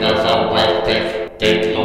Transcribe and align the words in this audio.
Ao 0.00 0.54
Webtech, 0.54 1.30
tecnologia 1.38 1.77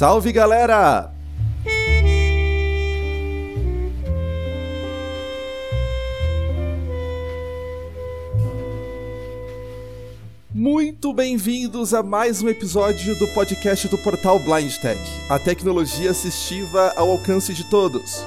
Salve 0.00 0.32
galera! 0.32 1.12
Muito 10.54 11.12
bem-vindos 11.12 11.92
a 11.92 12.02
mais 12.02 12.40
um 12.40 12.48
episódio 12.48 13.14
do 13.18 13.28
podcast 13.34 13.88
do 13.88 13.98
portal 13.98 14.38
Blind 14.38 14.74
Tech, 14.78 14.98
a 15.28 15.38
tecnologia 15.38 16.12
assistiva 16.12 16.94
ao 16.96 17.10
alcance 17.10 17.52
de 17.52 17.68
todos. 17.68 18.24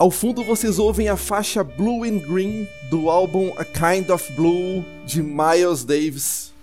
Ao 0.00 0.10
fundo 0.10 0.42
vocês 0.42 0.78
ouvem 0.78 1.08
a 1.10 1.16
faixa 1.18 1.62
Blue 1.62 2.04
and 2.04 2.20
Green 2.20 2.66
do 2.88 3.10
álbum 3.10 3.52
A 3.58 3.66
Kind 3.66 4.08
of 4.08 4.32
Blue 4.32 4.82
de 5.04 5.22
Miles 5.22 5.84
Davis. 5.84 6.54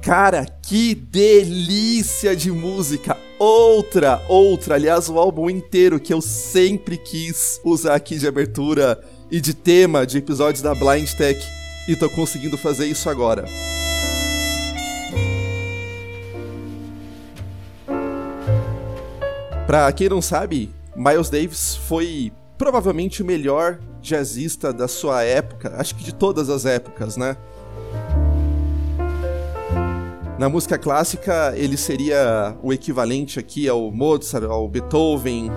Cara, 0.00 0.46
que 0.62 0.94
delícia 0.94 2.34
de 2.34 2.50
música! 2.50 3.18
Outra, 3.38 4.24
outra, 4.30 4.76
aliás, 4.76 5.10
o 5.10 5.18
álbum 5.18 5.50
inteiro 5.50 6.00
que 6.00 6.14
eu 6.14 6.22
sempre 6.22 6.96
quis 6.96 7.60
usar 7.62 7.96
aqui 7.96 8.16
de 8.16 8.26
abertura 8.26 8.98
e 9.30 9.42
de 9.42 9.52
tema 9.52 10.06
de 10.06 10.16
episódios 10.16 10.62
da 10.62 10.74
Blind 10.74 11.12
Tech 11.12 11.38
e 11.86 11.94
tô 11.94 12.08
conseguindo 12.08 12.56
fazer 12.56 12.86
isso 12.86 13.10
agora. 13.10 13.44
Pra 19.66 19.90
quem 19.92 20.08
não 20.10 20.20
sabe, 20.20 20.70
Miles 20.94 21.30
Davis 21.30 21.74
foi 21.74 22.30
provavelmente 22.58 23.22
o 23.22 23.24
melhor 23.24 23.78
jazzista 24.00 24.72
da 24.72 24.86
sua 24.86 25.22
época, 25.22 25.74
acho 25.78 25.94
que 25.94 26.04
de 26.04 26.14
todas 26.14 26.50
as 26.50 26.66
épocas, 26.66 27.16
né? 27.16 27.36
Na 30.38 30.48
música 30.48 30.76
clássica, 30.76 31.54
ele 31.56 31.76
seria 31.76 32.56
o 32.62 32.72
equivalente 32.72 33.38
aqui 33.38 33.68
ao 33.68 33.90
Mozart, 33.90 34.44
ao 34.44 34.68
Beethoven. 34.68 35.50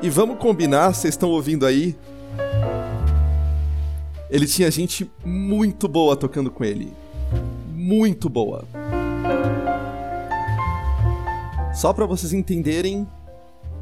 E 0.00 0.08
vamos 0.08 0.38
combinar, 0.38 0.94
vocês 0.94 1.14
estão 1.14 1.30
ouvindo 1.30 1.66
aí? 1.66 1.96
Ele 4.30 4.46
tinha 4.46 4.70
gente 4.70 5.10
muito 5.24 5.88
boa 5.88 6.14
tocando 6.14 6.50
com 6.50 6.62
ele. 6.62 6.92
Muito 7.74 8.28
boa. 8.28 8.64
Só 11.72 11.92
para 11.92 12.04
vocês 12.04 12.32
entenderem, 12.32 13.06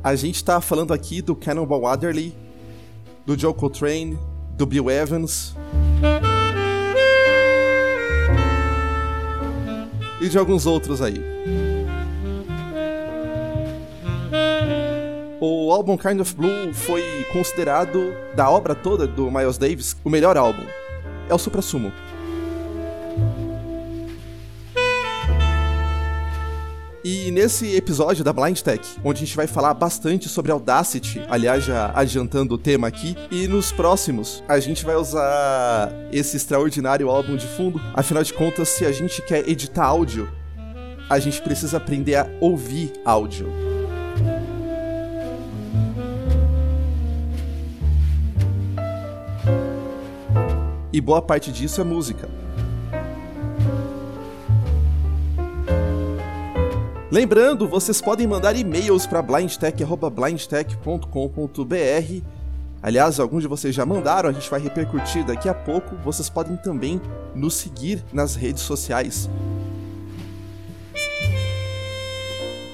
a 0.04 0.14
gente 0.14 0.44
tá 0.44 0.60
falando 0.60 0.92
aqui 0.92 1.22
do 1.22 1.34
Cannonball 1.34 1.86
Adderley, 1.86 2.34
do 3.24 3.38
Joe 3.38 3.54
Coltrane, 3.54 4.18
do 4.52 4.66
Bill 4.66 4.90
Evans 4.90 5.54
e 10.20 10.28
de 10.28 10.38
alguns 10.38 10.66
outros 10.66 11.00
aí. 11.00 11.18
O 15.40 15.72
álbum 15.72 15.96
Kind 15.96 16.20
of 16.20 16.34
Blue 16.34 16.74
foi 16.74 17.02
considerado, 17.32 18.12
da 18.34 18.50
obra 18.50 18.74
toda 18.74 19.06
do 19.06 19.30
Miles 19.30 19.56
Davis, 19.56 19.96
o 20.04 20.10
melhor 20.10 20.36
álbum. 20.36 20.64
É 21.28 21.34
o 21.34 21.38
supra-sumo. 21.38 21.92
E 27.10 27.30
nesse 27.30 27.74
episódio 27.74 28.22
da 28.22 28.34
Blind 28.34 28.60
Tech, 28.60 28.86
onde 29.02 29.22
a 29.22 29.24
gente 29.24 29.34
vai 29.34 29.46
falar 29.46 29.72
bastante 29.72 30.28
sobre 30.28 30.52
Audacity, 30.52 31.22
aliás, 31.30 31.64
já 31.64 31.90
adiantando 31.94 32.54
o 32.54 32.58
tema 32.58 32.86
aqui, 32.86 33.16
e 33.30 33.48
nos 33.48 33.72
próximos 33.72 34.44
a 34.46 34.60
gente 34.60 34.84
vai 34.84 34.94
usar 34.94 35.90
esse 36.12 36.36
extraordinário 36.36 37.08
álbum 37.08 37.34
de 37.34 37.46
fundo. 37.46 37.80
Afinal 37.94 38.22
de 38.22 38.34
contas, 38.34 38.68
se 38.68 38.84
a 38.84 38.92
gente 38.92 39.22
quer 39.22 39.48
editar 39.48 39.86
áudio, 39.86 40.30
a 41.08 41.18
gente 41.18 41.40
precisa 41.40 41.78
aprender 41.78 42.14
a 42.14 42.28
ouvir 42.42 42.92
áudio. 43.06 43.50
E 50.92 51.00
boa 51.00 51.22
parte 51.22 51.50
disso 51.50 51.80
é 51.80 51.84
música. 51.84 52.28
Lembrando, 57.10 57.66
vocês 57.66 58.02
podem 58.02 58.26
mandar 58.26 58.54
e-mails 58.54 59.06
para 59.06 59.22
blindtech.blindtech.com.br. 59.22 62.22
Aliás, 62.82 63.18
alguns 63.18 63.40
de 63.42 63.48
vocês 63.48 63.74
já 63.74 63.86
mandaram, 63.86 64.28
a 64.28 64.32
gente 64.32 64.50
vai 64.50 64.60
repercutir 64.60 65.24
daqui 65.24 65.48
a 65.48 65.54
pouco. 65.54 65.96
Vocês 65.96 66.28
podem 66.28 66.58
também 66.58 67.00
nos 67.34 67.54
seguir 67.54 68.04
nas 68.12 68.34
redes 68.34 68.62
sociais. 68.62 69.30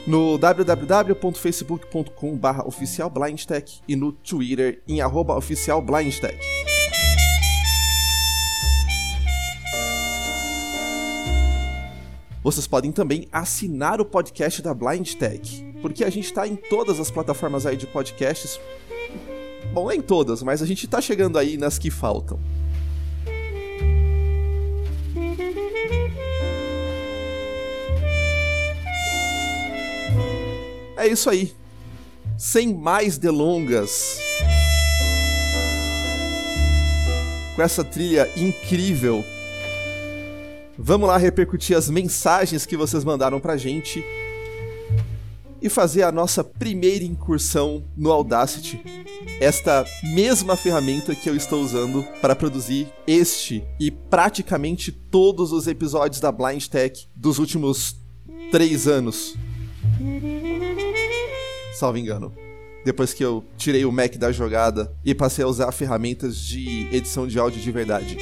No 0.04 0.36
www.facebook.com.br 0.36 2.66
oficialblindtech 2.66 3.82
e 3.88 3.96
no 3.96 4.12
Twitter 4.12 4.82
em 4.86 5.00
oficialblindtech. 5.00 6.38
Vocês 12.44 12.66
podem 12.66 12.92
também 12.92 13.26
assinar 13.32 14.02
o 14.02 14.04
podcast 14.04 14.60
da 14.60 14.74
Blind 14.74 15.14
Tech, 15.14 15.64
porque 15.80 16.04
a 16.04 16.10
gente 16.10 16.26
está 16.26 16.46
em 16.46 16.54
todas 16.54 17.00
as 17.00 17.10
plataformas 17.10 17.64
aí 17.64 17.74
de 17.74 17.86
podcasts. 17.86 18.60
Bom, 19.72 19.88
nem 19.88 20.02
todas, 20.02 20.42
mas 20.42 20.60
a 20.60 20.66
gente 20.66 20.84
está 20.84 21.00
chegando 21.00 21.38
aí 21.38 21.56
nas 21.56 21.78
que 21.78 21.90
faltam. 21.90 22.38
É 30.98 31.08
isso 31.08 31.30
aí. 31.30 31.54
Sem 32.36 32.74
mais 32.74 33.16
delongas. 33.16 34.20
Com 37.56 37.62
essa 37.62 37.82
trilha 37.82 38.30
incrível 38.36 39.24
Vamos 40.78 41.08
lá 41.08 41.16
repercutir 41.16 41.76
as 41.76 41.88
mensagens 41.88 42.66
que 42.66 42.76
vocês 42.76 43.04
mandaram 43.04 43.38
pra 43.40 43.56
gente 43.56 44.04
e 45.62 45.68
fazer 45.68 46.02
a 46.02 46.12
nossa 46.12 46.44
primeira 46.44 47.04
incursão 47.04 47.84
no 47.96 48.10
Audacity, 48.10 48.82
esta 49.40 49.86
mesma 50.02 50.56
ferramenta 50.56 51.14
que 51.14 51.30
eu 51.30 51.34
estou 51.34 51.62
usando 51.62 52.02
para 52.20 52.36
produzir 52.36 52.86
este 53.06 53.64
e 53.80 53.90
praticamente 53.90 54.92
todos 54.92 55.52
os 55.52 55.66
episódios 55.66 56.20
da 56.20 56.30
Blind 56.30 56.66
Tech 56.66 57.08
dos 57.16 57.38
últimos 57.38 57.96
três 58.50 58.86
anos. 58.86 59.36
Salvo 61.78 61.98
engano. 61.98 62.34
Depois 62.84 63.14
que 63.14 63.24
eu 63.24 63.42
tirei 63.56 63.86
o 63.86 63.92
Mac 63.92 64.16
da 64.16 64.30
jogada 64.30 64.94
e 65.02 65.14
passei 65.14 65.42
a 65.42 65.48
usar 65.48 65.72
ferramentas 65.72 66.36
de 66.36 66.88
edição 66.92 67.26
de 67.26 67.38
áudio 67.38 67.62
de 67.62 67.72
verdade. 67.72 68.18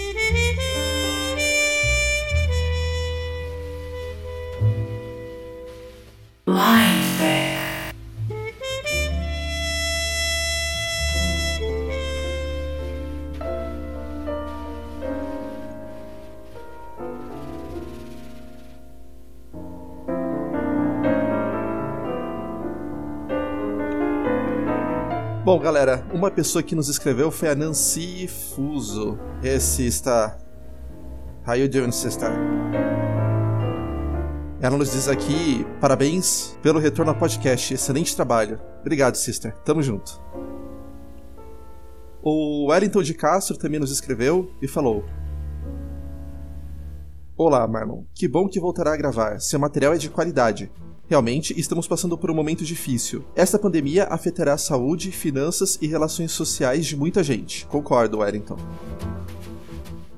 Uma 26.22 26.30
pessoa 26.30 26.62
que 26.62 26.76
nos 26.76 26.88
escreveu 26.88 27.32
foi 27.32 27.48
a 27.48 27.54
Nancy 27.56 28.28
Fuso. 28.28 29.18
Esse 29.42 29.84
está. 29.84 30.38
How 31.44 31.56
you 31.56 31.68
doing, 31.68 31.90
sister? 31.90 32.30
Ela 34.60 34.76
nos 34.76 34.92
diz 34.92 35.08
aqui: 35.08 35.66
parabéns 35.80 36.56
pelo 36.62 36.78
retorno 36.78 37.10
ao 37.10 37.18
podcast, 37.18 37.74
excelente 37.74 38.14
trabalho. 38.14 38.60
Obrigado, 38.82 39.16
sister. 39.16 39.52
Tamo 39.64 39.82
junto. 39.82 40.22
O 42.22 42.70
Wellington 42.70 43.02
de 43.02 43.14
Castro 43.14 43.58
também 43.58 43.80
nos 43.80 43.90
escreveu 43.90 44.48
e 44.62 44.68
falou: 44.68 45.04
Olá, 47.36 47.66
Marlon. 47.66 48.04
Que 48.14 48.28
bom 48.28 48.46
que 48.46 48.60
voltará 48.60 48.94
a 48.94 48.96
gravar. 48.96 49.40
Seu 49.40 49.58
material 49.58 49.94
é 49.94 49.98
de 49.98 50.08
qualidade. 50.08 50.70
Realmente, 51.08 51.58
estamos 51.58 51.86
passando 51.86 52.16
por 52.16 52.30
um 52.30 52.34
momento 52.34 52.64
difícil. 52.64 53.24
Esta 53.34 53.58
pandemia 53.58 54.04
afetará 54.04 54.54
a 54.54 54.58
saúde, 54.58 55.10
finanças 55.10 55.78
e 55.80 55.86
relações 55.86 56.32
sociais 56.32 56.86
de 56.86 56.96
muita 56.96 57.22
gente. 57.22 57.66
Concordo, 57.66 58.18
Wellington. 58.18 58.56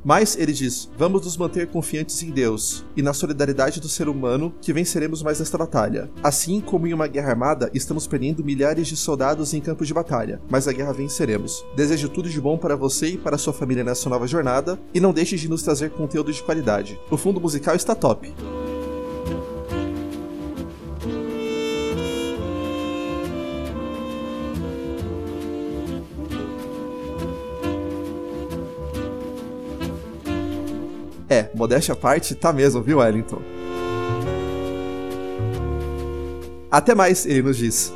Mas 0.05 0.37
ele 0.37 0.53
diz: 0.53 0.91
vamos 0.99 1.25
nos 1.25 1.37
manter 1.37 1.67
confiantes 1.69 2.23
em 2.23 2.31
Deus 2.31 2.85
e 2.95 3.01
na 3.01 3.15
solidariedade 3.15 3.81
do 3.81 3.89
ser 3.89 4.09
humano 4.09 4.55
que 4.61 4.73
venceremos 4.73 5.23
mais 5.23 5.41
esta 5.41 5.57
batalha. 5.57 6.11
Assim 6.23 6.61
como 6.61 6.87
em 6.87 6.93
uma 6.93 7.07
guerra 7.07 7.31
armada, 7.31 7.71
estamos 7.73 8.07
perdendo 8.07 8.45
milhares 8.45 8.87
de 8.87 8.97
soldados 8.97 9.55
em 9.55 9.61
campo 9.63 9.85
de 9.85 9.95
batalha, 9.95 10.41
mas 10.51 10.69
a 10.69 10.73
guerra 10.73 10.93
venceremos. 10.93 11.65
Desejo 11.75 12.11
tudo 12.11 12.29
de 12.29 12.41
bom 12.41 12.59
para 12.59 12.77
você 12.77 13.09
e 13.09 13.19
para 13.19 13.39
sua 13.39 13.55
família 13.55 13.83
nessa 13.83 14.11
nova 14.11 14.27
jornada 14.27 14.79
e 14.93 15.01
não 15.01 15.13
deixe 15.13 15.37
de 15.37 15.49
nos 15.49 15.63
trazer 15.63 15.91
conteúdo 15.91 16.31
de 16.31 16.43
qualidade. 16.43 17.01
O 17.11 17.17
fundo 17.17 17.41
musical 17.41 17.75
está 17.75 17.95
top. 17.95 18.35
É, 31.35 31.51
modéstia 31.53 31.95
à 31.95 31.97
parte, 31.97 32.33
tá 32.33 32.53
mesmo, 32.53 32.81
viu, 32.81 32.99
Wellington? 32.99 33.43
Até 36.71 36.95
mais, 36.95 37.27
ele 37.27 37.43
nos 37.43 37.57
diz. 37.57 37.93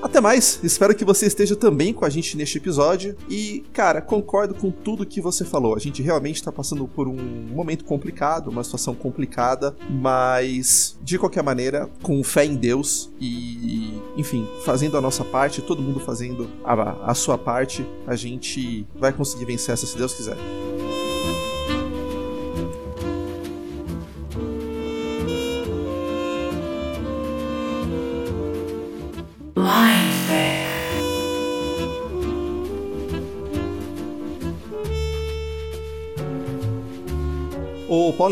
Até 0.00 0.18
mais, 0.18 0.58
espero 0.62 0.94
que 0.94 1.04
você 1.04 1.26
esteja 1.26 1.54
também 1.54 1.92
com 1.92 2.06
a 2.06 2.08
gente 2.08 2.34
neste 2.34 2.56
episódio. 2.56 3.14
E, 3.28 3.62
cara, 3.70 4.00
concordo 4.00 4.54
com 4.54 4.70
tudo 4.70 5.04
que 5.04 5.20
você 5.20 5.44
falou. 5.44 5.76
A 5.76 5.78
gente 5.78 6.00
realmente 6.00 6.36
está 6.36 6.50
passando 6.50 6.88
por 6.88 7.06
um 7.06 7.16
momento 7.50 7.84
complicado, 7.84 8.48
uma 8.48 8.64
situação 8.64 8.94
complicada, 8.94 9.76
mas 9.90 10.96
de 11.02 11.18
qualquer 11.18 11.42
maneira, 11.42 11.86
com 12.02 12.24
fé 12.24 12.46
em 12.46 12.56
Deus 12.56 13.12
e, 13.20 13.92
enfim, 14.16 14.48
fazendo 14.64 14.96
a 14.96 15.02
nossa 15.02 15.22
parte, 15.22 15.60
todo 15.60 15.82
mundo 15.82 16.00
fazendo 16.00 16.48
a, 16.64 17.10
a 17.10 17.14
sua 17.14 17.36
parte, 17.36 17.86
a 18.06 18.16
gente 18.16 18.86
vai 18.94 19.12
conseguir 19.12 19.44
vencer 19.44 19.74
essa 19.74 19.84
se 19.84 19.98
Deus 19.98 20.14
quiser. 20.14 20.38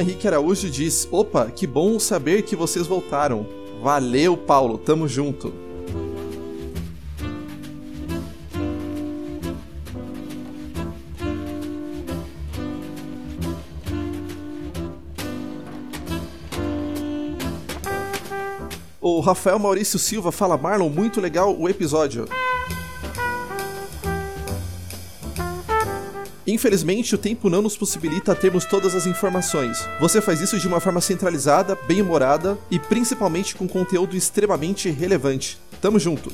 Paulo 0.00 0.02
Henrique 0.02 0.26
Araújo 0.26 0.70
diz: 0.70 1.06
Opa, 1.10 1.50
que 1.50 1.66
bom 1.66 1.98
saber 1.98 2.42
que 2.42 2.56
vocês 2.56 2.86
voltaram. 2.86 3.46
Valeu, 3.82 4.36
Paulo, 4.36 4.78
tamo 4.78 5.06
junto. 5.06 5.52
O 19.02 19.20
Rafael 19.20 19.58
Maurício 19.58 19.98
Silva 19.98 20.32
fala: 20.32 20.56
Marlon, 20.56 20.88
muito 20.88 21.20
legal 21.20 21.54
o 21.58 21.68
episódio. 21.68 22.26
Infelizmente, 26.50 27.14
o 27.14 27.18
tempo 27.18 27.48
não 27.48 27.62
nos 27.62 27.76
possibilita 27.76 28.34
termos 28.34 28.64
todas 28.64 28.92
as 28.96 29.06
informações. 29.06 29.78
Você 30.00 30.20
faz 30.20 30.40
isso 30.40 30.58
de 30.58 30.66
uma 30.66 30.80
forma 30.80 31.00
centralizada, 31.00 31.78
bem-humorada 31.86 32.58
e 32.68 32.76
principalmente 32.76 33.54
com 33.54 33.68
conteúdo 33.68 34.16
extremamente 34.16 34.90
relevante. 34.90 35.56
Tamo 35.80 35.96
junto! 36.00 36.32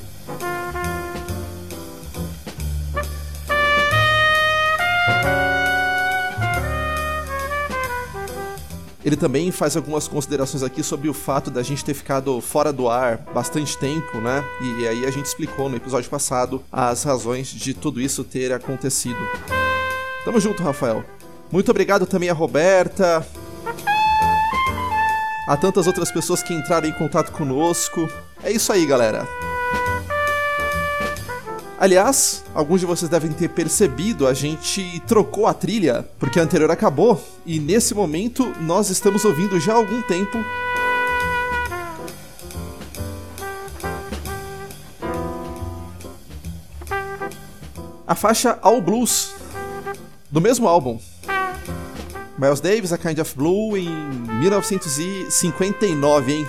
Ele 9.05 9.15
também 9.15 9.51
faz 9.51 9.77
algumas 9.77 10.07
considerações 10.07 10.63
aqui 10.63 10.81
sobre 10.81 11.07
o 11.07 11.13
fato 11.13 11.51
da 11.51 11.61
gente 11.61 11.85
ter 11.85 11.93
ficado 11.93 12.41
fora 12.41 12.73
do 12.73 12.89
ar 12.89 13.19
bastante 13.33 13.77
tempo, 13.77 14.17
né? 14.17 14.43
E 14.79 14.87
aí 14.87 15.05
a 15.05 15.11
gente 15.11 15.27
explicou 15.27 15.69
no 15.69 15.77
episódio 15.77 16.09
passado 16.09 16.63
as 16.71 17.03
razões 17.03 17.49
de 17.49 17.75
tudo 17.75 18.01
isso 18.01 18.23
ter 18.23 18.51
acontecido. 18.51 19.19
Tamo 20.27 20.41
junto, 20.41 20.61
Rafael. 20.61 21.05
Muito 21.49 21.71
obrigado 21.71 22.05
também 22.05 22.29
a 22.29 22.33
Roberta. 22.33 23.25
A 25.47 25.55
tantas 25.55 25.87
outras 25.87 26.11
pessoas 26.11 26.43
que 26.43 26.53
entraram 26.53 26.85
em 26.85 26.91
contato 26.91 27.31
conosco. 27.31 28.09
É 28.43 28.51
isso 28.51 28.73
aí, 28.73 28.85
galera. 28.85 29.25
Aliás, 31.79 32.43
alguns 32.53 32.81
de 32.81 32.85
vocês 32.85 33.09
devem 33.09 33.31
ter 33.31 33.47
percebido, 33.51 34.27
a 34.27 34.33
gente 34.33 35.01
trocou 35.07 35.47
a 35.47 35.53
trilha, 35.53 36.05
porque 36.19 36.41
a 36.41 36.43
anterior 36.43 36.71
acabou, 36.71 37.23
e 37.45 37.57
nesse 37.57 37.95
momento 37.95 38.53
nós 38.59 38.89
estamos 38.89 39.23
ouvindo 39.23 39.57
já 39.61 39.71
há 39.71 39.75
algum 39.77 40.01
tempo 40.01 40.37
a 48.07 48.15
faixa 48.15 48.57
All 48.61 48.81
Blues, 48.81 49.36
do 50.29 50.41
mesmo 50.41 50.67
álbum. 50.67 50.99
Miles 52.37 52.59
Davis, 52.59 52.93
A 52.93 52.97
Kind 52.97 53.17
of 53.19 53.35
Blue, 53.35 53.77
em 53.77 53.89
1959, 54.39 56.33
hein? 56.33 56.47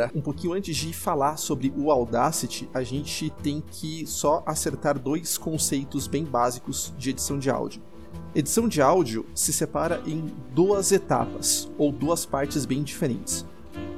Galera, 0.00 0.12
um 0.14 0.20
pouquinho 0.20 0.54
antes 0.54 0.76
de 0.76 0.92
falar 0.92 1.36
sobre 1.36 1.72
o 1.76 1.90
Audacity, 1.90 2.68
a 2.72 2.82
gente 2.82 3.30
tem 3.42 3.62
que 3.70 4.06
só 4.06 4.42
acertar 4.46 4.98
dois 4.98 5.36
conceitos 5.36 6.06
bem 6.06 6.24
básicos 6.24 6.92
de 6.96 7.10
edição 7.10 7.38
de 7.38 7.50
áudio. 7.50 7.82
Edição 8.34 8.68
de 8.68 8.80
áudio 8.80 9.26
se 9.34 9.52
separa 9.52 10.02
em 10.06 10.32
duas 10.54 10.92
etapas, 10.92 11.70
ou 11.76 11.92
duas 11.92 12.24
partes 12.24 12.64
bem 12.64 12.82
diferentes. 12.82 13.44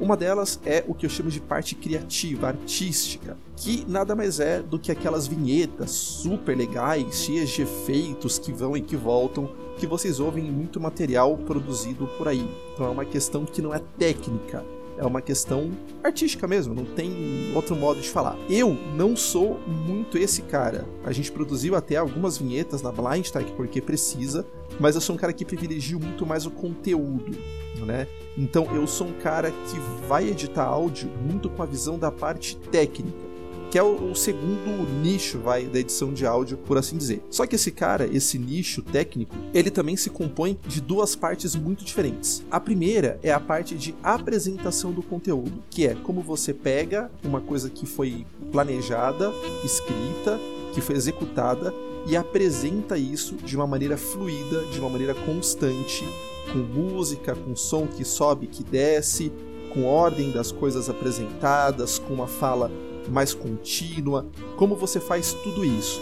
Uma 0.01 0.17
delas 0.17 0.59
é 0.65 0.85
o 0.89 0.95
que 0.95 1.07
eu 1.07 1.11
chamo 1.11 1.31
de 1.31 1.41
parte 1.41 1.75
criativa, 1.75 2.49
artística, 2.49 3.37
que 3.57 3.85
nada 3.89 4.17
mais 4.17 4.41
é 4.41 4.61
do 4.61 4.79
que 4.79 4.91
aquelas 4.91 5.27
vinhetas 5.27 5.91
super 5.91 6.57
legais, 6.57 7.23
cheias 7.23 7.51
de 7.51 7.63
efeitos 7.63 8.39
que 8.39 8.53
vão 8.53 8.77
e 8.77 8.81
que 8.81 8.97
voltam, 8.97 9.49
que 9.79 9.87
vocês 9.87 10.19
ouvem 10.19 10.49
em 10.49 10.51
muito 10.51 10.81
material 10.81 11.37
produzido 11.39 12.07
por 12.19 12.27
aí. 12.27 12.49
Então 12.73 12.87
é 12.87 12.91
uma 12.91 13.05
questão 13.05 13.45
que 13.45 13.63
não 13.63 13.73
é 13.73 13.81
técnica, 13.99 14.65
é 15.03 15.07
uma 15.07 15.21
questão 15.21 15.73
artística 16.03 16.47
mesmo, 16.47 16.75
não 16.75 16.85
tem 16.85 17.53
outro 17.55 17.75
modo 17.75 18.01
de 18.01 18.09
falar. 18.09 18.39
Eu 18.49 18.75
não 18.95 19.17
sou 19.17 19.59
muito 19.67 20.17
esse 20.17 20.43
cara. 20.43 20.87
A 21.05 21.11
gente 21.11 21.33
produziu 21.33 21.75
até 21.75 21.97
algumas 21.97 22.39
vinhetas 22.39 22.83
na 22.83 22.93
Blind 22.93 23.29
Tech 23.29 23.51
porque 23.57 23.81
precisa, 23.81 24.47
mas 24.79 24.95
eu 24.95 25.01
sou 25.01 25.17
um 25.17 25.19
cara 25.19 25.33
que 25.33 25.45
privilegio 25.45 25.99
muito 25.99 26.25
mais 26.25 26.47
o 26.47 26.51
conteúdo, 26.51 27.37
né? 27.85 28.07
Então 28.39 28.67
eu 28.75 28.87
sou 28.87 29.09
um 29.09 29.13
cara 29.13 29.51
que 29.51 29.79
vai 30.07 30.29
editar 30.29 30.65
áudio 30.65 31.11
muito 31.21 31.51
com 31.51 31.63
a 31.63 31.67
visão 31.67 31.99
da 31.99 32.13
parte 32.13 32.57
técnica 32.57 33.32
que 33.73 33.79
é 33.79 33.83
o, 33.83 34.11
o, 34.11 34.15
segundo 34.15 34.87
nicho, 35.01 35.39
vai, 35.39 35.65
da 35.65 35.79
edição 35.79 36.13
de 36.13 36.27
áudio, 36.27 36.59
por 36.59 36.77
assim 36.77 36.99
dizer. 36.99 37.25
Só 37.31 37.47
que 37.47 37.55
esse 37.55 37.71
cara, 37.71 38.07
esse 38.07 38.39
nicho 38.39 38.83
técnico, 38.83 39.35
ele 39.55 39.71
também 39.71 39.97
se 39.97 40.11
compõe 40.11 40.59
de 40.67 40.79
duas 40.79 41.17
partes 41.17 41.57
muito 41.57 41.83
diferentes. 41.83 42.45
A 42.51 42.61
primeira 42.61 43.19
é 43.23 43.33
a 43.33 43.41
parte 43.41 43.75
de 43.75 43.95
apresentação 44.03 44.93
do 44.93 45.03
conteúdo, 45.03 45.65
que 45.71 45.87
é 45.87 45.95
como 45.95 46.21
você 46.21 46.53
pega 46.53 47.11
uma 47.25 47.41
coisa 47.41 47.71
que 47.71 47.87
foi 47.87 48.27
planejada, 48.53 49.33
escrita, 49.65 50.39
que 50.75 50.83
foi 50.83 50.95
executada 50.95 51.73
e 52.07 52.15
apresenta 52.15 52.99
isso 52.99 53.37
de 53.37 53.57
uma 53.57 53.67
maneira 53.67 53.97
fluida, 53.97 54.67
de 54.67 54.79
uma 54.81 54.91
maneira 54.91 55.15
constante, 55.15 56.05
com 56.53 56.59
música, 56.59 57.35
com 57.35 57.57
som 57.57 57.87
que 57.87 58.05
sobe, 58.05 58.49
que 58.49 58.63
desce, 58.63 59.33
com 59.73 59.87
ordem 59.87 60.31
das 60.31 60.53
coisas 60.53 60.91
apresentadas, 60.91 61.99
com 61.99 62.13
uma 62.13 62.27
fala 62.27 62.71
mais 63.11 63.35
contínua, 63.35 64.27
como 64.57 64.77
você 64.77 65.01
faz 65.01 65.33
tudo 65.33 65.65
isso. 65.65 66.01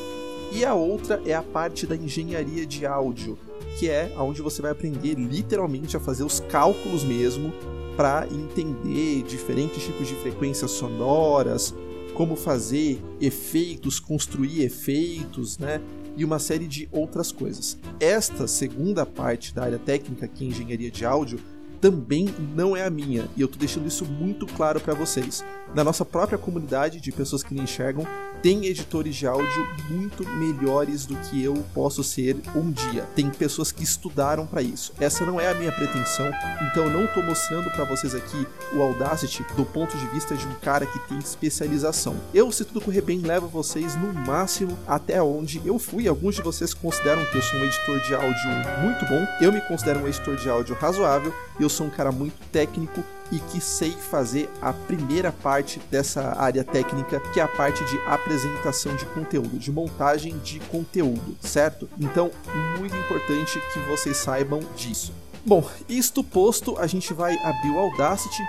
E 0.53 0.65
a 0.65 0.75
outra 0.75 1.23
é 1.25 1.35
a 1.35 1.43
parte 1.43 1.87
da 1.87 1.95
engenharia 1.95 2.67
de 2.67 2.85
áudio, 2.85 3.39
que 3.79 3.89
é 3.89 4.13
onde 4.19 4.43
você 4.43 4.61
vai 4.61 4.73
aprender 4.73 5.15
literalmente 5.15 5.97
a 5.97 6.01
fazer 6.01 6.25
os 6.25 6.41
cálculos 6.41 7.05
mesmo 7.05 7.53
para 7.97 8.27
entender 8.27 9.23
diferentes 9.23 9.85
tipos 9.85 10.09
de 10.09 10.15
frequências 10.17 10.71
sonoras, 10.71 11.75
como 12.15 12.35
fazer 12.35 13.01
efeitos, 13.21 14.01
construir 14.01 14.63
efeitos, 14.63 15.59
né? 15.59 15.81
E 16.17 16.25
uma 16.25 16.39
série 16.39 16.67
de 16.67 16.89
outras 16.91 17.31
coisas. 17.31 17.79
Esta 18.01 18.47
segunda 18.49 19.07
parte 19.07 19.55
da 19.55 19.63
área 19.63 19.79
técnica, 19.79 20.27
que 20.27 20.45
é 20.45 20.49
engenharia 20.49 20.91
de 20.91 21.05
áudio, 21.05 21.39
também 21.81 22.35
não 22.55 22.77
é 22.77 22.85
a 22.85 22.91
minha, 22.91 23.29
e 23.37 23.41
eu 23.41 23.49
tô 23.49 23.59
deixando 23.59 23.89
isso 23.89 24.05
muito 24.05 24.47
claro 24.47 24.81
para 24.81 24.95
vocês. 24.95 25.45
Na 25.75 25.85
nossa 25.85 26.05
própria 26.05 26.37
comunidade 26.37 27.01
de 27.01 27.13
pessoas 27.13 27.43
que 27.43 27.55
não 27.55 27.63
enxergam, 27.63 28.07
tem 28.43 28.65
editores 28.67 29.15
de 29.17 29.27
áudio 29.27 29.69
muito 29.91 30.27
melhores 30.27 31.05
do 31.05 31.15
que 31.17 31.45
eu 31.45 31.55
posso 31.75 32.03
ser 32.03 32.37
um 32.57 32.71
dia. 32.71 33.07
Tem 33.15 33.29
pessoas 33.31 33.71
que 33.71 33.85
estudaram 33.85 34.47
para 34.47 34.63
isso. 34.63 34.93
Essa 34.99 35.27
não 35.27 35.39
é 35.39 35.51
a 35.51 35.55
minha 35.55 35.71
pretensão, 35.71 36.27
então 36.71 36.85
eu 36.85 36.91
não 36.91 37.07
tô 37.07 37.23
mostrando 37.23 37.71
para 37.71 37.85
vocês 37.85 38.15
aqui 38.15 38.47
o 38.75 38.83
Audacity 38.83 39.45
do 39.55 39.65
ponto 39.65 39.97
de 39.97 40.07
vista 40.07 40.35
de 40.35 40.47
um 40.47 40.55
cara 40.55 40.87
que 40.87 40.99
tem 41.01 41.19
especialização. 41.19 42.17
Eu, 42.35 42.51
se 42.51 42.65
tudo 42.65 42.81
correr 42.81 43.03
bem, 43.03 43.21
levo 43.21 43.47
vocês 43.47 43.95
no 43.95 44.13
máximo 44.13 44.77
até 44.87 45.23
onde 45.23 45.61
eu 45.65 45.79
fui. 45.79 46.09
Alguns 46.09 46.35
de 46.35 46.43
vocês 46.43 46.75
consideram 46.75 47.25
que 47.27 47.37
eu 47.37 47.43
sou 47.43 47.59
um 47.59 47.65
editor 47.65 48.01
de 48.01 48.15
áudio 48.15 48.51
muito 48.83 49.07
bom. 49.07 49.27
Eu 49.41 49.53
me 49.53 49.61
considero 49.63 50.01
um 50.01 50.09
editor 50.09 50.37
de 50.37 50.49
áudio 50.49 50.77
razoável. 50.77 51.33
Eu 51.59 51.69
sou 51.71 51.87
um 51.87 51.91
cara 51.91 52.13
muito 52.13 52.39
técnico 52.51 53.03
e 53.33 53.39
que 53.39 53.61
sei 53.61 53.93
fazer 53.93 54.51
a 54.61 54.73
primeira 54.73 55.31
parte 55.31 55.81
dessa 55.91 56.37
área 56.39 56.65
técnica, 56.65 57.21
que 57.33 57.41
é 57.41 57.43
a 57.43 57.49
parte 57.49 57.85
de 57.85 57.99
apresentação 58.07 58.95
de 58.97 59.07
conteúdo, 59.07 59.59
de 59.59 59.71
montagem 59.71 60.37
de 60.39 60.59
conteúdo, 60.61 61.37
certo? 61.41 61.89
Então, 61.99 62.31
muito 62.79 62.97
importante 62.97 63.61
que 63.73 63.79
vocês 63.89 64.17
saibam 64.17 64.61
disso. 64.77 65.15
Bom, 65.47 65.69
isto 65.89 66.23
posto, 66.23 66.77
a 66.79 66.87
gente 66.87 67.15
vai 67.15 67.35
abrir 67.39 67.71
o 67.71 67.79
Audacity. 67.79 68.43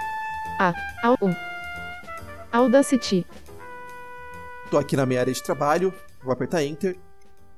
A, 0.60 0.74
ao, 1.04 1.18
um. 1.22 1.34
Audacity. 2.52 3.26
Tô 4.70 4.78
aqui 4.78 4.98
na 4.98 5.06
minha 5.06 5.22
área 5.22 5.34
de 5.34 5.42
trabalho, 5.42 5.94
vou 6.24 6.34
apertar 6.34 6.64
Enter. 6.64 6.98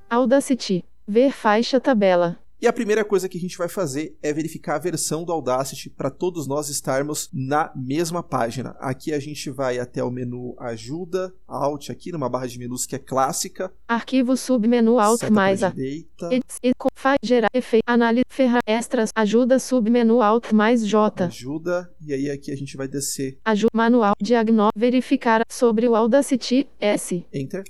Audacity. 0.09 0.85
Ver 1.07 1.31
faixa 1.31 1.79
tabela. 1.79 2.37
E 2.63 2.67
a 2.67 2.71
primeira 2.71 3.03
coisa 3.03 3.27
que 3.27 3.37
a 3.37 3.41
gente 3.41 3.57
vai 3.57 3.67
fazer 3.67 4.17
é 4.23 4.31
verificar 4.31 4.75
a 4.75 4.79
versão 4.79 5.25
do 5.25 5.33
Audacity 5.33 5.89
para 5.89 6.09
todos 6.09 6.47
nós 6.47 6.69
estarmos 6.69 7.29
na 7.33 7.69
mesma 7.75 8.23
página. 8.23 8.69
Aqui 8.79 9.13
a 9.13 9.19
gente 9.19 9.51
vai 9.51 9.79
até 9.79 10.01
o 10.01 10.09
menu 10.09 10.55
Ajuda, 10.57 11.35
Alt 11.45 11.89
aqui 11.89 12.09
numa 12.13 12.29
barra 12.29 12.47
de 12.47 12.57
menus 12.57 12.85
que 12.85 12.95
é 12.95 12.99
clássica. 12.99 13.69
Arquivo 13.85 14.37
submenu 14.37 14.97
Alt 14.97 15.19
Seta 15.19 15.33
mais 15.33 15.61
A. 15.61 15.71
direita. 15.71 16.29
E, 16.63 16.73
com, 16.77 16.87
faz, 16.95 17.17
gerar, 17.21 17.49
efeito, 17.53 17.83
análise, 17.85 18.23
ferra, 18.29 18.59
extras, 18.65 19.09
ajuda 19.13 19.59
submenu 19.59 20.21
Alt 20.21 20.53
mais 20.53 20.87
J. 20.87 21.25
Ajuda 21.25 21.93
e 21.99 22.13
aí 22.13 22.29
aqui 22.31 22.49
a 22.49 22.55
gente 22.55 22.77
vai 22.77 22.87
descer 22.87 23.39
Ajuda 23.43 23.71
manual, 23.73 24.13
diagnóstico, 24.21 24.79
verificar 24.79 25.41
sobre 25.51 25.85
o 25.85 25.97
Audacity, 25.97 26.65
S. 26.79 27.25
Enter. 27.33 27.65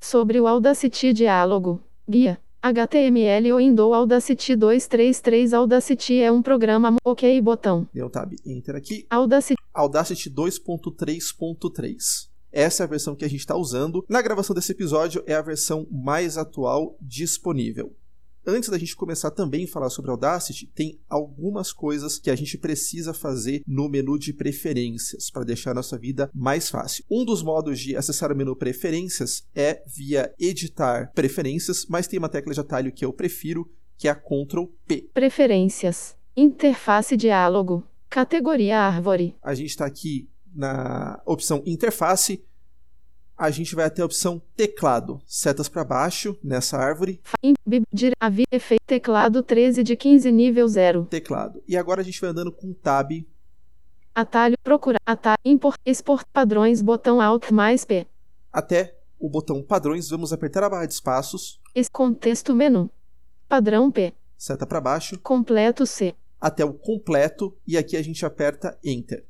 Sobre 0.00 0.40
o 0.40 0.46
Audacity 0.46 1.12
diálogo. 1.12 1.82
Guia. 2.08 2.40
HTML 2.60 3.52
ou 3.52 3.58
Windows 3.58 3.94
Audacity 3.94 4.56
233 4.56 5.54
Audacity 5.54 6.20
é 6.20 6.32
um 6.32 6.42
programa. 6.42 6.96
OK 7.04 7.40
botão. 7.40 7.88
Deu 7.94 8.10
tab 8.10 8.32
Enter 8.44 8.74
aqui. 8.74 9.06
Audacity 9.08 9.60
Audacity 9.72 10.28
2.3.3. 10.30 12.28
Essa 12.50 12.82
é 12.82 12.84
a 12.84 12.88
versão 12.88 13.14
que 13.14 13.24
a 13.24 13.28
gente 13.28 13.40
está 13.40 13.56
usando. 13.56 14.04
Na 14.08 14.20
gravação 14.20 14.54
desse 14.54 14.72
episódio 14.72 15.22
é 15.26 15.34
a 15.34 15.42
versão 15.42 15.86
mais 15.90 16.36
atual 16.36 16.96
disponível. 17.00 17.94
Antes 18.46 18.68
da 18.68 18.78
gente 18.78 18.96
começar 18.96 19.30
também 19.30 19.64
a 19.64 19.68
falar 19.68 19.90
sobre 19.90 20.10
Audacity, 20.10 20.66
tem 20.74 20.98
algumas 21.08 21.72
coisas 21.72 22.18
que 22.18 22.30
a 22.30 22.36
gente 22.36 22.56
precisa 22.56 23.12
fazer 23.12 23.62
no 23.66 23.88
menu 23.88 24.18
de 24.18 24.32
preferências 24.32 25.30
para 25.30 25.44
deixar 25.44 25.72
a 25.72 25.74
nossa 25.74 25.98
vida 25.98 26.30
mais 26.34 26.68
fácil. 26.68 27.04
Um 27.10 27.24
dos 27.24 27.42
modos 27.42 27.78
de 27.78 27.96
acessar 27.96 28.32
o 28.32 28.36
menu 28.36 28.56
preferências 28.56 29.46
é 29.54 29.82
via 29.86 30.32
editar 30.38 31.12
preferências, 31.14 31.86
mas 31.88 32.06
tem 32.06 32.18
uma 32.18 32.28
tecla 32.28 32.54
de 32.54 32.60
atalho 32.60 32.92
que 32.92 33.04
eu 33.04 33.12
prefiro, 33.12 33.70
que 33.96 34.08
é 34.08 34.10
a 34.10 34.14
Ctrl 34.14 34.64
P. 34.86 35.08
Preferências. 35.12 36.16
Interface 36.36 37.16
diálogo. 37.16 37.84
Categoria 38.08 38.78
árvore. 38.78 39.36
A 39.42 39.54
gente 39.54 39.70
está 39.70 39.84
aqui 39.84 40.28
na 40.54 41.20
opção 41.26 41.62
interface, 41.66 42.42
a 43.38 43.50
gente 43.52 43.76
vai 43.76 43.84
até 43.84 44.02
a 44.02 44.04
opção 44.04 44.42
teclado, 44.56 45.22
setas 45.24 45.68
para 45.68 45.84
baixo 45.84 46.36
nessa 46.42 46.76
árvore, 46.76 47.20
efeito 48.50 48.82
teclado 48.84 49.44
13 49.44 49.84
de 49.84 49.94
15 49.94 50.32
nível 50.32 50.66
0. 50.66 51.06
teclado. 51.08 51.62
E 51.68 51.76
agora 51.76 52.00
a 52.00 52.04
gente 52.04 52.20
vai 52.20 52.30
andando 52.30 52.50
com 52.50 52.72
tab 52.72 53.12
Atalho 54.12 54.56
procurar 54.64 54.98
atalho 55.06 55.38
import 55.44 55.78
export 55.86 56.26
padrões 56.32 56.82
botão 56.82 57.20
alt 57.20 57.52
mais 57.52 57.84
P. 57.84 58.04
até 58.52 58.96
o 59.20 59.28
botão 59.28 59.62
padrões, 59.62 60.08
vamos 60.08 60.32
apertar 60.32 60.64
a 60.64 60.68
barra 60.68 60.86
de 60.86 60.94
espaços, 60.94 61.60
Esse 61.74 61.90
contexto 61.90 62.54
menu. 62.54 62.90
Padrão 63.48 63.90
P. 63.90 64.12
seta 64.36 64.66
para 64.66 64.80
baixo, 64.80 65.18
Completo 65.20 65.86
C. 65.86 66.14
até 66.40 66.64
o 66.64 66.72
completo 66.74 67.56
e 67.64 67.78
aqui 67.78 67.96
a 67.96 68.02
gente 68.02 68.26
aperta 68.26 68.76
enter. 68.82 69.24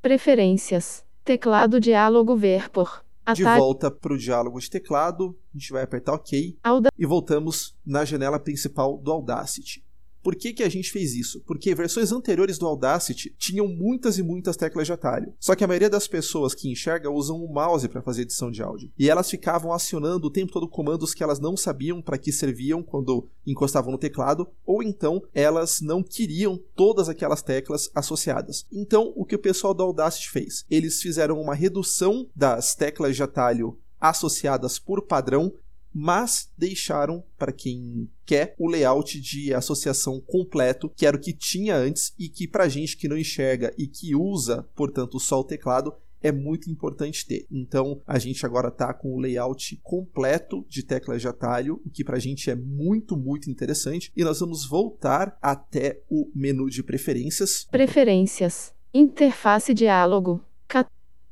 Preferências. 0.00 1.05
Teclado 1.26 1.80
diálogo 1.80 2.36
ver 2.36 2.70
por. 2.70 3.04
De 3.34 3.42
Atalho 3.42 3.60
volta 3.60 3.90
para 3.90 4.12
o 4.12 4.16
diálogo 4.16 4.60
de 4.60 4.70
teclado, 4.70 5.36
a 5.52 5.58
gente 5.58 5.72
vai 5.72 5.82
apertar 5.82 6.14
OK 6.14 6.56
Auda 6.62 6.90
e 6.96 7.04
voltamos 7.04 7.76
na 7.84 8.04
janela 8.04 8.38
principal 8.38 8.96
do 8.96 9.10
Audacity. 9.10 9.84
Por 10.26 10.34
que, 10.34 10.52
que 10.52 10.64
a 10.64 10.68
gente 10.68 10.90
fez 10.90 11.14
isso? 11.14 11.40
Porque 11.46 11.72
versões 11.72 12.10
anteriores 12.10 12.58
do 12.58 12.66
Audacity 12.66 13.32
tinham 13.38 13.68
muitas 13.68 14.18
e 14.18 14.24
muitas 14.24 14.56
teclas 14.56 14.84
de 14.84 14.92
atalho. 14.92 15.32
Só 15.38 15.54
que 15.54 15.62
a 15.62 15.68
maioria 15.68 15.88
das 15.88 16.08
pessoas 16.08 16.52
que 16.52 16.68
enxerga 16.68 17.08
usam 17.08 17.36
o 17.44 17.46
mouse 17.46 17.88
para 17.88 18.02
fazer 18.02 18.22
edição 18.22 18.50
de 18.50 18.60
áudio. 18.60 18.90
E 18.98 19.08
elas 19.08 19.30
ficavam 19.30 19.72
acionando 19.72 20.26
o 20.26 20.30
tempo 20.30 20.50
todo 20.50 20.66
comandos 20.66 21.14
que 21.14 21.22
elas 21.22 21.38
não 21.38 21.56
sabiam 21.56 22.02
para 22.02 22.18
que 22.18 22.32
serviam 22.32 22.82
quando 22.82 23.28
encostavam 23.46 23.92
no 23.92 23.98
teclado, 23.98 24.48
ou 24.66 24.82
então 24.82 25.22
elas 25.32 25.80
não 25.80 26.02
queriam 26.02 26.60
todas 26.74 27.08
aquelas 27.08 27.40
teclas 27.40 27.88
associadas. 27.94 28.66
Então, 28.72 29.12
o 29.14 29.24
que 29.24 29.36
o 29.36 29.40
pessoal 29.40 29.72
do 29.72 29.84
Audacity 29.84 30.28
fez? 30.28 30.66
Eles 30.68 31.00
fizeram 31.00 31.40
uma 31.40 31.54
redução 31.54 32.26
das 32.34 32.74
teclas 32.74 33.14
de 33.14 33.22
atalho 33.22 33.78
associadas 34.00 34.78
por 34.78 35.02
padrão 35.02 35.52
mas 35.98 36.50
deixaram 36.58 37.24
para 37.38 37.50
quem 37.50 38.06
quer 38.26 38.54
o 38.58 38.68
layout 38.68 39.18
de 39.18 39.54
associação 39.54 40.20
completo, 40.20 40.92
que 40.94 41.06
era 41.06 41.16
o 41.16 41.20
que 41.20 41.32
tinha 41.32 41.74
antes 41.74 42.12
e 42.18 42.28
que 42.28 42.46
para 42.46 42.68
gente 42.68 42.98
que 42.98 43.08
não 43.08 43.16
enxerga 43.16 43.72
e 43.78 43.86
que 43.86 44.14
usa, 44.14 44.68
portanto, 44.74 45.18
só 45.18 45.40
o 45.40 45.44
teclado, 45.44 45.94
é 46.20 46.30
muito 46.30 46.70
importante 46.70 47.24
ter. 47.24 47.46
Então, 47.50 48.02
a 48.06 48.18
gente 48.18 48.44
agora 48.44 48.68
está 48.68 48.92
com 48.92 49.14
o 49.14 49.18
layout 49.18 49.80
completo 49.82 50.66
de 50.68 50.82
teclas 50.82 51.22
de 51.22 51.28
atalho, 51.28 51.80
o 51.86 51.88
que 51.88 52.04
para 52.04 52.16
a 52.16 52.20
gente 52.20 52.50
é 52.50 52.54
muito, 52.54 53.16
muito 53.16 53.48
interessante. 53.48 54.12
E 54.14 54.22
nós 54.22 54.40
vamos 54.40 54.66
voltar 54.66 55.38
até 55.40 56.02
o 56.10 56.30
menu 56.34 56.68
de 56.68 56.82
preferências. 56.82 57.66
Preferências. 57.70 58.74
Interface 58.92 59.72
diálogo. 59.72 60.44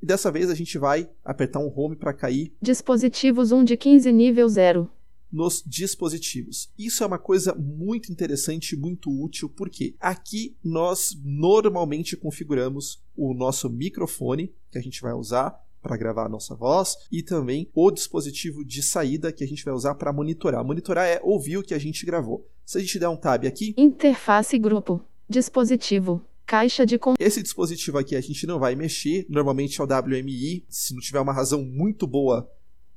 E 0.04 0.06
dessa 0.06 0.30
vez 0.30 0.50
a 0.50 0.54
gente 0.54 0.76
vai 0.76 1.08
apertar 1.24 1.60
um 1.60 1.72
home 1.74 1.96
para 1.96 2.12
cair 2.12 2.52
dispositivos 2.60 3.52
1 3.52 3.64
de 3.64 3.74
15 3.74 4.12
nível 4.12 4.46
0. 4.46 4.90
nos 5.32 5.62
dispositivos. 5.66 6.70
Isso 6.78 7.02
é 7.02 7.06
uma 7.06 7.18
coisa 7.18 7.54
muito 7.54 8.12
interessante, 8.12 8.76
muito 8.76 9.10
útil, 9.10 9.48
porque 9.48 9.94
aqui 9.98 10.58
nós 10.62 11.18
normalmente 11.24 12.18
configuramos 12.18 13.02
o 13.16 13.32
nosso 13.32 13.70
microfone 13.70 14.52
que 14.70 14.76
a 14.76 14.82
gente 14.82 15.00
vai 15.00 15.14
usar 15.14 15.58
para 15.80 15.96
gravar 15.96 16.26
a 16.26 16.28
nossa 16.28 16.54
voz 16.54 16.96
e 17.10 17.22
também 17.22 17.70
o 17.74 17.90
dispositivo 17.90 18.62
de 18.62 18.82
saída 18.82 19.32
que 19.32 19.42
a 19.42 19.46
gente 19.46 19.64
vai 19.64 19.72
usar 19.72 19.94
para 19.94 20.12
monitorar. 20.12 20.62
Monitorar 20.62 21.06
é 21.06 21.18
ouvir 21.22 21.56
o 21.56 21.62
que 21.62 21.72
a 21.72 21.78
gente 21.78 22.04
gravou. 22.04 22.46
Se 22.62 22.76
a 22.76 22.80
gente 22.82 22.98
der 22.98 23.08
um 23.08 23.16
tab 23.16 23.46
aqui, 23.46 23.74
Interface 23.78 24.58
grupo. 24.58 25.00
Dispositivo. 25.26 26.22
Caixa 26.46 26.84
de 26.84 26.98
com 26.98 27.14
esse 27.18 27.42
dispositivo 27.42 27.98
aqui 27.98 28.14
a 28.14 28.20
gente 28.20 28.46
não 28.46 28.58
vai 28.58 28.74
mexer, 28.74 29.26
normalmente 29.28 29.80
é 29.80 29.84
o 29.84 29.86
WMI, 29.86 30.64
se 30.68 30.92
não 30.92 31.00
tiver 31.00 31.20
uma 31.20 31.32
razão 31.32 31.62
muito 31.62 32.06
boa 32.06 32.48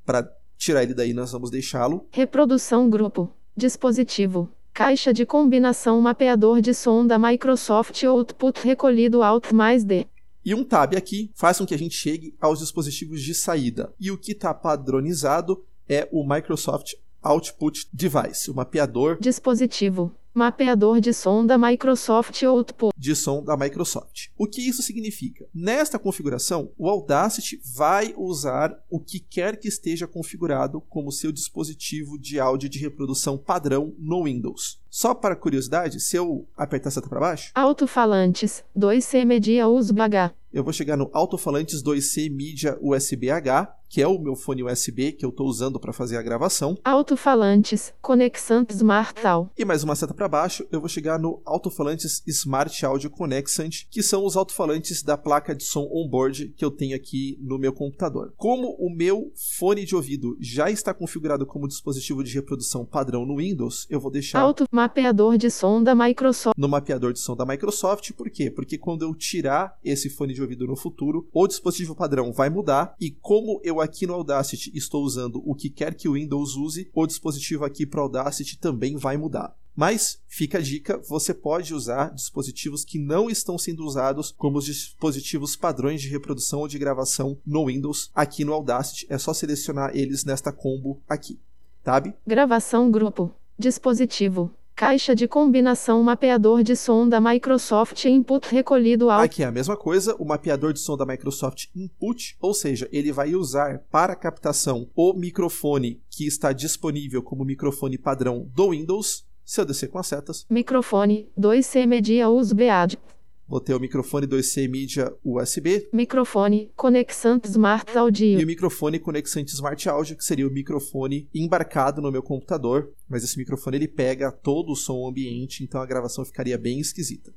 para 0.05 0.29
tirar 0.57 0.83
ele 0.83 0.93
daí, 0.93 1.13
nós 1.13 1.31
vamos 1.31 1.49
deixá-lo. 1.49 2.07
reprodução 2.11 2.89
grupo. 2.89 3.31
Dispositivo. 3.55 4.49
Caixa 4.73 5.11
de 5.11 5.25
combinação 5.25 5.99
mapeador 5.99 6.61
de 6.61 6.73
som 6.73 7.05
da 7.05 7.17
Microsoft 7.17 8.03
Output 8.03 8.59
recolhido 8.63 9.23
Alt 9.23 9.51
mais 9.51 9.83
D. 9.83 10.05
E 10.45 10.53
um 10.53 10.63
tab 10.63 10.93
aqui 10.95 11.31
faz 11.33 11.57
com 11.57 11.65
que 11.65 11.73
a 11.73 11.77
gente 11.77 11.95
chegue 11.95 12.35
aos 12.39 12.59
dispositivos 12.59 13.21
de 13.21 13.33
saída. 13.33 13.91
E 13.99 14.11
o 14.11 14.17
que 14.17 14.33
está 14.33 14.53
padronizado 14.53 15.63
é 15.89 16.07
o 16.11 16.27
Microsoft 16.27 16.93
Output 17.21 17.87
Device, 17.91 18.51
o 18.51 18.53
mapeador 18.53 19.17
Dispositivo. 19.19 20.13
Mapeador 20.37 21.01
de 21.01 21.11
som 21.13 21.43
da 21.43 21.57
Microsoft 21.57 22.43
Output. 22.43 22.93
de 22.95 23.15
som 23.15 23.43
da 23.43 23.57
Microsoft. 23.57 24.27
O 24.37 24.45
que 24.47 24.61
isso 24.61 24.83
significa? 24.83 25.45
Nesta 25.53 25.97
configuração, 25.97 26.71
o 26.77 26.87
Audacity 26.87 27.59
vai 27.75 28.13
usar 28.15 28.77
o 28.89 28.99
que 28.99 29.19
quer 29.19 29.57
que 29.59 29.67
esteja 29.67 30.05
configurado 30.07 30.79
como 30.81 31.11
seu 31.11 31.31
dispositivo 31.31 32.19
de 32.19 32.39
áudio 32.39 32.69
de 32.69 32.77
reprodução 32.77 33.37
padrão 33.37 33.93
no 33.97 34.25
Windows. 34.25 34.79
Só 34.89 35.13
para 35.13 35.35
curiosidade, 35.35 35.99
se 35.99 36.15
eu 36.15 36.47
apertar 36.55 36.91
seta 36.91 37.09
para 37.09 37.19
baixo, 37.19 37.51
Alto-falantes, 37.53 38.63
2C 38.77 39.25
media 39.25 39.67
USB-H. 39.67 40.33
eu 40.53 40.63
vou 40.63 40.73
chegar 40.73 40.95
no 40.97 41.09
alto-falantes 41.13 41.83
2C 41.83 42.31
mídia 42.31 42.77
USB-H, 42.81 43.75
que 43.89 44.01
é 44.01 44.07
o 44.07 44.19
meu 44.19 44.35
fone 44.35 44.63
USB 44.63 45.11
que 45.11 45.25
eu 45.25 45.29
estou 45.29 45.47
usando 45.47 45.79
para 45.79 45.93
fazer 45.93 46.17
a 46.17 46.21
gravação. 46.21 46.77
Alto-falantes, 46.83 47.93
conexão 48.01 48.65
Smart 48.69 49.13
Tal. 49.21 49.51
E 49.57 49.65
mais 49.65 49.83
uma 49.83 49.95
seta 49.95 50.13
para 50.13 50.27
baixo, 50.27 50.65
eu 50.71 50.79
vou 50.79 50.89
chegar 50.89 51.17
no 51.17 51.41
alto-falantes 51.45 52.21
Smart 52.27 52.85
Audio 52.85 53.09
Connexant, 53.09 53.85
que 53.89 54.03
são 54.03 54.25
os 54.25 54.35
alto-falantes 54.35 55.01
da 55.01 55.17
placa 55.17 55.55
de 55.55 55.63
som 55.63 55.87
onboard 55.91 56.53
que 56.55 56.63
eu 56.63 56.71
tenho 56.71 56.95
aqui 56.95 57.37
no 57.41 57.57
meu 57.57 57.73
computador. 57.73 58.33
Como 58.37 58.75
o 58.79 58.89
meu 58.89 59.31
fone 59.57 59.85
de 59.85 59.95
ouvido 59.95 60.37
já 60.39 60.69
está 60.69 60.93
configurado 60.93 61.45
como 61.45 61.67
dispositivo 61.67 62.23
de 62.23 62.33
reprodução 62.33 62.85
padrão 62.85 63.25
no 63.25 63.37
Windows, 63.37 63.87
eu 63.89 63.99
vou 63.99 64.11
deixar 64.11 64.39
Auto-mapeador 64.39 65.37
de 65.37 65.49
som 65.49 65.81
da 65.81 65.95
Microsoft. 65.95 66.57
no 66.57 66.67
mapeador 66.67 67.13
de 67.13 67.19
som 67.19 67.35
da 67.35 67.45
Microsoft. 67.45 68.11
Por 68.13 68.29
quê? 68.29 68.51
Porque 68.51 68.77
quando 68.77 69.03
eu 69.03 69.15
tirar 69.15 69.77
esse 69.83 70.09
fone 70.09 70.33
de 70.33 70.41
ouvido 70.41 70.67
no 70.67 70.75
futuro, 70.75 71.27
o 71.33 71.47
dispositivo 71.47 71.95
padrão 71.95 72.31
vai 72.31 72.49
mudar 72.49 72.95
e 72.99 73.11
como 73.11 73.59
eu 73.63 73.76
aqui 73.81 74.07
no 74.07 74.13
Audacity 74.13 74.71
estou 74.75 75.03
usando 75.03 75.41
o 75.45 75.55
que 75.55 75.69
quer 75.69 75.93
que 75.93 76.07
o 76.07 76.13
Windows 76.13 76.55
use, 76.55 76.89
o 76.93 77.05
dispositivo 77.05 77.65
aqui 77.65 77.85
para 77.85 77.99
o 77.99 78.03
Audacity 78.03 78.57
também 78.57 78.95
vai 78.97 79.17
mudar. 79.17 79.55
Mas 79.75 80.19
fica 80.27 80.57
a 80.57 80.61
dica, 80.61 80.97
você 81.07 81.35
pode 81.35 81.71
usar 81.71 82.11
dispositivos 82.11 82.83
que 82.83 82.97
não 82.97 83.29
estão 83.29 83.59
sendo 83.59 83.85
usados 83.85 84.33
como 84.35 84.57
os 84.57 84.65
dispositivos 84.65 85.55
padrões 85.55 86.01
de 86.01 86.09
reprodução 86.09 86.61
ou 86.61 86.67
de 86.67 86.79
gravação 86.79 87.37
no 87.45 87.67
Windows 87.67 88.09
aqui 88.15 88.43
no 88.43 88.53
Audacity. 88.53 89.05
É 89.07 89.19
só 89.19 89.33
selecionar 89.33 89.95
eles 89.95 90.25
nesta 90.25 90.51
combo 90.51 90.99
aqui. 91.07 91.39
Tab, 91.83 92.11
Gravação 92.25 92.89
grupo. 92.89 93.31
Dispositivo. 93.57 94.51
Caixa 94.77 95.15
de 95.15 95.27
combinação 95.27 96.03
mapeador 96.03 96.61
de 96.61 96.75
som 96.75 97.09
da 97.09 97.19
Microsoft 97.19 98.05
Input 98.05 98.47
recolhido 98.53 99.09
ao 99.09 99.21
Aqui 99.21 99.41
é 99.41 99.47
a 99.47 99.51
mesma 99.51 99.75
coisa, 99.75 100.15
o 100.19 100.23
mapeador 100.23 100.71
de 100.71 100.79
som 100.79 100.95
da 100.95 101.03
Microsoft 101.03 101.65
Input, 101.75 102.37
ou 102.39 102.53
seja, 102.53 102.87
ele 102.91 103.11
vai 103.11 103.33
usar 103.33 103.79
para 103.89 104.15
captação 104.15 104.87
o 104.95 105.13
microfone 105.13 105.99
que 106.11 106.27
está 106.27 106.53
disponível 106.53 107.23
como 107.23 107.43
microfone 107.43 107.97
padrão 107.97 108.47
do 108.53 108.69
Windows. 108.69 109.25
Se 109.43 109.59
eu 109.59 109.65
descer 109.65 109.89
com 109.89 109.97
as 109.97 110.05
setas, 110.05 110.45
microfone 110.47 111.27
2C 111.35 111.87
media 111.87 112.29
USB-AD. 112.29 112.99
vou 112.99 113.16
ter 113.63 113.73
o 113.73 113.79
microfone 113.79 114.27
2C 114.27 114.69
mídia 114.69 115.13
USB 115.23 115.89
Microfone 115.93 116.71
conexão 116.75 117.39
Smart 117.43 117.91
e 117.93 117.97
Audio. 117.97 118.43
o 118.43 118.47
microfone 118.47 118.99
conexante 118.99 119.53
Smart 119.53 119.89
Audio, 119.89 120.17
que 120.17 120.23
seria 120.23 120.47
o 120.47 120.51
microfone 120.51 121.27
embarcado 121.33 122.01
no 122.01 122.11
meu 122.11 122.21
computador, 122.21 122.91
mas 123.09 123.23
esse 123.23 123.37
microfone 123.37 123.77
ele 123.77 123.87
pega 123.87 124.31
todo 124.31 124.71
o 124.71 124.75
som 124.75 125.07
ambiente, 125.07 125.63
então 125.63 125.81
a 125.81 125.85
gravação 125.85 126.25
ficaria 126.25 126.57
bem 126.57 126.79
esquisita. 126.79 127.33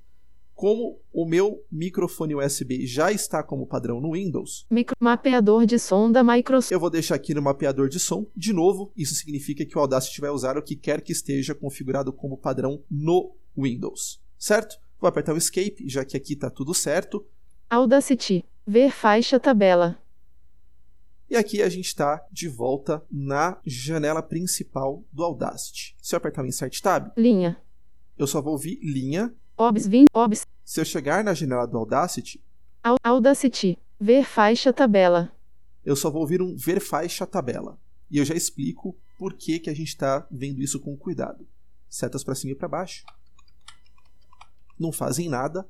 Como 0.55 1.01
o 1.11 1.25
meu 1.25 1.65
microfone 1.73 2.35
USB 2.35 2.87
já 2.87 3.11
está 3.11 3.43
como 3.43 3.67
padrão 3.67 3.99
no 3.99 4.13
Windows, 4.13 4.67
Micro 4.71 4.95
mapeador 5.01 5.65
de 5.65 5.79
som 5.79 6.13
da 6.13 6.23
Microsoft. 6.23 6.71
Eu 6.71 6.79
vou 6.79 6.91
deixar 6.91 7.15
aqui 7.15 7.33
no 7.33 7.41
mapeador 7.41 7.89
de 7.89 7.99
som. 7.99 8.27
De 8.37 8.53
novo, 8.53 8.93
isso 8.95 9.15
significa 9.15 9.65
que 9.65 9.79
o 9.79 9.81
Audacity 9.81 10.21
vai 10.21 10.29
usar 10.29 10.59
o 10.59 10.63
que 10.63 10.77
quer 10.77 11.01
que 11.01 11.13
esteja 11.13 11.55
configurado 11.55 12.13
como 12.13 12.37
padrão 12.37 12.83
no 12.91 13.35
Windows, 13.57 14.21
certo? 14.39 14.77
Vou 15.01 15.09
apertar 15.09 15.33
o 15.35 15.39
Escape, 15.39 15.89
já 15.89 16.05
que 16.05 16.17
aqui 16.17 16.35
está 16.35 16.51
tudo 16.51 16.75
certo. 16.75 17.27
Audacity. 17.69 18.45
Ver 18.67 18.91
faixa 18.91 19.41
tabela. 19.41 19.99
E 21.29 21.37
aqui 21.37 21.63
a 21.63 21.69
gente 21.69 21.87
está 21.87 22.25
de 22.31 22.49
volta 22.49 23.03
na 23.11 23.59
janela 23.65 24.23
principal 24.23 25.05
do 25.13 25.23
Audacity. 25.23 25.97
Se 26.03 26.15
eu 26.15 26.19
apertar 26.19 26.43
o 26.43 26.47
Insert 26.47 26.81
Tab, 26.81 27.13
Linha. 27.17 27.57
eu 28.19 28.27
só 28.27 28.43
vou 28.43 28.53
ouvir 28.53 28.79
linha. 28.83 29.33
Obs 29.57 29.87
20. 29.87 30.09
Obs. 30.13 30.45
Se 30.65 30.81
eu 30.81 30.85
chegar 30.85 31.23
na 31.25 31.33
janela 31.35 31.67
do 31.67 31.79
Audacity, 31.79 32.43
Au- 32.83 32.97
Audacity. 33.03 33.79
Ver 33.99 34.25
faixa 34.25 34.73
tabela. 34.73 35.31
eu 35.85 35.95
só 35.95 36.11
vou 36.11 36.23
ouvir 36.23 36.41
um 36.43 36.57
ver 36.57 36.81
faixa 36.81 37.27
tabela. 37.27 37.79
E 38.11 38.19
eu 38.19 38.25
já 38.25 38.35
explico 38.35 38.97
por 39.19 39.35
que, 39.35 39.59
que 39.61 39.71
a 39.71 39.75
gente 39.75 39.89
está 39.89 40.27
vendo 40.31 40.61
isso 40.61 40.81
com 40.81 40.97
cuidado. 40.97 41.47
Setas 41.89 42.25
para 42.25 42.35
cima 42.35 42.53
e 42.53 42.57
para 42.57 42.67
baixo. 42.69 43.05
Não 44.81 44.91
fazem 44.91 45.29
nada. 45.29 45.69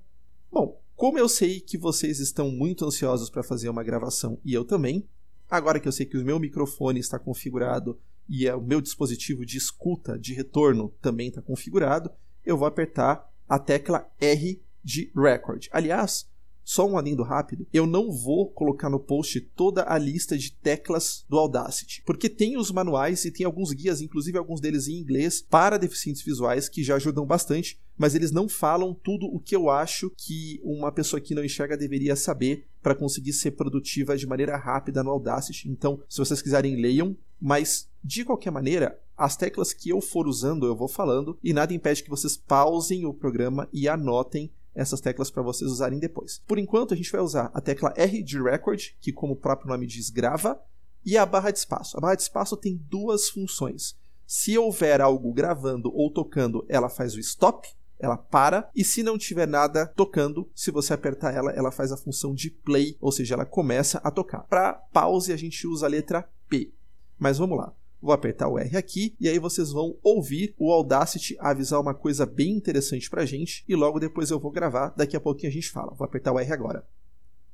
Bom, 0.51 0.81
como 0.95 1.19
eu 1.19 1.29
sei 1.29 1.61
que 1.61 1.77
vocês 1.77 2.21
estão 2.21 2.51
muito 2.51 2.85
ansiosos 2.85 3.29
para 3.29 3.43
fazer 3.43 3.69
uma 3.69 3.83
gravação 3.83 4.39
e 4.45 4.55
eu 4.55 4.65
também, 4.65 5.05
agora 5.51 5.81
que 5.81 5.89
eu 5.89 5.93
sei 5.93 6.07
que 6.07 6.17
o 6.17 6.25
meu 6.25 6.39
microfone 6.39 7.01
está 7.01 7.19
configurado 7.19 7.99
e 8.29 8.47
é 8.47 8.55
o 8.55 8.63
meu 8.63 8.81
dispositivo 8.81 9.45
de 9.45 9.59
escuta 9.59 10.17
de 10.17 10.33
retorno 10.33 10.95
também 11.03 11.27
está 11.27 11.43
configurado, 11.43 12.09
eu 12.47 12.57
vou 12.57 12.69
apertar 12.69 13.29
a 13.49 13.59
tecla 13.59 14.09
R 14.21 14.63
de 14.85 15.11
Record. 15.17 15.67
Aliás, 15.73 16.30
só 16.71 16.87
um 16.87 16.97
adendo 16.97 17.25
rápido, 17.25 17.67
eu 17.73 17.85
não 17.85 18.13
vou 18.13 18.49
colocar 18.49 18.89
no 18.89 19.01
post 19.01 19.41
toda 19.41 19.85
a 19.93 19.99
lista 19.99 20.39
de 20.39 20.53
teclas 20.53 21.25
do 21.29 21.37
Audacity, 21.37 22.01
porque 22.07 22.29
tem 22.29 22.57
os 22.57 22.71
manuais 22.71 23.25
e 23.25 23.33
tem 23.33 23.45
alguns 23.45 23.73
guias, 23.73 24.01
inclusive 24.01 24.39
alguns 24.39 24.61
deles 24.61 24.87
em 24.87 24.93
inglês, 24.93 25.43
para 25.43 25.77
deficientes 25.77 26.23
visuais 26.23 26.69
que 26.69 26.85
já 26.85 26.95
ajudam 26.95 27.27
bastante, 27.27 27.77
mas 27.99 28.15
eles 28.15 28.31
não 28.31 28.49
falam 28.49 28.95
tudo 28.95 29.27
o 29.27 29.41
que 29.41 29.57
eu 29.57 29.69
acho 29.69 30.13
que 30.17 30.61
uma 30.63 30.93
pessoa 30.93 31.21
que 31.21 31.35
não 31.35 31.45
enxerga 31.45 31.77
deveria 31.77 32.15
saber 32.15 32.69
para 32.81 32.95
conseguir 32.95 33.33
ser 33.33 33.51
produtiva 33.51 34.17
de 34.17 34.29
maneira 34.29 34.57
rápida 34.57 35.03
no 35.03 35.11
Audacity. 35.11 35.69
Então, 35.69 36.01
se 36.09 36.19
vocês 36.19 36.41
quiserem, 36.41 36.77
leiam, 36.77 37.17
mas 37.41 37.89
de 38.03 38.25
qualquer 38.25 38.53
maneira, 38.53 38.97
as 39.17 39.37
teclas 39.37 39.73
que 39.73 39.91
eu 39.91 40.01
for 40.01 40.29
usando, 40.29 40.67
eu 40.67 40.77
vou 40.77 40.89
falando, 40.89 41.37
e 41.43 41.53
nada 41.53 41.75
impede 41.75 42.05
que 42.05 42.09
vocês 42.09 42.37
pausem 42.37 43.05
o 43.05 43.13
programa 43.13 43.69
e 43.73 43.89
anotem 43.89 44.53
essas 44.75 45.01
teclas 45.01 45.31
para 45.31 45.43
vocês 45.43 45.71
usarem 45.71 45.99
depois. 45.99 46.41
Por 46.47 46.59
enquanto, 46.59 46.95
a 46.95 46.97
gente 46.97 47.11
vai 47.11 47.21
usar 47.21 47.51
a 47.53 47.61
tecla 47.61 47.93
R 47.97 48.23
de 48.23 48.41
record, 48.41 48.81
que 49.01 49.13
como 49.13 49.35
o 49.35 49.37
próprio 49.37 49.69
nome 49.69 49.87
diz, 49.87 50.11
grava, 50.11 50.61
e 51.05 51.17
a 51.17 51.25
barra 51.25 51.51
de 51.51 51.59
espaço. 51.59 51.97
A 51.97 52.01
barra 52.01 52.15
de 52.15 52.23
espaço 52.23 52.57
tem 52.57 52.77
duas 52.77 53.29
funções. 53.29 53.97
Se 54.27 54.57
houver 54.57 55.01
algo 55.01 55.33
gravando 55.33 55.91
ou 55.95 56.13
tocando, 56.13 56.65
ela 56.69 56.89
faz 56.89 57.15
o 57.15 57.21
stop, 57.21 57.69
ela 57.99 58.17
para, 58.17 58.71
e 58.75 58.85
se 58.85 59.03
não 59.03 59.19
tiver 59.19 59.47
nada 59.47 59.87
tocando, 59.87 60.49
se 60.55 60.71
você 60.71 60.95
apertar 60.95 61.35
ela, 61.35 61.51
ela 61.53 61.71
faz 61.71 61.93
a 61.93 61.97
função 61.97 62.35
de 62.35 62.51
play, 62.51 62.97
ou 63.01 63.13
seja, 63.13 63.35
ela 63.35 63.45
começa 63.45 63.99
a 63.99 64.11
tocar. 64.11 64.41
Para 64.45 64.73
pause, 64.73 65.33
a 65.33 65.37
gente 65.37 65.67
usa 65.67 65.87
a 65.87 65.89
letra 65.89 66.29
P. 66.49 66.73
Mas 67.19 67.39
vamos 67.39 67.59
lá. 67.59 67.75
Vou 68.03 68.15
apertar 68.15 68.49
o 68.49 68.59
R 68.59 68.77
aqui 68.77 69.15
e 69.21 69.29
aí 69.29 69.39
vocês 69.39 69.71
vão 69.71 69.97
ouvir 70.03 70.55
o 70.59 70.73
Audacity 70.73 71.37
avisar 71.39 71.81
uma 71.81 71.93
coisa 71.93 72.25
bem 72.25 72.53
interessante 72.53 73.11
pra 73.11 73.27
gente 73.27 73.63
e 73.69 73.77
logo 73.77 74.01
depois 74.01 74.31
eu 74.31 74.41
vou 74.41 74.51
gravar, 74.51 74.95
daqui 74.97 75.17
a 75.17 75.21
pouquinho 75.21 75.51
a 75.51 75.53
gente 75.53 75.71
fala. 75.71 75.93
Vou 75.93 76.05
apertar 76.05 76.33
o 76.33 76.39
R 76.39 76.53
agora. 76.53 76.87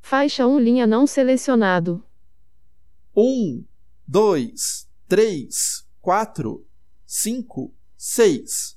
Faixa 0.01 0.47
1 0.47 0.59
linha 0.61 0.87
não 0.87 1.05
selecionado. 1.05 2.05
1, 3.17 3.65
2, 4.07 4.89
3, 5.09 5.87
4, 6.01 6.65
5, 7.05 7.75
6. 7.97 8.77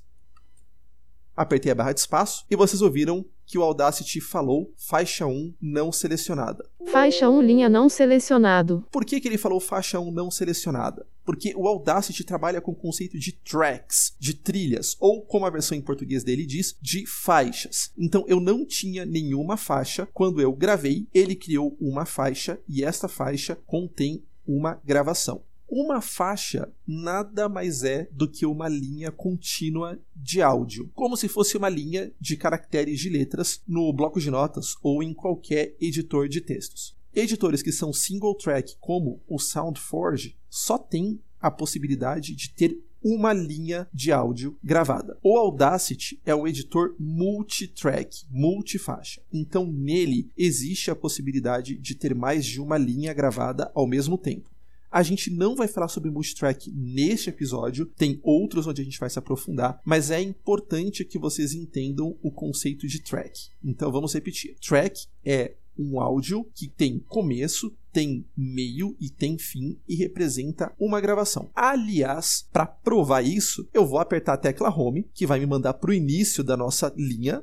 Apertei 1.36 1.70
a 1.70 1.74
barra 1.74 1.92
de 1.92 2.00
espaço 2.00 2.44
e 2.50 2.56
vocês 2.56 2.82
ouviram 2.82 3.24
que 3.46 3.58
o 3.58 3.62
Audacity 3.62 4.20
falou 4.20 4.72
faixa 4.76 5.26
1 5.26 5.54
não 5.60 5.90
selecionada. 5.90 6.68
Faixa 6.90 7.28
1 7.28 7.42
linha 7.42 7.68
não 7.68 7.88
selecionado. 7.88 8.86
Por 8.90 9.04
que, 9.04 9.20
que 9.20 9.26
ele 9.26 9.38
falou 9.38 9.58
faixa 9.58 9.98
1 9.98 10.10
não 10.10 10.30
selecionada? 10.30 11.06
Porque 11.30 11.54
o 11.54 11.68
Audacity 11.68 12.24
trabalha 12.24 12.60
com 12.60 12.72
o 12.72 12.74
conceito 12.74 13.16
de 13.16 13.30
tracks, 13.30 14.16
de 14.18 14.34
trilhas, 14.34 14.96
ou 14.98 15.22
como 15.22 15.46
a 15.46 15.50
versão 15.50 15.78
em 15.78 15.80
português 15.80 16.24
dele 16.24 16.44
diz, 16.44 16.76
de 16.82 17.06
faixas. 17.06 17.92
Então 17.96 18.24
eu 18.26 18.40
não 18.40 18.66
tinha 18.66 19.06
nenhuma 19.06 19.56
faixa. 19.56 20.08
Quando 20.12 20.40
eu 20.40 20.52
gravei, 20.52 21.06
ele 21.14 21.36
criou 21.36 21.76
uma 21.80 22.04
faixa 22.04 22.58
e 22.68 22.82
esta 22.82 23.06
faixa 23.06 23.54
contém 23.64 24.24
uma 24.44 24.80
gravação. 24.84 25.40
Uma 25.68 26.00
faixa 26.00 26.68
nada 26.84 27.48
mais 27.48 27.84
é 27.84 28.08
do 28.10 28.28
que 28.28 28.44
uma 28.44 28.68
linha 28.68 29.12
contínua 29.12 30.00
de 30.16 30.42
áudio, 30.42 30.90
como 30.94 31.16
se 31.16 31.28
fosse 31.28 31.56
uma 31.56 31.68
linha 31.68 32.12
de 32.20 32.36
caracteres 32.36 32.98
de 32.98 33.08
letras 33.08 33.62
no 33.68 33.92
bloco 33.92 34.18
de 34.18 34.32
notas 34.32 34.74
ou 34.82 35.00
em 35.00 35.14
qualquer 35.14 35.76
editor 35.80 36.28
de 36.28 36.40
textos. 36.40 36.98
Editores 37.14 37.62
que 37.62 37.72
são 37.72 37.92
single 37.92 38.34
track, 38.34 38.76
como 38.80 39.20
o 39.28 39.38
SoundForge, 39.38 40.36
só 40.48 40.78
têm 40.78 41.20
a 41.40 41.50
possibilidade 41.50 42.34
de 42.34 42.50
ter 42.50 42.78
uma 43.02 43.32
linha 43.32 43.88
de 43.92 44.12
áudio 44.12 44.58
gravada. 44.62 45.18
O 45.22 45.36
Audacity 45.36 46.20
é 46.24 46.34
um 46.34 46.46
editor 46.46 46.94
multitrack, 46.98 48.24
multifaixa. 48.30 49.22
Então 49.32 49.66
nele 49.66 50.30
existe 50.36 50.90
a 50.90 50.96
possibilidade 50.96 51.76
de 51.76 51.94
ter 51.94 52.14
mais 52.14 52.44
de 52.44 52.60
uma 52.60 52.76
linha 52.76 53.12
gravada 53.14 53.70
ao 53.74 53.86
mesmo 53.86 54.18
tempo. 54.18 54.50
A 54.90 55.04
gente 55.04 55.30
não 55.30 55.54
vai 55.54 55.68
falar 55.68 55.86
sobre 55.86 56.10
multitrack 56.10 56.70
neste 56.72 57.30
episódio, 57.30 57.86
tem 57.86 58.18
outros 58.24 58.66
onde 58.66 58.82
a 58.82 58.84
gente 58.84 58.98
vai 58.98 59.08
se 59.08 59.18
aprofundar, 59.20 59.80
mas 59.84 60.10
é 60.10 60.20
importante 60.20 61.04
que 61.04 61.18
vocês 61.18 61.54
entendam 61.54 62.18
o 62.20 62.30
conceito 62.30 62.88
de 62.88 63.00
track. 63.00 63.50
Então 63.62 63.92
vamos 63.92 64.12
repetir. 64.12 64.56
Track 64.60 65.06
é 65.24 65.54
um 65.80 66.00
áudio 66.00 66.44
que 66.54 66.68
tem 66.68 66.98
começo, 66.98 67.74
tem 67.92 68.24
meio 68.36 68.96
e 69.00 69.08
tem 69.08 69.38
fim 69.38 69.80
e 69.88 69.96
representa 69.96 70.72
uma 70.78 71.00
gravação. 71.00 71.50
Aliás, 71.54 72.46
para 72.52 72.66
provar 72.66 73.22
isso, 73.22 73.68
eu 73.72 73.86
vou 73.86 73.98
apertar 73.98 74.34
a 74.34 74.38
tecla 74.38 74.68
Home, 74.68 75.08
que 75.14 75.26
vai 75.26 75.40
me 75.40 75.46
mandar 75.46 75.74
para 75.74 75.90
o 75.90 75.94
início 75.94 76.44
da 76.44 76.56
nossa 76.56 76.92
linha, 76.96 77.42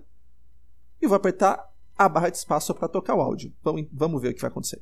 e 1.02 1.08
vou 1.08 1.16
apertar 1.16 1.68
a 1.98 2.08
barra 2.08 2.30
de 2.30 2.38
espaço 2.38 2.74
para 2.74 2.88
tocar 2.88 3.16
o 3.16 3.22
áudio. 3.22 3.54
Vamos, 3.64 3.88
vamos 3.92 4.22
ver 4.22 4.30
o 4.30 4.34
que 4.34 4.42
vai 4.42 4.50
acontecer. 4.50 4.82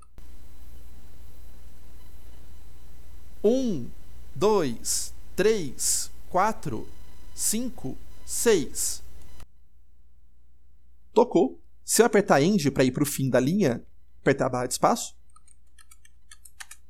Um, 3.43 3.87
dois, 4.35 5.13
três, 5.35 6.11
quatro, 6.29 6.87
cinco, 7.33 7.97
seis. 8.25 9.03
Tocou. 11.13 11.64
Se 11.85 12.01
eu 12.01 12.07
apertar 12.07 12.41
End 12.41 12.71
para 12.71 12.83
ir 12.83 12.91
para 12.91 13.03
o 13.03 13.05
fim 13.05 13.29
da 13.29 13.39
linha, 13.39 13.85
apertar 14.19 14.47
a 14.47 14.49
barra 14.49 14.65
de 14.65 14.73
espaço, 14.73 15.15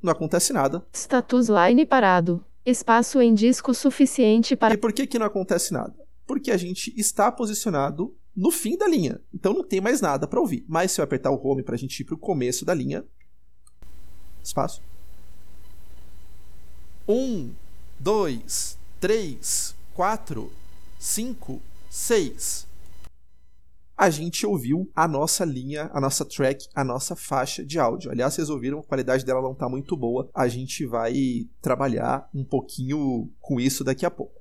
não 0.02 0.10
acontece 0.10 0.54
nada. 0.54 0.86
Status 0.90 1.48
line 1.48 1.84
parado. 1.84 2.42
Espaço 2.64 3.20
em 3.20 3.34
disco 3.34 3.74
suficiente 3.74 4.56
para. 4.56 4.72
E 4.72 4.78
por 4.78 4.94
que, 4.94 5.06
que 5.06 5.18
não 5.18 5.26
acontece 5.26 5.70
nada? 5.70 5.94
Porque 6.26 6.50
a 6.50 6.56
gente 6.56 6.94
está 6.96 7.30
posicionado 7.30 8.16
no 8.34 8.50
fim 8.50 8.76
da 8.76 8.88
linha. 8.88 9.20
Então 9.34 9.52
não 9.52 9.62
tem 9.62 9.82
mais 9.82 10.00
nada 10.00 10.26
para 10.26 10.40
ouvir. 10.40 10.64
Mas 10.66 10.92
se 10.92 11.00
eu 11.00 11.04
apertar 11.04 11.30
o 11.30 11.46
home 11.46 11.62
para 11.62 11.74
a 11.74 11.78
gente 11.78 12.00
ir 12.00 12.04
para 12.04 12.14
o 12.14 12.18
começo 12.18 12.64
da 12.64 12.72
linha. 12.72 13.04
Espaço. 14.42 14.82
Um, 17.06 17.52
dois, 18.00 18.78
três, 18.98 19.76
quatro, 19.92 20.50
cinco, 20.98 21.60
seis. 21.90 22.65
A 23.96 24.10
gente 24.10 24.44
ouviu 24.46 24.90
a 24.94 25.08
nossa 25.08 25.42
linha, 25.42 25.90
a 25.92 26.00
nossa 26.00 26.22
track, 26.22 26.68
a 26.74 26.84
nossa 26.84 27.16
faixa 27.16 27.64
de 27.64 27.78
áudio. 27.78 28.10
Aliás, 28.10 28.34
vocês 28.34 28.50
ouviram, 28.50 28.80
a 28.80 28.82
qualidade 28.82 29.24
dela 29.24 29.40
não 29.40 29.52
está 29.52 29.68
muito 29.70 29.96
boa. 29.96 30.28
A 30.34 30.46
gente 30.48 30.84
vai 30.84 31.48
trabalhar 31.62 32.28
um 32.34 32.44
pouquinho 32.44 33.30
com 33.40 33.58
isso 33.58 33.82
daqui 33.82 34.04
a 34.04 34.10
pouco. 34.10 34.36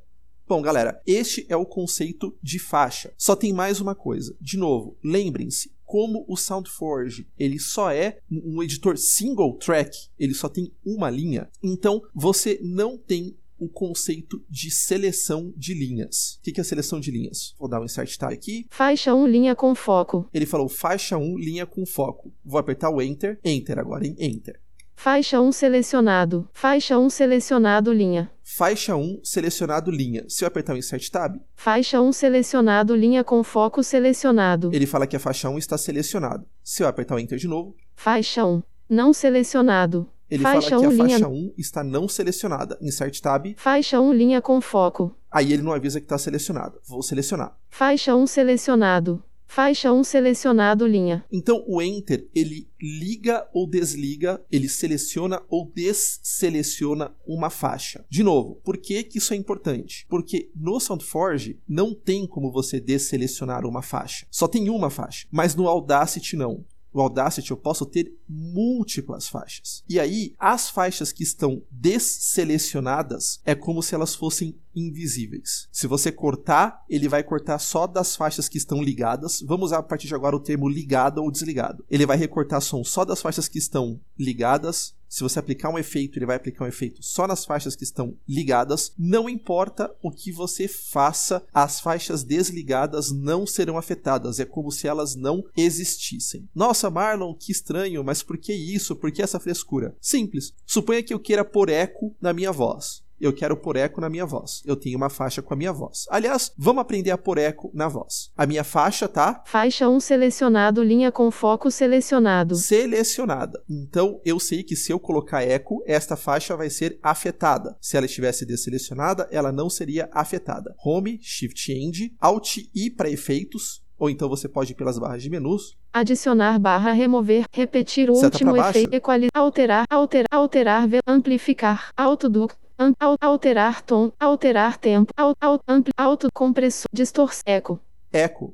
Bom, 0.46 0.62
galera, 0.62 1.02
este 1.08 1.46
é 1.48 1.56
o 1.56 1.66
conceito 1.66 2.38
de 2.44 2.60
faixa. 2.60 3.14
Só 3.18 3.34
tem 3.34 3.54
mais 3.54 3.80
uma 3.80 3.96
coisa. 3.96 4.36
De 4.42 4.58
novo, 4.58 4.98
lembrem-se, 5.02 5.72
como 5.86 6.26
o 6.28 6.36
SoundForge 6.36 7.28
ele 7.40 7.58
só 7.58 7.92
é 7.92 8.20
um 8.30 8.62
editor 8.62 8.98
single 8.98 9.58
track, 9.58 10.10
ele 10.20 10.34
só 10.34 10.50
tem 10.50 10.72
uma 10.86 11.10
linha, 11.10 11.50
então 11.64 12.02
você 12.14 12.60
não 12.62 12.98
tem 12.98 13.38
o 13.58 13.68
conceito 13.68 14.44
de 14.50 14.70
seleção 14.72 15.54
de 15.56 15.74
linhas. 15.74 16.40
O 16.40 16.52
que 16.52 16.60
é 16.60 16.64
seleção 16.64 17.00
de 17.00 17.12
linhas? 17.12 17.56
Vou 17.58 17.70
dar 17.70 17.82
um 17.82 17.86
insert 17.86 18.18
tab 18.18 18.34
aqui. 18.34 18.68
Faixa 18.70 19.14
1, 19.14 19.28
linha 19.28 19.56
com 19.56 19.74
foco. 19.74 20.30
Ele 20.34 20.46
falou 20.46 20.68
faixa 20.68 21.18
1, 21.18 21.38
linha 21.38 21.66
com 21.66 21.86
foco. 21.86 22.34
Vou 22.44 22.60
apertar 22.60 22.90
o 22.90 23.02
Enter. 23.02 23.40
Enter 23.44 23.80
agora 23.80 24.06
em 24.06 24.16
Enter. 24.20 24.60
Faixa 24.96 25.42
1 25.42 25.52
selecionado. 25.52 26.50
Faixa 26.54 26.98
1 26.98 27.10
selecionado 27.10 27.92
linha. 27.92 28.32
Faixa 28.44 28.96
1 28.96 29.20
selecionado 29.24 29.92
linha. 29.92 30.24
Se 30.28 30.44
eu 30.44 30.48
apertar 30.48 30.74
o 30.74 30.78
Insert 30.78 31.10
Tab. 31.10 31.36
Faixa 31.54 32.02
1 32.02 32.12
selecionado 32.14 32.96
linha 32.96 33.24
com 33.24 33.44
foco 33.44 33.84
selecionado. 33.84 34.72
Ele 34.74 34.86
fala 34.86 35.06
que 35.06 35.16
a 35.16 35.20
faixa 35.20 35.50
1 35.50 35.58
está 35.58 35.78
selecionada. 35.78 36.46
Se 36.64 36.82
eu 36.82 36.88
apertar 36.88 37.16
o 37.16 37.20
Enter 37.20 37.38
de 37.38 37.48
novo. 37.48 37.76
Faixa 37.96 38.46
1 38.46 38.64
não 38.90 39.14
selecionado. 39.14 40.08
Ele 40.36 40.44
faixa 40.44 40.70
fala 40.70 40.82
que 40.82 40.88
1 40.88 40.90
a 40.90 40.94
linha. 40.94 41.20
faixa 41.20 41.28
1 41.28 41.54
está 41.58 41.84
não 41.84 42.08
selecionada. 42.08 42.78
Insert 42.82 43.20
Tab. 43.22 43.54
Faixa 43.58 44.00
1 44.00 44.14
linha 44.14 44.42
com 44.42 44.60
foco. 44.60 45.16
Aí 45.32 45.54
ele 45.54 45.64
não 45.64 45.72
avisa 45.72 46.00
que 46.00 46.06
está 46.06 46.18
selecionada. 46.18 46.78
Vou 46.86 47.02
selecionar. 47.02 47.58
Faixa 47.70 48.16
1 48.16 48.28
selecionado. 48.28 49.24
Faixa 49.48 49.94
1 49.94 50.04
selecionado 50.04 50.86
linha. 50.86 51.24
Então 51.32 51.64
o 51.68 51.82
Enter, 51.82 52.28
ele 52.36 52.68
liga 52.82 53.48
ou 53.54 53.66
desliga, 53.70 54.42
ele 54.52 54.68
seleciona 54.68 55.42
ou 55.48 55.72
desseleciona 55.74 57.12
uma 57.26 57.50
faixa. 57.50 58.04
De 58.10 58.24
novo, 58.24 58.56
por 58.64 58.76
que, 58.78 59.04
que 59.04 59.18
isso 59.18 59.34
é 59.34 59.38
importante? 59.38 60.06
Porque 60.10 60.50
no 60.56 60.80
SoundForge 60.80 61.60
não 61.68 61.94
tem 61.94 62.28
como 62.28 62.52
você 62.52 62.80
desselecionar 62.80 63.66
uma 63.66 63.82
faixa. 63.82 64.26
Só 64.30 64.48
tem 64.48 64.70
uma 64.70 64.90
faixa. 64.90 65.28
Mas 65.32 65.56
no 65.56 65.68
Audacity 65.68 66.36
não. 66.36 66.66
No 66.96 67.02
Audacity 67.02 67.52
eu 67.52 67.58
posso 67.58 67.86
ter 67.86 68.18
múltiplas 68.28 69.28
faixas. 69.28 69.84
E 69.88 70.00
aí, 70.00 70.34
as 70.40 70.70
faixas 70.70 71.12
que 71.12 71.24
estão 71.24 71.62
desselecionadas 71.70 73.42
é 73.44 73.54
como 73.54 73.84
se 73.84 73.94
elas 73.94 74.16
fossem 74.16 74.58
invisíveis. 74.74 75.68
Se 75.74 75.88
você 75.88 76.10
cortar, 76.10 76.86
ele 76.90 77.10
vai 77.10 77.22
cortar 77.22 77.60
só 77.60 77.86
das 77.86 78.16
faixas 78.16 78.48
que 78.48 78.58
estão 78.58 78.82
ligadas. 78.82 79.42
Vamos 79.42 79.68
usar 79.68 79.80
a 79.80 79.84
partir 79.84 80.08
de 80.08 80.16
agora 80.16 80.38
o 80.38 80.40
termo 80.40 80.70
ligado 80.70 81.22
ou 81.22 81.30
desligado. 81.30 81.84
Ele 81.90 82.06
vai 82.06 82.16
recortar 82.16 82.62
som 82.62 82.82
só 82.84 83.04
das 83.04 83.22
faixas 83.22 83.50
que 83.50 83.60
estão 83.60 84.00
ligadas. 84.18 84.96
Se 85.16 85.24
você 85.24 85.40
aplicar 85.40 85.70
um 85.70 85.80
efeito, 85.80 86.20
ele 86.20 86.26
vai 86.26 86.36
aplicar 86.36 86.66
um 86.66 86.68
efeito 86.68 87.02
só 87.02 87.26
nas 87.26 87.46
faixas 87.46 87.74
que 87.74 87.86
estão 87.86 88.18
ligadas. 88.28 88.92
Não 89.00 89.30
importa 89.30 89.90
o 90.02 90.12
que 90.12 90.30
você 90.30 90.68
faça, 90.68 91.42
as 91.54 91.80
faixas 91.80 92.22
desligadas 92.22 93.14
não 93.14 93.48
serão 93.48 93.78
afetadas. 93.78 94.42
É 94.42 94.46
como 94.46 94.70
se 94.74 94.90
elas 94.90 95.16
não 95.16 95.42
existissem. 95.56 96.50
Nossa, 96.54 96.90
Marlon, 96.90 97.34
que 97.34 97.54
estranho, 97.54 98.04
mas 98.04 98.22
por 98.22 98.38
que 98.38 98.52
isso? 98.52 98.94
Por 98.94 99.10
que 99.10 99.22
essa 99.22 99.40
frescura? 99.40 99.96
Simples. 100.02 100.54
Suponha 100.66 101.02
que 101.02 101.14
eu 101.14 101.20
queira 101.20 101.46
pôr 101.46 101.70
eco 101.70 102.14
na 102.20 102.34
minha 102.34 102.52
voz 102.52 103.05
eu 103.20 103.34
quero 103.34 103.56
pôr 103.58 103.76
eco 103.76 104.02
na 104.02 104.10
minha 104.10 104.26
voz. 104.26 104.62
Eu 104.66 104.76
tenho 104.76 104.98
uma 104.98 105.10
faixa 105.10 105.42
com 105.42 105.54
a 105.54 105.58
minha 105.58 105.72
voz. 105.74 106.06
Aliás, 106.10 106.52
vamos 106.58 106.82
aprender 106.82 107.12
a 107.12 107.18
pôr 107.18 107.38
eco 107.38 107.72
na 107.74 107.88
voz. 107.88 108.32
A 108.38 108.46
minha 108.46 108.64
faixa 108.64 109.08
tá 109.08 109.42
Faixa 109.46 109.88
1 109.90 110.00
selecionado 110.00 110.84
linha 110.84 111.12
com 111.12 111.30
foco 111.32 111.70
selecionado. 111.72 112.56
selecionada. 112.56 113.62
Então, 113.70 114.20
eu 114.26 114.40
sei 114.40 114.64
que 114.64 114.76
se 114.76 114.92
eu 114.92 115.00
colocar 115.00 115.42
eco, 115.44 115.84
esta 115.86 116.16
faixa 116.16 116.56
vai 116.56 116.70
ser 116.70 117.00
afetada. 117.02 117.76
Se 117.82 117.98
ela 117.98 118.06
estivesse 118.06 118.46
desselecionada, 118.46 119.28
ela 119.32 119.52
não 119.52 119.70
seria 119.70 120.10
afetada. 120.12 120.74
Home, 120.86 121.20
Shift 121.22 121.72
End, 121.72 122.14
Alt 122.20 122.58
I 122.76 122.90
para 122.90 123.10
efeitos, 123.10 123.84
ou 123.98 124.10
então 124.10 124.28
você 124.28 124.48
pode 124.48 124.72
ir 124.74 124.76
pelas 124.76 125.00
barras 125.00 125.24
de 125.24 125.30
menus. 125.30 125.78
Adicionar 125.94 126.60
barra 126.60 126.92
remover, 126.92 127.46
repetir 127.52 128.10
o 128.10 128.16
Seta 128.16 128.26
último 128.36 128.58
efeito, 128.58 128.94
equalizar, 128.94 129.32
alterar, 129.34 129.86
alterar, 129.90 130.28
alterar, 130.30 130.88
ve- 130.88 131.00
amplificar, 131.08 131.92
autoduc, 131.96 132.54
am- 132.78 132.94
al- 133.00 133.18
alterar 133.22 133.82
tom, 133.82 134.12
alterar 134.20 134.78
tempo, 134.78 135.12
al- 135.16 135.36
al- 135.40 135.60
ampli, 135.68 135.92
autocompressor, 135.98 136.88
distorção, 136.94 137.42
eco, 137.46 137.80
Eco. 138.12 138.54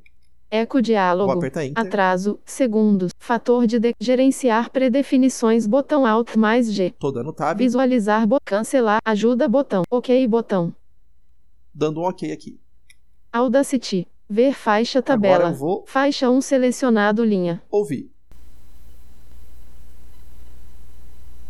eco 0.49 0.81
diálogo, 0.81 1.39
atraso, 1.75 2.39
segundos, 2.45 3.11
fator 3.19 3.65
de, 3.67 3.79
de 3.79 3.93
gerenciar 3.99 4.69
predefinições, 4.69 5.65
botão 5.67 6.05
Alt 6.05 6.35
mais 6.35 6.71
G, 6.73 6.91
Tô 6.99 7.11
dando 7.11 7.31
tab, 7.33 7.57
visualizar, 7.57 8.27
bo 8.27 8.37
cancelar, 8.43 8.99
ajuda, 9.05 9.47
botão, 9.47 9.83
ok, 9.91 10.27
botão, 10.27 10.73
dando 11.73 12.01
um 12.01 12.03
OK 12.07 12.31
aqui. 12.31 12.59
Audacity, 13.33 14.07
ver 14.29 14.53
faixa 14.53 14.99
Agora 14.99 15.05
tabela, 15.17 15.49
eu 15.51 15.55
vou 15.55 15.85
faixa 15.87 16.29
1 16.29 16.41
selecionado 16.41 17.23
linha. 17.23 17.61
ouvir. 17.71 18.11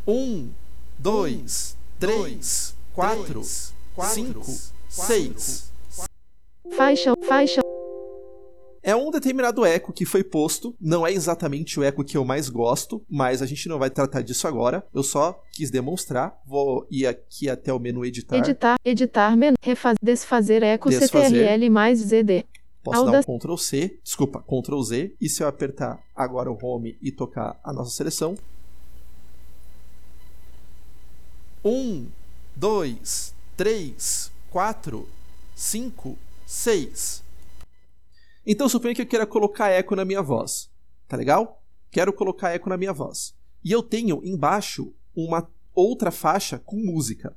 Um, 0.07 0.49
dois, 0.97 1.77
três, 2.01 2.75
quatro, 2.95 3.43
cinco, 3.43 4.51
seis. 4.89 5.71
Faixa, 6.75 7.13
faixa, 7.27 7.61
É 8.81 8.95
um 8.95 9.11
determinado 9.11 9.63
eco 9.63 9.93
que 9.93 10.03
foi 10.03 10.23
posto, 10.23 10.75
não 10.81 11.05
é 11.05 11.13
exatamente 11.13 11.79
o 11.79 11.83
eco 11.83 12.03
que 12.03 12.17
eu 12.17 12.25
mais 12.25 12.49
gosto, 12.49 13.05
mas 13.07 13.43
a 13.43 13.45
gente 13.45 13.69
não 13.69 13.77
vai 13.77 13.91
tratar 13.91 14.23
disso 14.23 14.47
agora. 14.47 14.83
Eu 14.91 15.03
só 15.03 15.39
quis 15.53 15.69
demonstrar. 15.69 16.41
Vou 16.43 16.87
ir 16.89 17.05
aqui 17.05 17.47
até 17.47 17.71
o 17.71 17.77
menu 17.77 18.03
editar. 18.03 18.35
editar, 18.35 18.77
editar, 18.83 19.37
menu, 19.37 19.55
refaz, 19.61 19.95
desfazer 20.01 20.63
eco 20.63 20.89
Desfazer. 20.89 21.29
CTRL 21.29 21.69
mais 21.69 21.99
ZD. 21.99 22.45
Posso 22.83 23.05
dar 23.05 23.23
um 23.27 23.37
Ctrl 23.37 23.57
C, 23.57 23.99
desculpa, 24.03 24.41
Ctrl 24.41 24.81
Z, 24.81 25.15
e 25.21 25.29
se 25.29 25.43
eu 25.43 25.47
apertar 25.47 26.03
agora 26.15 26.51
o 26.51 26.57
Home 26.59 26.97
e 26.99 27.11
tocar 27.11 27.59
a 27.63 27.71
nossa 27.71 27.91
seleção. 27.91 28.35
Um, 31.63 32.08
dois, 32.56 33.36
três, 33.56 34.32
quatro, 34.50 35.08
cinco, 35.56 36.17
seis. 36.45 37.24
Então 38.45 38.67
suponha 38.67 38.95
que 38.95 39.02
eu 39.04 39.06
queira 39.06 39.28
colocar 39.28 39.69
eco 39.69 39.95
na 39.95 40.04
minha 40.04 40.24
voz. 40.24 40.69
Tá 41.08 41.15
legal? 41.15 41.62
Quero 41.91 42.12
colocar 42.12 42.52
eco 42.52 42.69
na 42.69 42.78
minha 42.78 42.93
voz. 42.93 43.36
E 43.63 43.71
eu 43.71 43.84
tenho 43.84 44.21
embaixo 44.24 44.91
uma 45.15 45.47
outra 45.76 46.10
faixa 46.10 46.58
com 46.58 46.78
música. 46.78 47.36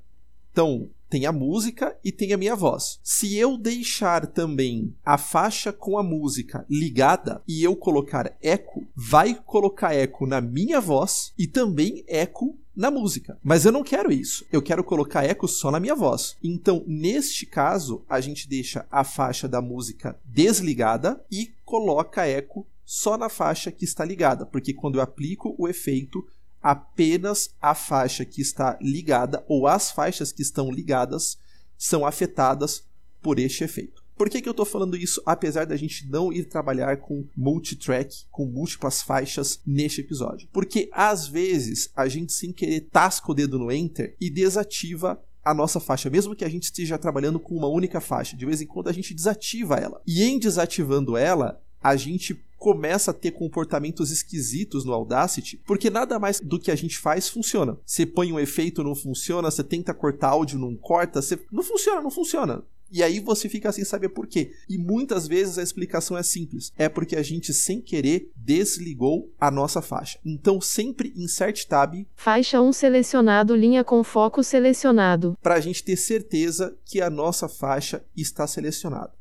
Então, 0.50 0.88
tem 1.10 1.26
a 1.26 1.32
música 1.32 1.96
e 2.02 2.10
tem 2.10 2.32
a 2.32 2.36
minha 2.36 2.56
voz. 2.56 2.98
Se 3.02 3.36
eu 3.36 3.58
deixar 3.58 4.26
também 4.26 4.94
a 5.04 5.18
faixa 5.18 5.72
com 5.72 5.98
a 5.98 6.02
música 6.02 6.64
ligada 6.70 7.42
e 7.46 7.62
eu 7.62 7.76
colocar 7.76 8.36
eco, 8.40 8.86
vai 8.96 9.34
colocar 9.34 9.94
eco 9.94 10.26
na 10.26 10.40
minha 10.40 10.80
voz 10.80 11.32
e 11.38 11.46
também 11.46 12.04
eco 12.08 12.56
na 12.74 12.90
música. 12.90 13.38
Mas 13.42 13.64
eu 13.64 13.72
não 13.72 13.84
quero 13.84 14.12
isso. 14.12 14.44
Eu 14.50 14.62
quero 14.62 14.82
colocar 14.82 15.24
eco 15.24 15.46
só 15.46 15.70
na 15.70 15.80
minha 15.80 15.94
voz. 15.94 16.36
Então, 16.42 16.82
neste 16.86 17.46
caso, 17.46 18.04
a 18.08 18.20
gente 18.20 18.48
deixa 18.48 18.86
a 18.90 19.04
faixa 19.04 19.48
da 19.48 19.60
música 19.60 20.18
desligada 20.24 21.24
e 21.30 21.52
coloca 21.64 22.26
eco 22.26 22.66
só 22.84 23.16
na 23.16 23.28
faixa 23.28 23.72
que 23.72 23.84
está 23.84 24.04
ligada, 24.04 24.44
porque 24.44 24.74
quando 24.74 24.96
eu 24.96 25.02
aplico 25.02 25.54
o 25.58 25.66
efeito, 25.66 26.26
apenas 26.62 27.50
a 27.60 27.74
faixa 27.74 28.24
que 28.24 28.42
está 28.42 28.78
ligada 28.80 29.44
ou 29.48 29.66
as 29.66 29.90
faixas 29.90 30.32
que 30.32 30.42
estão 30.42 30.70
ligadas 30.70 31.38
são 31.78 32.04
afetadas 32.04 32.84
por 33.22 33.38
este 33.38 33.64
efeito. 33.64 34.03
Por 34.16 34.30
que, 34.30 34.40
que 34.40 34.48
eu 34.48 34.52
estou 34.52 34.66
falando 34.66 34.96
isso, 34.96 35.22
apesar 35.26 35.66
da 35.66 35.76
gente 35.76 36.08
não 36.08 36.32
ir 36.32 36.44
trabalhar 36.44 36.98
com 36.98 37.26
multitrack, 37.36 38.24
com 38.30 38.46
múltiplas 38.46 39.02
faixas 39.02 39.60
neste 39.66 40.00
episódio? 40.00 40.48
Porque 40.52 40.88
às 40.92 41.26
vezes 41.26 41.90
a 41.96 42.08
gente 42.08 42.32
sem 42.32 42.52
querer 42.52 42.88
tasca 42.92 43.30
o 43.30 43.34
dedo 43.34 43.58
no 43.58 43.72
Enter 43.72 44.16
e 44.20 44.30
desativa 44.30 45.20
a 45.44 45.52
nossa 45.52 45.78
faixa, 45.78 46.08
mesmo 46.08 46.34
que 46.34 46.44
a 46.44 46.48
gente 46.48 46.64
esteja 46.64 46.96
trabalhando 46.96 47.38
com 47.38 47.54
uma 47.54 47.68
única 47.68 48.00
faixa. 48.00 48.36
De 48.36 48.46
vez 48.46 48.62
em 48.62 48.66
quando 48.66 48.88
a 48.88 48.92
gente 48.92 49.12
desativa 49.12 49.76
ela. 49.76 50.00
E 50.06 50.22
em 50.22 50.38
desativando 50.38 51.16
ela, 51.16 51.60
a 51.82 51.96
gente 51.96 52.42
começa 52.56 53.10
a 53.10 53.14
ter 53.14 53.32
comportamentos 53.32 54.10
esquisitos 54.10 54.86
no 54.86 54.94
Audacity, 54.94 55.60
porque 55.66 55.90
nada 55.90 56.18
mais 56.18 56.40
do 56.40 56.58
que 56.58 56.70
a 56.70 56.74
gente 56.74 56.96
faz 56.96 57.28
funciona. 57.28 57.76
Você 57.84 58.06
põe 58.06 58.32
um 58.32 58.40
efeito, 58.40 58.82
não 58.82 58.94
funciona, 58.94 59.50
você 59.50 59.62
tenta 59.62 59.92
cortar 59.92 60.30
áudio, 60.30 60.58
não 60.58 60.74
corta, 60.74 61.20
você... 61.20 61.38
não 61.52 61.62
funciona, 61.62 62.00
não 62.00 62.10
funciona. 62.10 62.62
E 62.94 63.02
aí 63.02 63.18
você 63.18 63.48
fica 63.48 63.72
sem 63.72 63.84
saber 63.84 64.10
por 64.10 64.24
quê. 64.24 64.52
E 64.68 64.78
muitas 64.78 65.26
vezes 65.26 65.58
a 65.58 65.64
explicação 65.64 66.16
é 66.16 66.22
simples. 66.22 66.72
É 66.78 66.88
porque 66.88 67.16
a 67.16 67.22
gente, 67.24 67.52
sem 67.52 67.80
querer, 67.80 68.30
desligou 68.36 69.34
a 69.40 69.50
nossa 69.50 69.82
faixa. 69.82 70.20
Então, 70.24 70.60
sempre 70.60 71.12
insert 71.16 71.66
tab. 71.66 72.06
Faixa 72.14 72.62
1 72.62 72.72
selecionado, 72.72 73.56
linha 73.56 73.82
com 73.82 74.04
foco 74.04 74.44
selecionado. 74.44 75.36
Para 75.42 75.56
a 75.56 75.60
gente 75.60 75.82
ter 75.82 75.96
certeza 75.96 76.78
que 76.84 77.00
a 77.00 77.10
nossa 77.10 77.48
faixa 77.48 78.04
está 78.16 78.46
selecionada. 78.46 79.12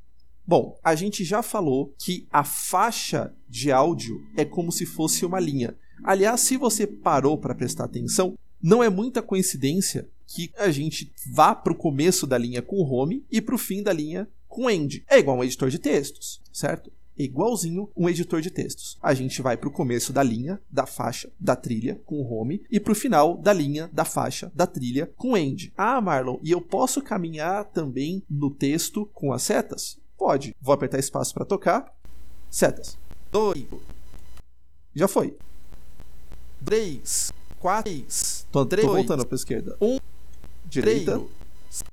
Bom, 0.46 0.78
a 0.84 0.94
gente 0.94 1.24
já 1.24 1.42
falou 1.42 1.96
que 1.98 2.28
a 2.32 2.44
faixa 2.44 3.34
de 3.50 3.72
áudio 3.72 4.22
é 4.38 4.46
como 4.46 4.72
se 4.72 4.86
fosse 4.86 5.26
uma 5.26 5.40
linha. 5.40 5.76
Aliás, 6.04 6.42
se 6.42 6.58
você 6.58 6.86
parou 6.86 7.40
para 7.40 7.56
prestar 7.56 7.86
atenção, 7.86 8.38
não 8.64 8.82
é 8.82 8.90
muita 8.90 9.22
coincidência 9.22 10.08
que 10.26 10.50
a 10.58 10.72
gente 10.72 11.12
vá 11.30 11.54
para 11.54 11.74
o 11.74 11.76
começo 11.76 12.26
da 12.26 12.38
linha 12.38 12.62
com 12.62 12.82
home 12.82 13.26
e 13.30 13.42
para 13.42 13.54
o 13.54 13.58
fim 13.58 13.84
da 13.84 13.92
linha 13.92 14.26
com 14.48 14.70
end. 14.70 15.04
É 15.10 15.20
igual 15.20 15.38
um 15.38 15.44
editor 15.44 15.70
de 15.70 15.78
textos, 15.78 16.42
certo? 16.52 16.90
É 17.20 17.24
igualzinho 17.24 17.92
um 17.96 18.10
editor 18.10 18.42
de 18.42 18.50
textos. 18.50 18.98
A 19.02 19.14
gente 19.14 19.42
vai 19.42 19.58
para 19.58 19.68
o 19.68 19.72
começo 19.72 20.14
da 20.14 20.24
linha, 20.24 20.62
da 20.72 20.86
faixa, 20.86 21.30
da 21.38 21.56
trilha 21.56 22.02
com 22.06 22.24
home 22.24 22.64
e 22.72 22.80
para 22.80 22.94
o 22.94 22.96
final 22.96 23.38
da 23.38 23.52
linha, 23.52 23.90
da 23.92 24.06
faixa, 24.06 24.52
da 24.56 24.66
trilha 24.66 25.12
com 25.18 25.38
end. 25.38 25.74
Ah, 25.78 26.00
Marlon, 26.00 26.40
e 26.42 26.50
eu 26.50 26.62
posso 26.62 27.02
caminhar 27.02 27.66
também 27.66 28.24
no 28.30 28.50
texto 28.50 29.06
com 29.14 29.34
as 29.34 29.44
setas? 29.44 30.00
Pode. 30.18 30.56
Vou 30.62 30.74
apertar 30.74 31.00
espaço 31.00 31.34
para 31.34 31.46
tocar. 31.46 31.94
Setas. 32.50 32.98
Dois. 33.30 33.66
Já 34.96 35.08
foi. 35.08 35.36
Três. 36.64 37.32
Quatro. 37.64 38.06
Tô, 38.52 38.66
três. 38.66 38.86
Tô 38.86 38.94
voltando 38.94 39.26
para 39.26 39.38
esquerda. 39.38 39.78
Um. 39.80 39.98
Direita. 40.66 41.18
Três. 41.18 41.84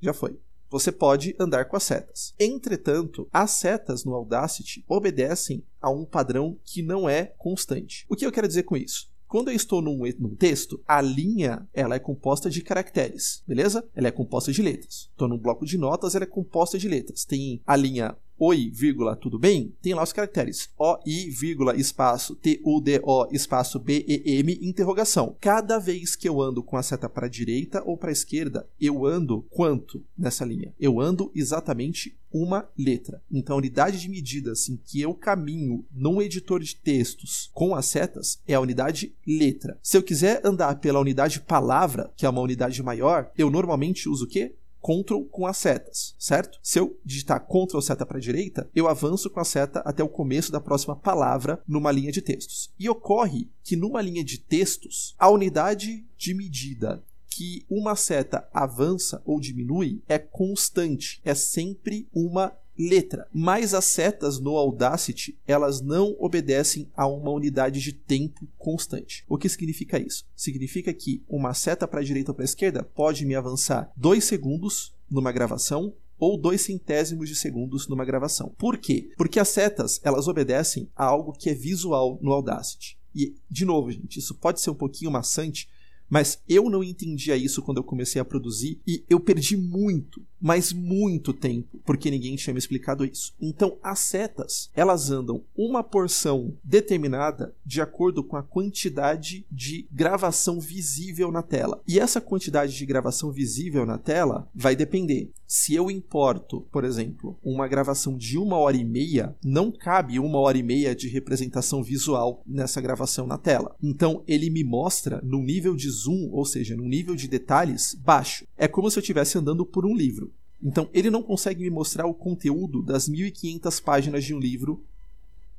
Já 0.00 0.12
foi. 0.12 0.38
Você 0.70 0.92
pode 0.92 1.34
andar 1.36 1.64
com 1.64 1.76
as 1.76 1.82
setas. 1.82 2.32
Entretanto, 2.38 3.28
as 3.32 3.50
setas 3.50 4.04
no 4.04 4.14
Audacity 4.14 4.84
obedecem 4.86 5.64
a 5.82 5.90
um 5.90 6.04
padrão 6.04 6.56
que 6.62 6.80
não 6.80 7.08
é 7.08 7.24
constante. 7.24 8.06
O 8.08 8.14
que 8.14 8.24
eu 8.24 8.30
quero 8.30 8.46
dizer 8.46 8.62
com 8.62 8.76
isso? 8.76 9.10
Quando 9.26 9.50
eu 9.50 9.56
estou 9.56 9.82
num, 9.82 9.98
num, 10.16 10.36
texto, 10.36 10.80
a 10.86 11.00
linha 11.00 11.68
ela 11.74 11.96
é 11.96 11.98
composta 11.98 12.48
de 12.48 12.62
caracteres, 12.62 13.42
beleza? 13.48 13.84
Ela 13.96 14.06
é 14.06 14.12
composta 14.12 14.52
de 14.52 14.62
letras. 14.62 15.08
Estou 15.10 15.26
num 15.26 15.38
bloco 15.38 15.66
de 15.66 15.76
notas, 15.76 16.14
ela 16.14 16.22
é 16.22 16.28
composta 16.28 16.78
de 16.78 16.86
letras. 16.86 17.24
Tem 17.24 17.60
a 17.66 17.74
linha 17.74 18.16
oi, 18.38 18.70
vírgula, 18.72 19.16
tudo 19.16 19.38
bem? 19.38 19.74
Tem 19.82 19.94
lá 19.94 20.02
os 20.02 20.12
caracteres 20.12 20.70
OI, 20.78 21.28
vírgula, 21.30 21.76
espaço, 21.76 22.36
T-U-D-O, 22.36 23.28
espaço 23.32 23.78
B-E-M, 23.78 24.58
interrogação. 24.62 25.36
Cada 25.40 25.78
vez 25.78 26.14
que 26.14 26.28
eu 26.28 26.40
ando 26.40 26.62
com 26.62 26.76
a 26.76 26.82
seta 26.82 27.08
para 27.08 27.26
a 27.26 27.30
direita 27.30 27.82
ou 27.84 27.96
para 27.96 28.10
a 28.10 28.12
esquerda, 28.12 28.66
eu 28.80 29.04
ando 29.04 29.44
quanto 29.50 30.04
nessa 30.16 30.44
linha? 30.44 30.72
Eu 30.78 31.00
ando 31.00 31.32
exatamente 31.34 32.16
uma 32.32 32.68
letra. 32.76 33.22
Então, 33.30 33.56
a 33.56 33.58
unidade 33.58 34.00
de 34.00 34.08
medidas 34.08 34.68
em 34.68 34.76
que 34.76 35.00
eu 35.00 35.14
caminho 35.14 35.84
num 35.90 36.20
editor 36.20 36.60
de 36.60 36.76
textos 36.76 37.50
com 37.52 37.74
as 37.74 37.86
setas 37.86 38.38
é 38.46 38.54
a 38.54 38.60
unidade 38.60 39.14
letra. 39.26 39.78
Se 39.82 39.96
eu 39.96 40.02
quiser 40.02 40.40
andar 40.44 40.76
pela 40.76 41.00
unidade 41.00 41.40
palavra, 41.40 42.12
que 42.16 42.26
é 42.26 42.28
uma 42.28 42.42
unidade 42.42 42.82
maior, 42.82 43.30
eu 43.36 43.50
normalmente 43.50 44.08
uso 44.08 44.24
o 44.24 44.28
quê? 44.28 44.54
Ctrl 44.82 45.24
com 45.30 45.46
as 45.46 45.56
setas, 45.56 46.14
certo? 46.18 46.58
Se 46.62 46.78
eu 46.78 46.98
digitar 47.04 47.46
Ctrl 47.46 47.80
seta 47.80 48.06
para 48.06 48.18
a 48.18 48.20
direita, 48.20 48.68
eu 48.74 48.88
avanço 48.88 49.28
com 49.30 49.40
a 49.40 49.44
seta 49.44 49.80
até 49.80 50.02
o 50.02 50.08
começo 50.08 50.52
da 50.52 50.60
próxima 50.60 50.96
palavra 50.96 51.62
numa 51.66 51.92
linha 51.92 52.12
de 52.12 52.22
textos. 52.22 52.70
E 52.78 52.88
ocorre 52.88 53.48
que 53.62 53.76
numa 53.76 54.00
linha 54.00 54.24
de 54.24 54.38
textos, 54.38 55.14
a 55.18 55.28
unidade 55.28 56.06
de 56.16 56.34
medida 56.34 57.02
que 57.28 57.64
uma 57.70 57.94
seta 57.94 58.48
avança 58.52 59.22
ou 59.24 59.38
diminui 59.38 60.02
é 60.08 60.18
constante, 60.18 61.20
é 61.24 61.34
sempre 61.34 62.08
uma 62.12 62.52
letra. 62.78 63.26
Mas 63.32 63.74
as 63.74 63.86
setas 63.86 64.38
no 64.38 64.56
Audacity, 64.56 65.36
elas 65.46 65.80
não 65.80 66.16
obedecem 66.18 66.88
a 66.96 67.06
uma 67.06 67.30
unidade 67.30 67.80
de 67.80 67.92
tempo 67.92 68.46
constante. 68.56 69.24
O 69.28 69.36
que 69.36 69.48
significa 69.48 69.98
isso? 69.98 70.24
Significa 70.36 70.94
que 70.94 71.22
uma 71.28 71.54
seta 71.54 71.88
para 71.88 72.00
a 72.00 72.04
direita 72.04 72.30
ou 72.30 72.34
para 72.34 72.44
a 72.44 72.46
esquerda 72.46 72.82
pode 72.82 73.26
me 73.26 73.34
avançar 73.34 73.90
2 73.96 74.22
segundos 74.22 74.94
numa 75.10 75.32
gravação 75.32 75.92
ou 76.18 76.36
dois 76.36 76.62
centésimos 76.62 77.28
de 77.28 77.36
segundos 77.36 77.86
numa 77.86 78.04
gravação. 78.04 78.52
Por 78.58 78.76
quê? 78.76 79.10
Porque 79.16 79.38
as 79.38 79.48
setas, 79.48 80.00
elas 80.02 80.26
obedecem 80.26 80.88
a 80.96 81.04
algo 81.04 81.32
que 81.32 81.48
é 81.48 81.54
visual 81.54 82.18
no 82.20 82.32
Audacity. 82.32 82.98
E, 83.14 83.34
de 83.50 83.64
novo, 83.64 83.90
gente, 83.90 84.18
isso 84.18 84.34
pode 84.34 84.60
ser 84.60 84.70
um 84.70 84.74
pouquinho 84.74 85.10
maçante, 85.10 85.68
mas 86.08 86.42
eu 86.48 86.70
não 86.70 86.82
entendia 86.82 87.36
isso 87.36 87.62
quando 87.62 87.78
eu 87.78 87.84
comecei 87.84 88.20
a 88.20 88.24
produzir 88.24 88.80
e 88.86 89.04
eu 89.08 89.20
perdi 89.20 89.56
muito, 89.56 90.22
mas 90.40 90.72
muito 90.72 91.32
tempo, 91.32 91.80
porque 91.84 92.10
ninguém 92.10 92.36
tinha 92.36 92.54
me 92.54 92.58
explicado 92.58 93.04
isso. 93.04 93.34
Então, 93.40 93.76
as 93.82 93.98
setas, 94.00 94.70
elas 94.74 95.10
andam 95.10 95.42
uma 95.56 95.82
porção 95.82 96.56
determinada 96.62 97.54
de 97.64 97.80
acordo 97.80 98.22
com 98.22 98.36
a 98.36 98.42
quantidade 98.42 99.44
de 99.50 99.86
gravação 99.92 100.60
visível 100.60 101.30
na 101.30 101.42
tela. 101.42 101.82
E 101.86 101.98
essa 101.98 102.20
quantidade 102.20 102.76
de 102.76 102.86
gravação 102.86 103.30
visível 103.30 103.84
na 103.84 103.98
tela 103.98 104.48
vai 104.54 104.74
depender. 104.74 105.30
Se 105.46 105.74
eu 105.74 105.90
importo, 105.90 106.60
por 106.70 106.84
exemplo, 106.84 107.38
uma 107.42 107.66
gravação 107.66 108.16
de 108.16 108.36
uma 108.36 108.58
hora 108.58 108.76
e 108.76 108.84
meia, 108.84 109.34
não 109.42 109.72
cabe 109.72 110.18
uma 110.18 110.38
hora 110.38 110.58
e 110.58 110.62
meia 110.62 110.94
de 110.94 111.08
representação 111.08 111.82
visual 111.82 112.42
nessa 112.46 112.82
gravação 112.82 113.26
na 113.26 113.38
tela. 113.38 113.74
Então, 113.82 114.22
ele 114.26 114.50
me 114.50 114.62
mostra 114.62 115.20
no 115.24 115.40
nível 115.40 115.74
de 115.74 115.88
zoom, 116.02 116.30
ou 116.30 116.44
seja, 116.44 116.76
num 116.76 116.88
nível 116.88 117.14
de 117.14 117.28
detalhes 117.28 117.94
baixo. 117.94 118.46
É 118.56 118.68
como 118.68 118.90
se 118.90 118.98
eu 118.98 119.00
estivesse 119.00 119.38
andando 119.38 119.64
por 119.64 119.86
um 119.86 119.94
livro. 119.94 120.32
Então, 120.62 120.88
ele 120.92 121.10
não 121.10 121.22
consegue 121.22 121.62
me 121.62 121.70
mostrar 121.70 122.06
o 122.06 122.14
conteúdo 122.14 122.82
das 122.82 123.08
1500 123.08 123.80
páginas 123.80 124.24
de 124.24 124.34
um 124.34 124.38
livro 124.38 124.84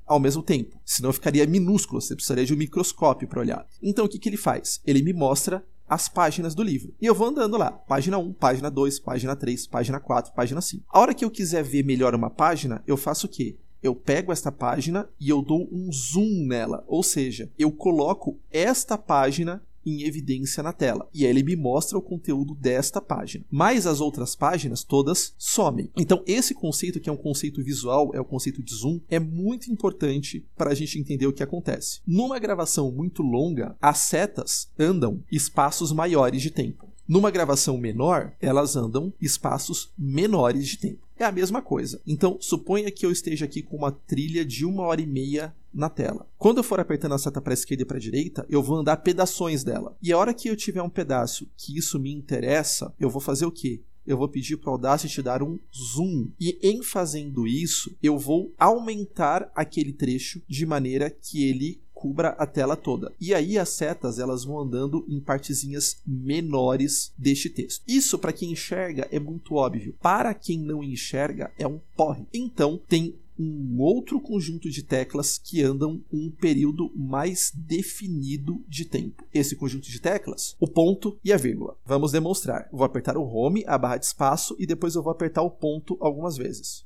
ao 0.05 0.19
mesmo 0.19 0.41
tempo, 0.41 0.75
senão 0.83 1.13
ficaria 1.13 1.45
minúsculo, 1.45 2.01
você 2.01 2.15
precisaria 2.15 2.43
de 2.43 2.53
um 2.53 2.57
microscópio 2.57 3.27
para 3.27 3.41
olhar. 3.41 3.67
Então, 3.81 4.05
o 4.05 4.09
que, 4.09 4.17
que 4.17 4.27
ele 4.27 4.37
faz? 4.37 4.81
Ele 4.83 5.03
me 5.03 5.13
mostra 5.13 5.63
as 5.87 6.09
páginas 6.09 6.55
do 6.55 6.63
livro. 6.63 6.95
E 6.99 7.05
eu 7.05 7.13
vou 7.13 7.27
andando 7.27 7.57
lá, 7.57 7.71
página 7.71 8.17
1, 8.17 8.33
página 8.33 8.71
2, 8.71 8.99
página 8.99 9.35
3, 9.35 9.67
página 9.67 9.99
4, 9.99 10.33
página 10.33 10.61
5. 10.61 10.83
A 10.89 10.99
hora 10.99 11.13
que 11.13 11.23
eu 11.23 11.29
quiser 11.29 11.63
ver 11.63 11.85
melhor 11.85 12.15
uma 12.15 12.29
página, 12.29 12.83
eu 12.87 12.97
faço 12.97 13.27
o 13.27 13.29
quê? 13.29 13.55
eu 13.81 13.95
pego 13.95 14.31
esta 14.31 14.51
página 14.51 15.09
e 15.19 15.29
eu 15.29 15.41
dou 15.41 15.67
um 15.71 15.91
zoom 15.91 16.45
nela, 16.45 16.83
ou 16.87 17.01
seja, 17.01 17.49
eu 17.57 17.71
coloco 17.71 18.37
esta 18.51 18.97
página 18.97 19.63
em 19.85 20.03
evidência 20.03 20.63
na 20.63 20.73
tela. 20.73 21.07
E 21.13 21.25
aí 21.25 21.29
ele 21.29 21.43
me 21.43 21.55
mostra 21.55 21.97
o 21.97 22.01
conteúdo 22.01 22.55
desta 22.55 23.01
página. 23.01 23.45
Mas 23.49 23.85
as 23.85 24.01
outras 24.01 24.35
páginas 24.35 24.83
todas 24.83 25.33
somem. 25.37 25.89
Então 25.97 26.23
esse 26.25 26.53
conceito 26.53 26.99
que 26.99 27.09
é 27.09 27.13
um 27.13 27.17
conceito 27.17 27.63
visual, 27.63 28.11
é 28.13 28.19
o 28.19 28.25
conceito 28.25 28.61
de 28.63 28.73
zoom, 28.73 28.99
é 29.09 29.19
muito 29.19 29.71
importante 29.71 30.45
para 30.55 30.71
a 30.71 30.75
gente 30.75 30.99
entender 30.99 31.27
o 31.27 31.33
que 31.33 31.43
acontece. 31.43 32.01
Numa 32.05 32.39
gravação 32.39 32.91
muito 32.91 33.21
longa, 33.21 33.75
as 33.81 33.99
setas 33.99 34.69
andam 34.77 35.23
espaços 35.31 35.91
maiores 35.91 36.41
de 36.41 36.51
tempo. 36.51 36.89
Numa 37.09 37.31
gravação 37.31 37.75
menor, 37.75 38.33
elas 38.39 38.75
andam 38.75 39.11
espaços 39.19 39.91
menores 39.97 40.67
de 40.67 40.77
tempo. 40.77 41.08
É 41.19 41.25
a 41.25 41.31
mesma 41.33 41.61
coisa. 41.61 42.01
Então, 42.07 42.37
suponha 42.39 42.89
que 42.89 43.05
eu 43.05 43.11
esteja 43.11 43.43
aqui 43.43 43.61
com 43.61 43.75
uma 43.75 43.91
trilha 43.91 44.45
de 44.45 44.65
uma 44.65 44.83
hora 44.83 45.01
e 45.01 45.05
meia 45.05 45.53
na 45.73 45.89
tela. 45.89 46.25
Quando 46.37 46.59
eu 46.59 46.63
for 46.63 46.79
apertando 46.79 47.13
a 47.13 47.17
seta 47.17 47.41
para 47.41 47.53
esquerda 47.53 47.83
e 47.83 47.85
para 47.85 47.99
direita, 47.99 48.45
eu 48.49 48.63
vou 48.63 48.77
andar 48.77 48.95
pedaços 48.97 49.61
dela. 49.61 49.97
E 50.01 50.13
a 50.13 50.17
hora 50.17 50.33
que 50.33 50.47
eu 50.47 50.55
tiver 50.55 50.81
um 50.81 50.89
pedaço 50.89 51.45
que 51.57 51.77
isso 51.77 51.99
me 51.99 52.09
interessa, 52.09 52.93
eu 52.97 53.09
vou 53.09 53.21
fazer 53.21 53.45
o 53.45 53.51
quê? 53.51 53.81
eu 54.09 54.17
vou 54.17 54.27
pedir 54.27 54.57
para 54.57 54.71
o 54.71 54.73
Audacity 54.73 55.21
dar 55.21 55.43
um 55.43 55.59
zoom. 55.71 56.31
E 56.39 56.57
em 56.63 56.81
fazendo 56.81 57.45
isso, 57.45 57.95
eu 58.01 58.17
vou 58.17 58.51
aumentar 58.57 59.51
aquele 59.53 59.93
trecho 59.93 60.41
de 60.47 60.65
maneira 60.65 61.11
que 61.11 61.47
ele 61.47 61.79
cubra 61.99 62.29
a 62.29 62.45
tela 62.45 62.77
toda. 62.77 63.11
E 63.19 63.33
aí 63.33 63.59
as 63.59 63.67
setas 63.67 64.19
elas 64.19 64.45
vão 64.45 64.57
andando 64.57 65.05
em 65.09 65.19
partezinhas 65.19 65.97
menores 66.07 67.11
deste 67.17 67.49
texto. 67.49 67.83
Isso 67.85 68.17
para 68.17 68.31
quem 68.31 68.53
enxerga 68.53 69.05
é 69.11 69.19
muito 69.19 69.55
óbvio. 69.55 69.93
Para 70.01 70.33
quem 70.33 70.57
não 70.57 70.81
enxerga 70.81 71.51
é 71.59 71.67
um 71.67 71.77
porre. 71.97 72.25
Então 72.33 72.79
tem 72.87 73.15
um 73.37 73.81
outro 73.81 74.17
conjunto 74.21 74.69
de 74.69 74.81
teclas 74.81 75.37
que 75.37 75.61
andam 75.61 76.01
um 76.11 76.31
período 76.31 76.89
mais 76.95 77.51
definido 77.53 78.63
de 78.65 78.85
tempo. 78.85 79.25
Esse 79.33 79.57
conjunto 79.57 79.89
de 79.89 79.99
teclas, 79.99 80.55
o 80.57 80.67
ponto 80.69 81.19
e 81.21 81.33
a 81.33 81.37
vírgula. 81.37 81.75
Vamos 81.85 82.13
demonstrar. 82.13 82.69
Vou 82.71 82.85
apertar 82.85 83.17
o 83.17 83.27
home, 83.27 83.65
a 83.67 83.77
barra 83.77 83.97
de 83.97 84.05
espaço 84.05 84.55
e 84.57 84.65
depois 84.65 84.95
eu 84.95 85.03
vou 85.03 85.11
apertar 85.11 85.41
o 85.41 85.51
ponto 85.51 85.97
algumas 85.99 86.37
vezes. 86.37 86.85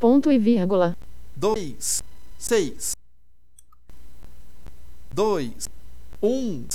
Ponto 0.00 0.32
e 0.32 0.38
vírgula. 0.38 0.96
2, 1.36 2.02
6, 2.38 2.92
2, 5.12 5.68
1, 6.22 6.66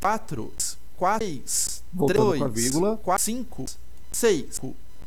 4, 0.00 0.52
4, 0.96 1.26
6, 1.26 1.84
Voltando 1.92 2.44
a 2.44 2.48
vírgula. 2.48 2.96
4, 2.96 3.24
5, 3.24 3.64
6, 4.10 4.60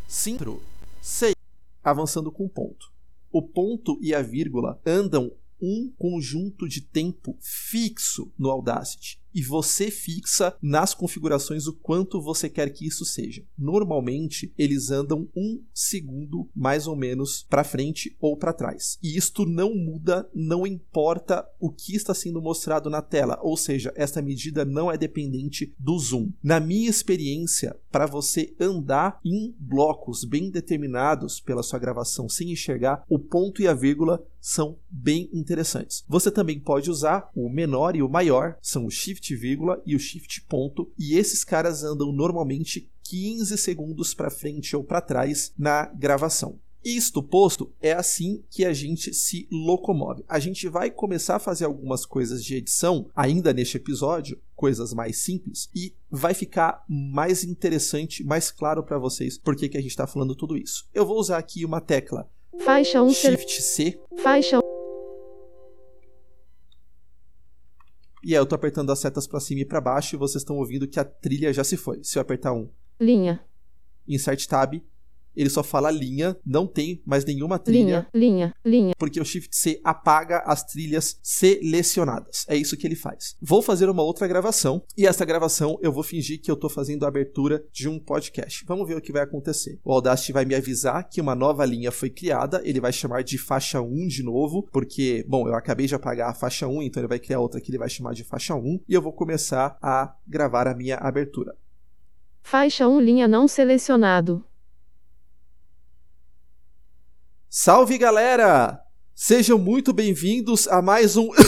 5, 0.08 0.62
6. 1.02 1.36
Avançando 1.84 2.32
com 2.32 2.46
o 2.46 2.50
ponto. 2.50 2.94
O 3.30 3.42
ponto 3.42 4.00
e 4.02 4.16
a 4.16 4.22
vírgula 4.22 4.80
andam 4.86 5.30
um 5.62 5.92
conjunto 5.98 6.68
de 6.70 6.80
tempo 6.80 7.38
fixo 7.42 8.32
no 8.38 8.50
Audacity 8.50 9.20
e 9.36 9.44
você 9.44 9.92
fixa 9.92 10.56
nas 10.62 10.94
configurações 10.94 11.68
o 11.68 11.74
quanto 11.74 12.22
você 12.22 12.50
quer 12.50 12.70
que 12.72 12.88
isso 12.88 13.04
seja. 13.04 13.44
Normalmente 13.58 14.54
eles 14.58 14.90
andam 14.90 15.28
um 15.36 15.62
segundo 15.74 16.50
mais 16.56 16.88
ou 16.88 16.96
menos 16.96 17.46
para 17.50 17.66
frente 17.66 18.16
ou 18.20 18.38
para 18.38 18.54
trás. 18.54 18.98
E 19.04 19.18
isto 19.18 19.46
não 19.46 19.76
muda, 19.76 20.28
não 20.34 20.66
importa 20.66 21.46
o 21.60 21.70
que 21.70 21.96
está 21.96 22.14
sendo 22.14 22.42
mostrado 22.42 22.90
na 22.90 23.02
tela, 23.02 23.38
ou 23.42 23.58
seja, 23.58 23.92
esta 23.96 24.22
medida 24.22 24.64
não 24.64 24.90
é 24.90 24.98
dependente 24.98 25.74
do 25.78 26.00
zoom. 26.00 26.32
Na 26.42 26.60
minha 26.60 26.90
experiência, 26.90 27.76
para 27.92 28.06
você 28.06 28.54
andar 28.60 29.20
em 29.26 29.54
blocos 29.60 30.24
bem 30.24 30.50
determinados 30.50 31.42
pela 31.42 31.64
sua 31.64 31.80
gravação 31.80 32.30
sem 32.30 32.52
enxergar, 32.52 33.04
o 33.10 33.20
ponto 33.20 33.62
e 33.62 33.68
a 33.68 33.74
vírgula 33.74 34.24
são 34.46 34.78
bem 34.92 35.28
interessantes. 35.34 36.06
Você 36.08 36.30
também 36.30 36.60
pode 36.60 36.92
usar 36.92 37.32
o 37.36 37.50
menor 37.50 37.96
e 37.96 38.04
o 38.04 38.08
maior, 38.08 38.56
são 38.62 38.86
o 38.86 38.92
shift 39.26 39.36
vírgula 39.36 39.82
e 39.86 39.96
o 39.96 40.00
shift 40.00 40.42
ponto, 40.44 40.92
e 40.98 41.18
esses 41.18 41.44
caras 41.44 41.84
andam 41.84 42.12
normalmente 42.12 42.90
15 43.04 43.58
segundos 43.58 44.14
para 44.14 44.30
frente 44.30 44.76
ou 44.76 44.84
para 44.84 45.02
trás 45.02 45.52
na 45.58 45.86
gravação. 45.86 46.60
Isto 46.84 47.24
posto, 47.24 47.74
é 47.82 47.94
assim 47.94 48.44
que 48.48 48.64
a 48.64 48.72
gente 48.72 49.12
se 49.12 49.48
locomove. 49.52 50.24
A 50.30 50.38
gente 50.38 50.70
vai 50.70 50.92
começar 50.92 51.38
a 51.38 51.40
fazer 51.40 51.66
algumas 51.66 52.06
coisas 52.06 52.44
de 52.44 52.56
edição 52.56 53.10
ainda 53.16 53.52
neste 53.52 53.78
episódio, 53.78 54.40
coisas 54.56 54.94
mais 54.94 55.18
simples, 55.18 55.68
e 55.74 55.96
vai 56.12 56.36
ficar 56.36 56.86
mais 56.88 57.44
interessante, 57.44 58.24
mais 58.24 58.52
claro 58.52 58.84
para 58.84 59.00
vocês 59.00 59.36
por 59.36 59.56
que, 59.56 59.66
a 59.76 59.82
gente 59.82 59.90
está 59.90 60.06
falando 60.06 60.36
tudo 60.36 60.56
isso. 60.56 60.88
Eu 60.94 61.08
vou 61.08 61.18
usar 61.18 61.40
aqui 61.40 61.66
uma 61.66 61.82
tecla 61.82 62.30
Faixa 62.64 63.02
1 63.02 63.14
sele... 63.14 63.38
Shift 63.38 63.62
C 63.64 64.00
Faixa 64.22 64.60
e 68.26 68.34
aí 68.34 68.42
eu 68.42 68.46
tô 68.48 68.56
apertando 68.56 68.92
as 68.92 68.98
setas 68.98 69.28
para 69.28 69.40
cima 69.40 69.62
e 69.62 69.66
para 69.66 69.80
baixo 69.80 70.16
e 70.16 70.18
vocês 70.18 70.42
estão 70.42 70.56
ouvindo 70.56 70.88
que 70.88 71.00
a 71.00 71.06
trilha 71.06 71.54
já 71.54 71.64
se 71.64 71.78
foi. 71.78 72.04
Se 72.04 72.18
eu 72.18 72.22
apertar 72.24 72.54
um 72.54 72.68
linha. 73.00 73.40
Insert 74.08 74.48
Tab, 74.48 74.82
ele 75.36 75.50
só 75.50 75.64
fala 75.64 75.92
linha, 75.92 76.36
não 76.46 76.68
tem 76.68 77.02
mais 77.06 77.26
nenhuma 77.26 77.60
trilha. 77.60 78.08
Linha, 78.14 78.54
linha, 78.54 78.56
linha. 78.66 78.94
Porque 78.98 79.20
o 79.20 79.26
Shift 79.26 79.56
C 79.56 79.80
apaga 79.84 80.40
as 80.46 80.64
trilhas 80.64 81.20
selecionadas. 81.22 82.46
É 82.48 82.56
isso 82.56 82.78
que 82.78 82.86
ele 82.86 82.96
faz. 82.96 83.36
Vou 83.42 83.62
fazer 83.62 83.90
uma 83.90 84.04
outra 84.04 84.28
gravação 84.28 84.84
e 84.98 85.06
essa 85.06 85.26
gravação 85.26 85.78
eu 85.82 85.92
vou 85.92 86.04
fingir 86.04 86.42
que 86.42 86.50
eu 86.50 86.56
tô 86.56 86.70
fazendo 86.70 87.06
a 87.06 87.08
abertura 87.08 87.64
de 87.72 87.88
um 87.88 88.00
podcast. 88.00 88.64
Vamos 88.68 88.88
ver 88.88 88.98
o 88.98 89.02
que 89.02 89.12
vai 89.12 89.24
acontecer. 89.24 89.80
O 89.84 89.92
Audacity 89.92 90.32
vai 90.32 90.46
me 90.46 90.56
avisar 90.56 91.08
que 91.10 91.22
uma 91.22 91.36
nova 91.36 91.66
linha 91.66 91.92
foi 91.92 92.10
criada, 92.10 92.62
ele 92.64 92.80
vai 92.80 92.94
chamar 92.94 93.24
de 93.24 93.38
faixa 93.38 93.82
1 93.82 94.08
de 94.08 94.24
novo, 94.24 94.68
porque, 94.72 95.26
bom, 95.28 95.48
eu 95.48 95.56
acabei 95.56 95.88
de 95.88 95.96
apagar 95.96 96.30
a 96.30 96.34
faixa 96.34 96.68
1, 96.68 96.84
então 96.84 97.02
ele 97.02 97.08
vai 97.08 97.20
criar 97.20 97.40
outra 97.40 97.60
que 97.62 97.72
ele 97.72 97.78
vai 97.78 97.90
chamar 97.90 98.14
de 98.14 98.24
faixa 98.24 98.56
1 98.56 98.82
e 98.88 98.94
eu 98.94 99.02
vou 99.02 99.14
começar 99.14 99.78
a 99.82 100.16
gravar 100.28 100.68
a 100.68 100.76
minha 100.76 100.98
abertura. 100.98 101.56
Faixa 102.42 102.88
1 102.88 103.00
linha 103.00 103.28
não 103.28 103.48
selecionado. 103.48 104.46
Salve 107.58 107.98
galera! 107.98 108.84
Sejam 109.16 109.58
muito 109.58 109.94
bem-vindos 109.94 110.68
a 110.68 110.82
mais 110.82 111.16
um 111.16 111.30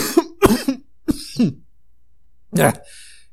É. 2.56 2.72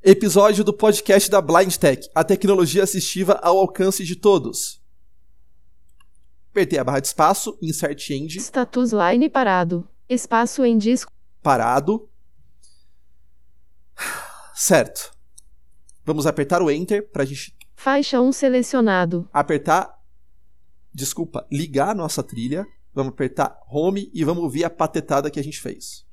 episódio 0.04 0.62
do 0.62 0.74
podcast 0.74 1.32
da 1.32 1.40
Blind 1.40 1.74
Tech, 1.78 2.06
a 2.14 2.22
tecnologia 2.22 2.84
assistiva 2.84 3.40
ao 3.42 3.58
alcance 3.58 4.04
de 4.04 4.18
todos. 4.18 4.84
Apertei 6.52 6.78
a 6.78 6.84
barra 6.84 7.00
de 7.00 7.08
espaço, 7.08 7.58
insert 7.62 8.10
end, 8.10 8.40
Status 8.40 8.92
line 8.92 9.30
parado. 9.30 9.88
Espaço 10.10 10.66
em 10.66 10.78
disco. 10.78 11.10
parado. 11.42 12.10
Certo. 14.54 15.14
Vamos 16.04 16.28
apertar 16.28 16.62
o 16.62 16.70
enter 16.70 17.10
para 17.10 17.24
a 17.24 17.26
gente 17.26 17.56
Faixa 17.74 18.20
1 18.20 18.34
selecionado. 18.34 19.30
apertar, 19.32 19.95
desculpa, 20.96 21.46
ligar 21.52 21.90
a 21.90 21.94
nossa 21.94 22.24
trilha. 22.24 22.66
Vamos 22.94 23.12
apertar 23.12 23.60
home 23.70 24.10
e 24.14 24.24
vamos 24.24 24.42
ouvir 24.44 24.64
a 24.64 24.70
patetada 24.70 25.30
que 25.30 25.40
a 25.40 25.44
gente 25.44 25.60
fez. 25.60 26.06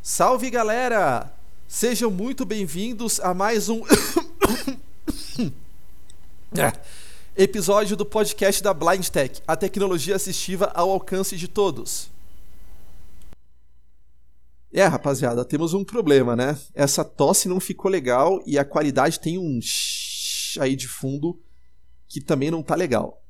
Salve 0.00 0.48
galera! 0.48 1.34
Sejam 1.66 2.10
muito 2.10 2.44
bem-vindos 2.44 3.20
a 3.20 3.34
mais 3.34 3.68
um 3.68 3.82
episódio 7.36 7.96
do 7.96 8.04
podcast 8.04 8.62
da 8.62 8.74
Blind 8.74 9.08
Tech, 9.08 9.40
a 9.46 9.56
tecnologia 9.56 10.16
assistiva 10.16 10.72
ao 10.74 10.90
alcance 10.90 11.36
de 11.36 11.46
todos. 11.46 12.10
É, 14.72 14.84
rapaziada, 14.84 15.44
temos 15.44 15.74
um 15.74 15.84
problema, 15.84 16.36
né? 16.36 16.56
Essa 16.74 17.04
tosse 17.04 17.48
não 17.48 17.58
ficou 17.58 17.90
legal 17.90 18.40
e 18.46 18.56
a 18.56 18.64
qualidade 18.64 19.18
tem 19.18 19.36
um 19.36 19.58
aí 20.58 20.76
de 20.76 20.86
fundo 20.86 21.40
que 22.08 22.20
também 22.20 22.50
não 22.50 22.62
tá 22.62 22.74
legal. 22.74 23.22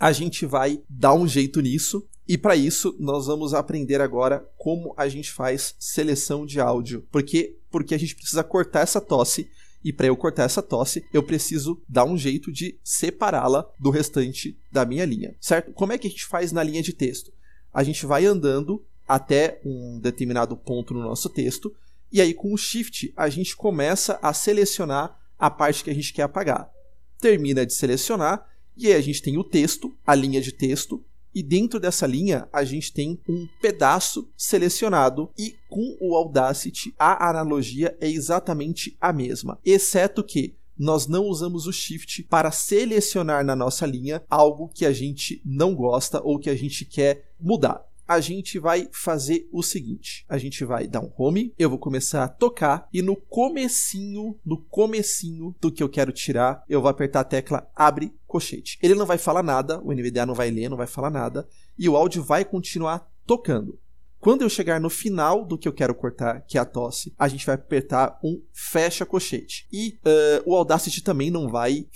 A 0.00 0.10
gente 0.10 0.44
vai 0.44 0.82
dar 0.88 1.14
um 1.14 1.28
jeito 1.28 1.60
nisso 1.60 2.06
e 2.26 2.36
para 2.36 2.56
isso 2.56 2.96
nós 2.98 3.26
vamos 3.26 3.54
aprender 3.54 4.00
agora 4.00 4.48
como 4.56 4.94
a 4.96 5.08
gente 5.08 5.30
faz 5.30 5.76
seleção 5.78 6.44
de 6.44 6.60
áudio. 6.60 7.06
Porque 7.10 7.56
porque 7.70 7.94
a 7.94 7.98
gente 7.98 8.14
precisa 8.14 8.44
cortar 8.44 8.80
essa 8.80 9.00
tosse 9.00 9.48
e 9.84 9.92
para 9.92 10.06
eu 10.06 10.16
cortar 10.16 10.44
essa 10.44 10.62
tosse, 10.62 11.04
eu 11.12 11.22
preciso 11.22 11.82
dar 11.88 12.04
um 12.04 12.16
jeito 12.16 12.52
de 12.52 12.78
separá-la 12.84 13.68
do 13.80 13.90
restante 13.90 14.56
da 14.70 14.84
minha 14.84 15.04
linha, 15.04 15.34
certo? 15.40 15.72
Como 15.72 15.92
é 15.92 15.98
que 15.98 16.06
a 16.06 16.10
gente 16.10 16.26
faz 16.26 16.52
na 16.52 16.62
linha 16.62 16.82
de 16.82 16.92
texto? 16.92 17.32
A 17.72 17.82
gente 17.82 18.06
vai 18.06 18.26
andando 18.26 18.84
até 19.06 19.60
um 19.64 19.98
determinado 19.98 20.56
ponto 20.56 20.94
no 20.94 21.02
nosso 21.02 21.28
texto, 21.28 21.74
e 22.10 22.20
aí 22.20 22.34
com 22.34 22.52
o 22.52 22.56
Shift 22.56 23.12
a 23.16 23.28
gente 23.28 23.56
começa 23.56 24.18
a 24.22 24.32
selecionar 24.32 25.18
a 25.38 25.50
parte 25.50 25.82
que 25.82 25.90
a 25.90 25.94
gente 25.94 26.12
quer 26.12 26.22
apagar. 26.22 26.70
Termina 27.18 27.64
de 27.64 27.74
selecionar, 27.74 28.46
e 28.76 28.86
aí 28.88 28.94
a 28.94 29.00
gente 29.00 29.22
tem 29.22 29.36
o 29.38 29.44
texto, 29.44 29.96
a 30.06 30.14
linha 30.14 30.40
de 30.40 30.52
texto, 30.52 31.04
e 31.34 31.42
dentro 31.42 31.80
dessa 31.80 32.06
linha 32.06 32.48
a 32.52 32.62
gente 32.64 32.92
tem 32.92 33.18
um 33.28 33.48
pedaço 33.60 34.30
selecionado 34.36 35.30
e 35.38 35.56
com 35.68 35.96
o 36.00 36.14
Audacity 36.14 36.94
a 36.98 37.30
analogia 37.30 37.96
é 38.00 38.08
exatamente 38.08 38.96
a 39.00 39.12
mesma, 39.12 39.58
exceto 39.64 40.22
que 40.22 40.54
nós 40.78 41.06
não 41.06 41.26
usamos 41.26 41.66
o 41.66 41.72
shift 41.72 42.24
para 42.24 42.50
selecionar 42.50 43.44
na 43.44 43.54
nossa 43.54 43.86
linha 43.86 44.22
algo 44.28 44.68
que 44.68 44.84
a 44.84 44.92
gente 44.92 45.40
não 45.44 45.74
gosta 45.74 46.20
ou 46.22 46.38
que 46.38 46.50
a 46.50 46.56
gente 46.56 46.84
quer 46.84 47.30
mudar. 47.40 47.84
A 48.12 48.20
gente 48.20 48.58
vai 48.58 48.90
fazer 48.92 49.48
o 49.50 49.62
seguinte, 49.62 50.26
a 50.28 50.36
gente 50.36 50.66
vai 50.66 50.86
dar 50.86 51.00
um 51.00 51.10
home, 51.16 51.54
eu 51.58 51.70
vou 51.70 51.78
começar 51.78 52.22
a 52.22 52.28
tocar 52.28 52.86
e 52.92 53.00
no 53.00 53.16
comecinho, 53.16 54.38
no 54.44 54.58
comecinho 54.58 55.56
do 55.58 55.72
que 55.72 55.82
eu 55.82 55.88
quero 55.88 56.12
tirar, 56.12 56.62
eu 56.68 56.82
vou 56.82 56.90
apertar 56.90 57.20
a 57.20 57.24
tecla 57.24 57.66
abre 57.74 58.14
colchete. 58.26 58.78
Ele 58.82 58.94
não 58.94 59.06
vai 59.06 59.16
falar 59.16 59.42
nada, 59.42 59.80
o 59.80 59.94
NVDA 59.94 60.26
não 60.26 60.34
vai 60.34 60.50
ler, 60.50 60.68
não 60.68 60.76
vai 60.76 60.86
falar 60.86 61.08
nada 61.08 61.48
e 61.78 61.88
o 61.88 61.96
áudio 61.96 62.22
vai 62.22 62.44
continuar 62.44 63.10
tocando. 63.26 63.78
Quando 64.22 64.42
eu 64.42 64.48
chegar 64.48 64.80
no 64.80 64.88
final 64.88 65.44
do 65.44 65.58
que 65.58 65.66
eu 65.66 65.72
quero 65.72 65.92
cortar, 65.96 66.42
que 66.42 66.56
é 66.56 66.60
a 66.60 66.64
tosse, 66.64 67.12
a 67.18 67.26
gente 67.26 67.44
vai 67.44 67.56
apertar 67.56 68.20
um 68.22 68.40
fecha 68.52 69.04
colchete. 69.04 69.66
E 69.72 69.98
uh, 70.06 70.48
o 70.48 70.54
Audacity 70.54 71.02
também 71.02 71.28
não 71.28 71.48
vai 71.48 71.88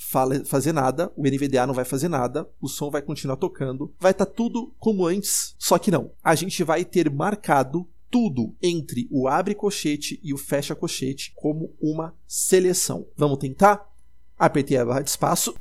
fazer 0.44 0.72
nada, 0.72 1.12
o 1.16 1.22
NVDA 1.22 1.68
não 1.68 1.72
vai 1.72 1.84
fazer 1.84 2.08
nada, 2.08 2.50
o 2.60 2.66
som 2.66 2.90
vai 2.90 3.00
continuar 3.00 3.36
tocando, 3.36 3.94
vai 4.00 4.10
estar 4.10 4.26
tudo 4.26 4.74
como 4.76 5.06
antes, 5.06 5.54
só 5.56 5.78
que 5.78 5.88
não. 5.88 6.10
A 6.20 6.34
gente 6.34 6.64
vai 6.64 6.84
ter 6.84 7.08
marcado 7.08 7.88
tudo 8.10 8.56
entre 8.60 9.06
o 9.08 9.28
abre 9.28 9.54
colchete 9.54 10.18
e 10.20 10.34
o 10.34 10.36
fecha 10.36 10.74
colchete 10.74 11.32
como 11.36 11.76
uma 11.80 12.12
seleção. 12.26 13.06
Vamos 13.16 13.38
tentar? 13.38 13.88
Apertei 14.36 14.76
a 14.78 14.84
barra 14.84 15.02
de 15.02 15.10
espaço. 15.10 15.54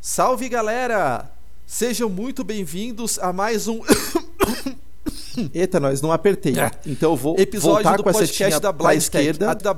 Salve 0.00 0.48
galera! 0.48 1.35
Sejam 1.66 2.08
muito 2.08 2.44
bem-vindos 2.44 3.18
a 3.18 3.32
mais 3.32 3.66
um. 3.66 3.80
Eita, 5.52 5.80
nós 5.80 6.00
não 6.00 6.12
apertei. 6.12 6.58
É. 6.58 6.70
Então 6.86 7.10
eu 7.12 7.16
vou 7.16 7.36
Episódio 7.38 7.74
voltar 7.82 7.96
do 7.96 8.02
com 8.04 8.10
essa 8.10 8.20
podcast 8.20 8.44
setinha 8.54 8.60
da 8.60 8.72
Blind 8.72 8.96
esquerda. 8.98 9.54
Tech. 9.56 9.68
A 9.68 9.74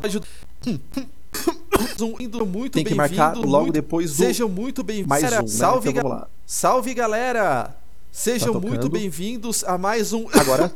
Um 2.04 2.44
muito 2.46 2.74
Tem 2.74 2.84
que 2.84 2.94
marcar 2.94 3.34
logo 3.36 3.64
muito- 3.64 3.72
depois 3.72 4.10
do 4.10 4.16
Sejam 4.16 4.48
muito 4.48 4.82
bem-vindos. 4.82 5.08
mais 5.08 5.24
um, 5.24 5.36
né? 5.42 5.46
Salve, 5.48 5.88
Então 5.90 6.08
ga-. 6.10 6.28
Salve 6.46 6.94
galera! 6.94 7.74
Sejam 8.12 8.52
Tá 8.54 8.60
muito 8.60 8.88
bem-vindos 8.88 9.64
a 9.64 9.78
mais 9.78 10.12
um. 10.12 10.26
Agora. 10.32 10.72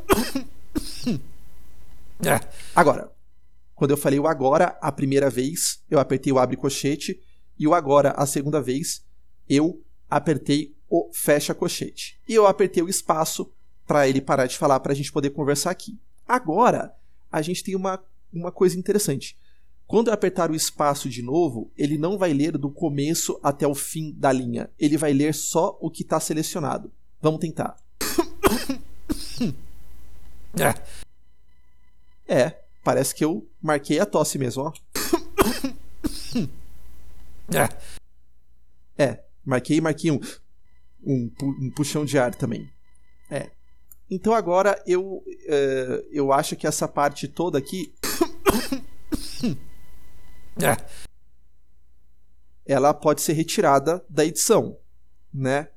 É. 2.25 2.41
Agora, 2.75 3.11
quando 3.75 3.91
eu 3.91 3.97
falei 3.97 4.19
o 4.19 4.27
agora 4.27 4.77
a 4.81 4.91
primeira 4.93 5.29
vez, 5.29 5.81
eu 5.91 5.99
apertei 5.99 6.33
o 6.33 6.39
abre 6.39 6.57
cochete 6.57 7.21
e 7.59 7.67
o 7.67 7.75
agora 7.75 8.13
a 8.13 8.25
segunda 8.27 8.61
vez, 8.63 9.03
eu 9.49 9.81
apertei 10.09 10.75
o 10.93 11.09
fecha 11.11 11.55
cochete. 11.55 12.20
E 12.28 12.34
eu 12.34 12.47
apertei 12.47 12.82
o 12.82 12.88
espaço 12.88 13.51
para 13.86 14.07
ele 14.07 14.20
parar 14.20 14.45
de 14.45 14.59
falar 14.59 14.78
para 14.78 14.93
a 14.93 14.95
gente 14.95 15.11
poder 15.11 15.30
conversar 15.30 15.70
aqui. 15.70 15.99
Agora, 16.28 16.95
a 17.30 17.40
gente 17.40 17.64
tem 17.64 17.74
uma, 17.74 17.99
uma 18.30 18.53
coisa 18.53 18.78
interessante. 18.78 19.34
Quando 19.86 20.09
eu 20.09 20.12
apertar 20.12 20.51
o 20.51 20.55
espaço 20.55 21.09
de 21.09 21.22
novo, 21.22 21.72
ele 21.78 21.97
não 21.97 22.18
vai 22.18 22.34
ler 22.34 22.59
do 22.59 22.70
começo 22.70 23.40
até 23.43 23.66
o 23.66 23.74
fim 23.74 24.12
da 24.12 24.30
linha. 24.30 24.68
Ele 24.78 24.99
vai 24.99 25.14
ler 25.14 25.32
só 25.32 25.78
o 25.80 25.90
que 25.90 26.03
está 26.03 26.20
selecionado. 26.20 26.93
Vamos 27.22 27.40
tentar. 27.40 27.74
É, 32.28 32.61
parece 32.84 33.14
que 33.14 33.24
eu 33.24 33.49
marquei 33.62 33.99
a 33.99 34.05
tosse 34.05 34.38
mesmo, 34.38 34.64
ó. 34.64 34.72
É, 38.99 39.24
marquei 39.45 39.80
marquei 39.80 40.11
um, 40.11 40.20
um, 41.05 41.30
um 41.42 41.70
puxão 41.70 42.05
de 42.05 42.18
ar 42.18 42.34
também. 42.34 42.70
É. 43.30 43.50
Então 44.11 44.34
agora 44.34 44.82
eu, 44.86 45.24
eh, 45.46 46.05
eu 46.11 46.32
acho 46.32 46.55
que 46.55 46.66
essa 46.66 46.86
parte 46.86 47.26
toda 47.26 47.59
aqui. 47.59 47.94
Ela 52.64 52.92
pode 52.94 53.22
ser 53.22 53.32
retirada 53.32 54.05
da 54.09 54.24
edição, 54.24 54.78
né? 55.32 55.68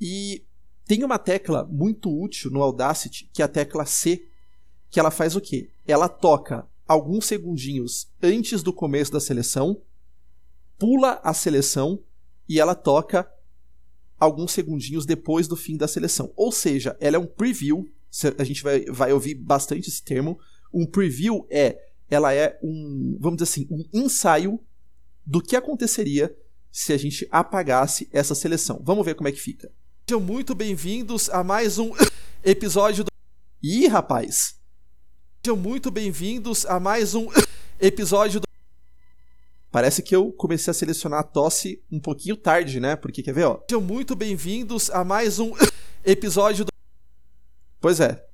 E 0.00 0.44
tem 0.84 1.02
uma 1.02 1.18
tecla 1.18 1.64
muito 1.64 2.10
útil 2.10 2.50
no 2.50 2.62
Audacity, 2.62 3.30
que 3.32 3.40
é 3.40 3.44
a 3.44 3.48
tecla 3.48 3.86
C, 3.86 4.28
que 4.90 5.00
ela 5.00 5.10
faz 5.10 5.34
o 5.34 5.40
quê? 5.40 5.70
Ela 5.86 6.08
toca 6.08 6.68
alguns 6.86 7.24
segundinhos 7.24 8.10
antes 8.22 8.62
do 8.62 8.72
começo 8.72 9.10
da 9.12 9.20
seleção, 9.20 9.80
pula 10.78 11.20
a 11.22 11.32
seleção 11.32 12.02
e 12.48 12.60
ela 12.60 12.74
toca 12.74 13.30
alguns 14.18 14.52
segundinhos 14.52 15.06
depois 15.06 15.48
do 15.48 15.56
fim 15.56 15.76
da 15.76 15.88
seleção. 15.88 16.32
Ou 16.36 16.52
seja, 16.52 16.96
ela 17.00 17.16
é 17.16 17.18
um 17.18 17.26
preview, 17.26 17.88
a 18.38 18.44
gente 18.44 18.62
vai, 18.62 18.84
vai 18.86 19.12
ouvir 19.12 19.34
bastante 19.34 19.88
esse 19.88 20.02
termo. 20.02 20.38
Um 20.72 20.86
preview 20.86 21.46
é, 21.50 21.78
ela 22.08 22.32
é 22.32 22.58
um, 22.62 23.16
vamos 23.20 23.38
dizer 23.38 23.50
assim, 23.50 23.68
um 23.70 23.84
ensaio 23.92 24.60
do 25.26 25.40
que 25.40 25.56
aconteceria 25.56 26.34
se 26.70 26.92
a 26.92 26.96
gente 26.96 27.26
apagasse 27.30 28.08
essa 28.12 28.34
seleção. 28.34 28.80
Vamos 28.84 29.04
ver 29.04 29.14
como 29.14 29.28
é 29.28 29.32
que 29.32 29.40
fica. 29.40 29.70
Sejam 30.08 30.20
muito 30.20 30.54
bem-vindos 30.54 31.30
a 31.30 31.42
mais 31.42 31.78
um 31.78 31.92
episódio 32.44 33.04
do. 33.04 33.10
Ih, 33.62 33.86
rapaz! 33.86 34.56
Sejam 35.44 35.56
muito 35.56 35.90
bem-vindos 35.90 36.66
a 36.66 36.78
mais 36.78 37.14
um 37.14 37.28
episódio 37.80 38.40
do. 38.40 38.53
Parece 39.74 40.04
que 40.04 40.14
eu 40.14 40.30
comecei 40.30 40.70
a 40.70 40.74
selecionar 40.74 41.18
a 41.18 41.24
tosse 41.24 41.82
um 41.90 41.98
pouquinho 41.98 42.36
tarde, 42.36 42.78
né? 42.78 42.94
Porque 42.94 43.24
quer 43.24 43.34
ver, 43.34 43.42
ó? 43.42 43.58
Sejam 43.68 43.82
muito 43.82 44.14
bem-vindos 44.14 44.88
a 44.88 45.02
mais 45.02 45.40
um 45.40 45.50
episódio 46.06 46.64
do. 46.64 46.70
Pois 47.80 47.98
é. 47.98 48.24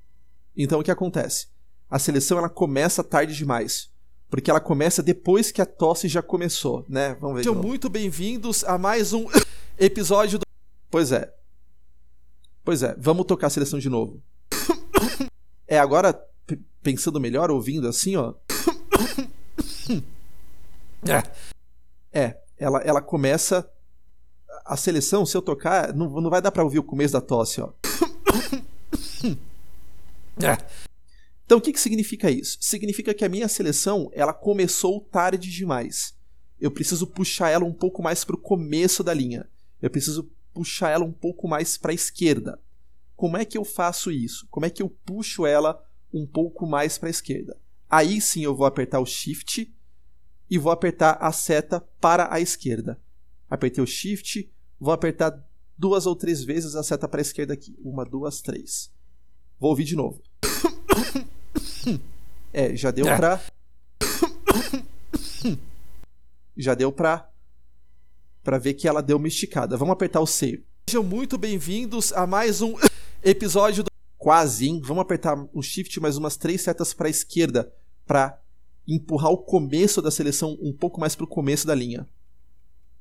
Então 0.55 0.79
o 0.79 0.83
que 0.83 0.91
acontece? 0.91 1.47
A 1.89 1.97
seleção 1.97 2.37
ela 2.37 2.47
começa 2.47 3.03
tarde 3.03 3.35
demais. 3.35 3.89
Porque 4.29 4.51
ela 4.51 4.59
começa 4.59 5.01
depois 5.01 5.51
que 5.51 5.63
a 5.63 5.65
tosse 5.65 6.07
já 6.07 6.21
começou, 6.21 6.85
né? 6.87 7.17
Vamos 7.19 7.37
ver. 7.37 7.43
Sejam 7.43 7.59
muito 7.59 7.89
bem-vindos 7.89 8.63
a 8.63 8.77
mais 8.77 9.11
um 9.11 9.25
episódio 9.79 10.37
do. 10.37 10.45
Pois 10.91 11.11
é. 11.11 11.33
Pois 12.63 12.83
é, 12.83 12.95
vamos 12.99 13.25
tocar 13.25 13.47
a 13.47 13.49
seleção 13.49 13.79
de 13.79 13.89
novo. 13.89 14.21
É, 15.67 15.79
agora, 15.79 16.23
pensando 16.83 17.19
melhor, 17.19 17.49
ouvindo 17.49 17.87
assim, 17.87 18.15
ó. 18.15 18.35
É, 22.11 22.37
ela, 22.57 22.79
ela 22.79 23.01
começa. 23.01 23.69
A 24.63 24.77
seleção, 24.77 25.25
se 25.25 25.35
eu 25.35 25.41
tocar, 25.41 25.93
não, 25.93 26.09
não 26.21 26.29
vai 26.29 26.41
dar 26.41 26.51
pra 26.51 26.63
ouvir 26.63 26.79
o 26.79 26.83
começo 26.83 27.13
da 27.13 27.21
tosse, 27.21 27.59
ó. 27.61 27.71
Então 31.45 31.57
o 31.57 31.61
que, 31.61 31.73
que 31.73 31.79
significa 31.79 32.31
isso? 32.31 32.57
Significa 32.61 33.13
que 33.13 33.25
a 33.25 33.29
minha 33.29 33.47
seleção 33.47 34.09
ela 34.13 34.33
começou 34.33 35.01
tarde 35.01 35.51
demais. 35.51 36.13
Eu 36.59 36.71
preciso 36.71 37.05
puxar 37.05 37.49
ela 37.49 37.65
um 37.65 37.73
pouco 37.73 38.01
mais 38.01 38.23
para 38.23 38.35
o 38.35 38.39
começo 38.39 39.03
da 39.03 39.13
linha. 39.13 39.49
Eu 39.81 39.89
preciso 39.89 40.31
puxar 40.53 40.91
ela 40.91 41.03
um 41.03 41.11
pouco 41.11 41.47
mais 41.47 41.77
para 41.77 41.91
a 41.91 41.95
esquerda. 41.95 42.59
Como 43.15 43.35
é 43.35 43.43
que 43.43 43.57
eu 43.57 43.65
faço 43.65 44.11
isso? 44.11 44.47
Como 44.49 44.65
é 44.65 44.69
que 44.69 44.81
eu 44.81 44.89
puxo 45.05 45.45
ela 45.45 45.83
um 46.13 46.25
pouco 46.25 46.65
mais 46.65 46.97
para 46.97 47.09
a 47.09 47.11
esquerda? 47.11 47.57
Aí 47.89 48.21
sim 48.21 48.43
eu 48.43 48.55
vou 48.55 48.65
apertar 48.65 48.99
o 48.99 49.05
Shift 49.05 49.69
e 50.51 50.57
vou 50.57 50.69
apertar 50.69 51.17
a 51.21 51.31
seta 51.31 51.79
para 52.01 52.27
a 52.29 52.41
esquerda. 52.41 52.99
Apertei 53.49 53.81
o 53.81 53.87
Shift, 53.87 54.51
vou 54.77 54.93
apertar 54.93 55.41
duas 55.77 56.05
ou 56.05 56.13
três 56.13 56.43
vezes 56.43 56.75
a 56.75 56.83
seta 56.83 57.07
para 57.07 57.21
a 57.21 57.23
esquerda 57.23 57.53
aqui. 57.53 57.73
Uma, 57.81 58.03
duas, 58.03 58.41
três. 58.41 58.91
Vou 59.57 59.69
ouvir 59.69 59.85
de 59.85 59.95
novo. 59.95 60.21
É, 62.53 62.75
já 62.75 62.91
deu 62.91 63.05
pra. 63.05 63.41
Já 66.57 66.75
deu 66.75 66.91
pra. 66.91 67.29
Pra 68.43 68.57
ver 68.57 68.73
que 68.73 68.89
ela 68.89 69.01
deu 69.01 69.15
uma 69.15 69.29
esticada. 69.29 69.77
Vamos 69.77 69.93
apertar 69.93 70.19
o 70.19 70.27
C. 70.27 70.61
Sejam 70.89 71.01
muito 71.01 71.37
bem-vindos 71.37 72.11
a 72.11 72.27
mais 72.27 72.61
um 72.61 72.75
episódio 73.23 73.83
do. 73.83 73.89
Quase, 74.17 74.67
hein? 74.67 74.81
Vamos 74.83 75.01
apertar 75.01 75.47
o 75.53 75.61
Shift 75.61 75.97
mais 76.01 76.17
umas 76.17 76.35
três 76.35 76.61
setas 76.61 76.93
pra 76.93 77.07
esquerda 77.07 77.73
pra 78.05 78.40
empurrar 78.95 79.31
o 79.31 79.37
começo 79.37 80.01
da 80.01 80.11
seleção 80.11 80.57
um 80.61 80.73
pouco 80.73 80.99
mais 80.99 81.15
pro 81.15 81.25
começo 81.25 81.65
da 81.65 81.73
linha. 81.73 82.05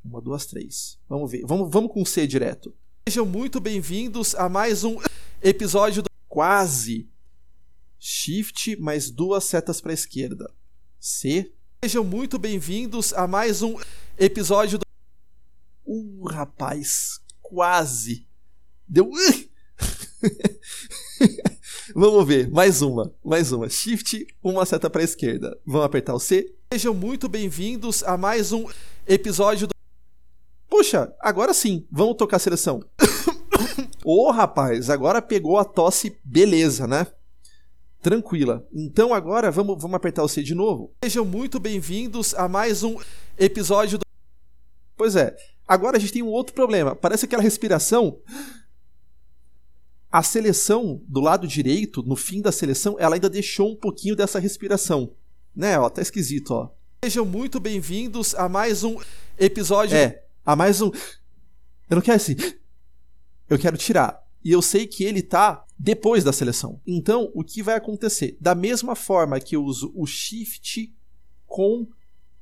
Uma, 0.04 0.20
duas, 0.20 0.46
três. 0.46 0.98
Vamos 1.08 1.30
ver. 1.30 1.44
Vamos, 1.44 1.70
vamos 1.70 1.92
com 1.92 2.04
C 2.04 2.26
direto. 2.26 2.72
Sejam 3.08 3.26
muito 3.26 3.60
bem-vindos 3.60 4.34
a 4.36 4.48
mais 4.48 4.84
um 4.84 4.98
episódio 5.42 6.02
do. 6.02 6.08
Quase. 6.28 7.08
Shift 7.98 8.76
mais 8.76 9.10
duas 9.10 9.44
setas 9.44 9.80
para 9.80 9.90
a 9.90 9.94
esquerda. 9.94 10.50
C. 10.98 11.52
Sejam 11.84 12.04
muito 12.04 12.38
bem-vindos 12.38 13.12
a 13.12 13.26
mais 13.26 13.60
um 13.62 13.76
episódio 14.16 14.78
do. 14.78 14.84
Uh, 15.84 16.24
rapaz, 16.28 17.20
quase. 17.42 18.28
Deu. 18.86 19.10
Vamos 21.94 22.26
ver, 22.26 22.48
mais 22.50 22.82
uma, 22.82 23.12
mais 23.24 23.50
uma. 23.50 23.68
Shift, 23.68 24.26
uma 24.42 24.64
seta 24.64 24.88
para 24.88 25.02
esquerda. 25.02 25.58
Vamos 25.66 25.86
apertar 25.86 26.14
o 26.14 26.20
C. 26.20 26.54
Sejam 26.72 26.94
muito 26.94 27.28
bem-vindos 27.28 28.04
a 28.04 28.16
mais 28.16 28.52
um 28.52 28.66
episódio 29.08 29.66
do. 29.66 29.74
Puxa, 30.68 31.12
agora 31.18 31.52
sim, 31.52 31.86
vamos 31.90 32.16
tocar 32.16 32.36
a 32.36 32.40
seleção. 32.40 32.80
Ô, 34.04 34.30
rapaz, 34.30 34.88
agora 34.88 35.20
pegou 35.20 35.58
a 35.58 35.64
tosse, 35.64 36.16
beleza, 36.24 36.86
né? 36.86 37.06
Tranquila. 38.00 38.64
Então 38.72 39.12
agora 39.12 39.50
vamos, 39.50 39.80
vamos 39.80 39.96
apertar 39.96 40.22
o 40.22 40.28
C 40.28 40.42
de 40.42 40.54
novo. 40.54 40.92
Sejam 41.02 41.24
muito 41.24 41.58
bem-vindos 41.58 42.34
a 42.34 42.46
mais 42.46 42.84
um 42.84 42.96
episódio 43.36 43.98
do. 43.98 44.04
Pois 44.96 45.16
é, 45.16 45.34
agora 45.66 45.96
a 45.96 46.00
gente 46.00 46.12
tem 46.12 46.22
um 46.22 46.28
outro 46.28 46.54
problema. 46.54 46.94
Parece 46.94 47.24
aquela 47.24 47.42
respiração. 47.42 48.18
A 50.12 50.24
seleção 50.24 51.00
do 51.06 51.20
lado 51.20 51.46
direito, 51.46 52.02
no 52.02 52.16
fim 52.16 52.42
da 52.42 52.50
seleção, 52.50 52.96
ela 52.98 53.14
ainda 53.14 53.30
deixou 53.30 53.70
um 53.70 53.76
pouquinho 53.76 54.16
dessa 54.16 54.40
respiração. 54.40 55.12
Né, 55.54 55.78
ó, 55.78 55.88
tá 55.88 56.02
esquisito, 56.02 56.50
ó. 56.50 56.68
Sejam 57.04 57.24
muito 57.24 57.60
bem-vindos 57.60 58.34
a 58.34 58.48
mais 58.48 58.82
um 58.82 58.96
episódio. 59.38 59.96
É, 59.96 60.24
a 60.44 60.56
mais 60.56 60.80
um. 60.80 60.90
Eu 61.88 61.94
não 61.94 62.00
quero 62.00 62.16
esse. 62.16 62.58
Eu 63.48 63.56
quero 63.56 63.76
tirar. 63.76 64.20
E 64.44 64.50
eu 64.50 64.60
sei 64.60 64.84
que 64.84 65.04
ele 65.04 65.22
tá 65.22 65.64
depois 65.78 66.24
da 66.24 66.32
seleção. 66.32 66.80
Então, 66.84 67.30
o 67.32 67.44
que 67.44 67.62
vai 67.62 67.76
acontecer? 67.76 68.36
Da 68.40 68.52
mesma 68.52 68.96
forma 68.96 69.38
que 69.38 69.54
eu 69.54 69.62
uso 69.62 69.92
o 69.94 70.06
Shift 70.06 70.92
com 71.46 71.86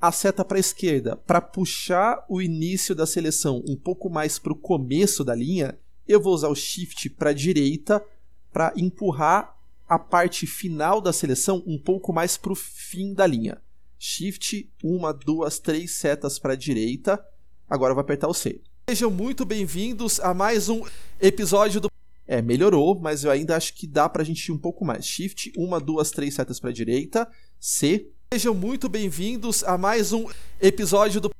a 0.00 0.10
seta 0.10 0.42
para 0.42 0.56
a 0.56 0.60
esquerda 0.60 1.16
para 1.16 1.42
puxar 1.42 2.24
o 2.30 2.40
início 2.40 2.94
da 2.94 3.04
seleção 3.04 3.62
um 3.68 3.76
pouco 3.76 4.08
mais 4.08 4.38
para 4.38 4.54
o 4.54 4.56
começo 4.56 5.22
da 5.22 5.34
linha, 5.34 5.78
eu 6.08 6.20
vou 6.20 6.34
usar 6.34 6.48
o 6.48 6.54
Shift 6.54 7.10
para 7.10 7.30
a 7.30 7.34
direita 7.34 8.02
para 8.50 8.72
empurrar 8.74 9.54
a 9.86 9.98
parte 9.98 10.46
final 10.46 11.00
da 11.00 11.12
seleção 11.12 11.62
um 11.66 11.78
pouco 11.78 12.12
mais 12.12 12.36
para 12.36 12.52
o 12.52 12.56
fim 12.56 13.12
da 13.12 13.26
linha. 13.26 13.60
Shift, 13.98 14.70
uma, 14.82 15.12
duas, 15.12 15.58
três 15.58 15.92
setas 15.92 16.38
para 16.38 16.54
a 16.54 16.56
direita. 16.56 17.22
Agora 17.68 17.90
eu 17.90 17.94
vou 17.94 18.00
apertar 18.00 18.28
o 18.28 18.34
C. 18.34 18.60
Sejam 18.88 19.10
muito 19.10 19.44
bem-vindos 19.44 20.18
a 20.20 20.32
mais 20.32 20.70
um 20.70 20.82
episódio 21.20 21.80
do. 21.80 21.90
É, 22.26 22.40
melhorou, 22.40 22.98
mas 22.98 23.24
eu 23.24 23.30
ainda 23.30 23.56
acho 23.56 23.74
que 23.74 23.86
dá 23.86 24.08
pra 24.08 24.24
gente 24.24 24.46
ir 24.46 24.52
um 24.52 24.58
pouco 24.58 24.84
mais. 24.84 25.04
Shift, 25.04 25.52
uma, 25.56 25.78
duas, 25.78 26.10
três 26.10 26.34
setas 26.34 26.58
pra 26.58 26.70
direita. 26.70 27.30
C. 27.60 28.10
Sejam 28.32 28.54
muito 28.54 28.88
bem-vindos 28.88 29.62
a 29.64 29.76
mais 29.76 30.12
um 30.12 30.26
episódio 30.60 31.20
do. 31.20 31.30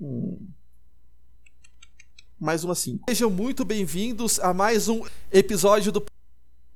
Hum. 0.00 0.38
Mais 2.42 2.64
uma 2.64 2.74
5. 2.74 3.04
Sejam 3.08 3.30
muito 3.30 3.64
bem-vindos 3.64 4.40
a 4.40 4.52
mais 4.52 4.88
um 4.88 5.04
episódio 5.30 5.92
do. 5.92 6.04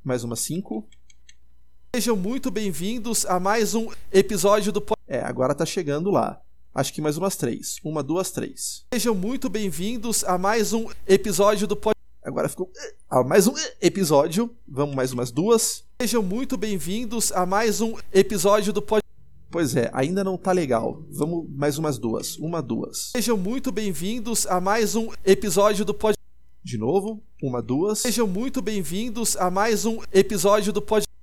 Mais 0.04 0.22
uma 0.22 0.36
5. 0.36 0.86
Sejam 1.92 2.14
muito 2.14 2.52
bem-vindos 2.52 3.26
a 3.26 3.40
mais 3.40 3.74
um 3.74 3.90
episódio 4.12 4.70
do. 4.70 4.80
É, 5.08 5.18
agora 5.22 5.56
tá 5.56 5.66
chegando 5.66 6.08
lá. 6.08 6.40
Acho 6.72 6.94
que 6.94 7.02
mais 7.02 7.16
umas 7.16 7.34
três. 7.34 7.80
Uma, 7.82 8.00
duas, 8.00 8.30
três. 8.30 8.86
Sejam 8.94 9.12
muito 9.12 9.48
bem-vindos 9.48 10.22
a 10.22 10.38
mais 10.38 10.72
um 10.72 10.86
episódio 11.04 11.66
do. 11.66 11.76
Agora 12.22 12.48
ficou. 12.48 12.70
Ah, 13.10 13.24
mais 13.24 13.48
um 13.48 13.54
episódio. 13.82 14.54
Vamos 14.68 14.94
mais 14.94 15.12
umas 15.12 15.32
duas. 15.32 15.82
Sejam 16.00 16.22
muito 16.22 16.56
bem-vindos 16.56 17.32
a 17.32 17.44
mais 17.44 17.80
um 17.80 17.96
episódio 18.12 18.72
do. 18.72 18.80
Pois 19.50 19.76
é, 19.76 19.90
ainda 19.92 20.24
não 20.24 20.36
tá 20.36 20.52
legal. 20.52 21.04
Vamos 21.08 21.48
mais 21.50 21.78
umas 21.78 21.98
duas. 21.98 22.36
Uma, 22.36 22.60
duas. 22.60 23.10
Sejam 23.12 23.36
muito 23.36 23.70
bem-vindos 23.70 24.46
a 24.46 24.60
mais 24.60 24.96
um 24.96 25.10
episódio 25.24 25.84
do 25.84 25.94
podcast. 25.94 26.24
De 26.62 26.76
novo. 26.76 27.22
Uma, 27.42 27.62
duas. 27.62 28.00
Sejam 28.00 28.26
muito 28.26 28.60
bem-vindos 28.60 29.36
a 29.36 29.50
mais 29.50 29.84
um 29.86 30.00
episódio 30.12 30.72
do 30.72 30.82
podcast. 30.82 31.14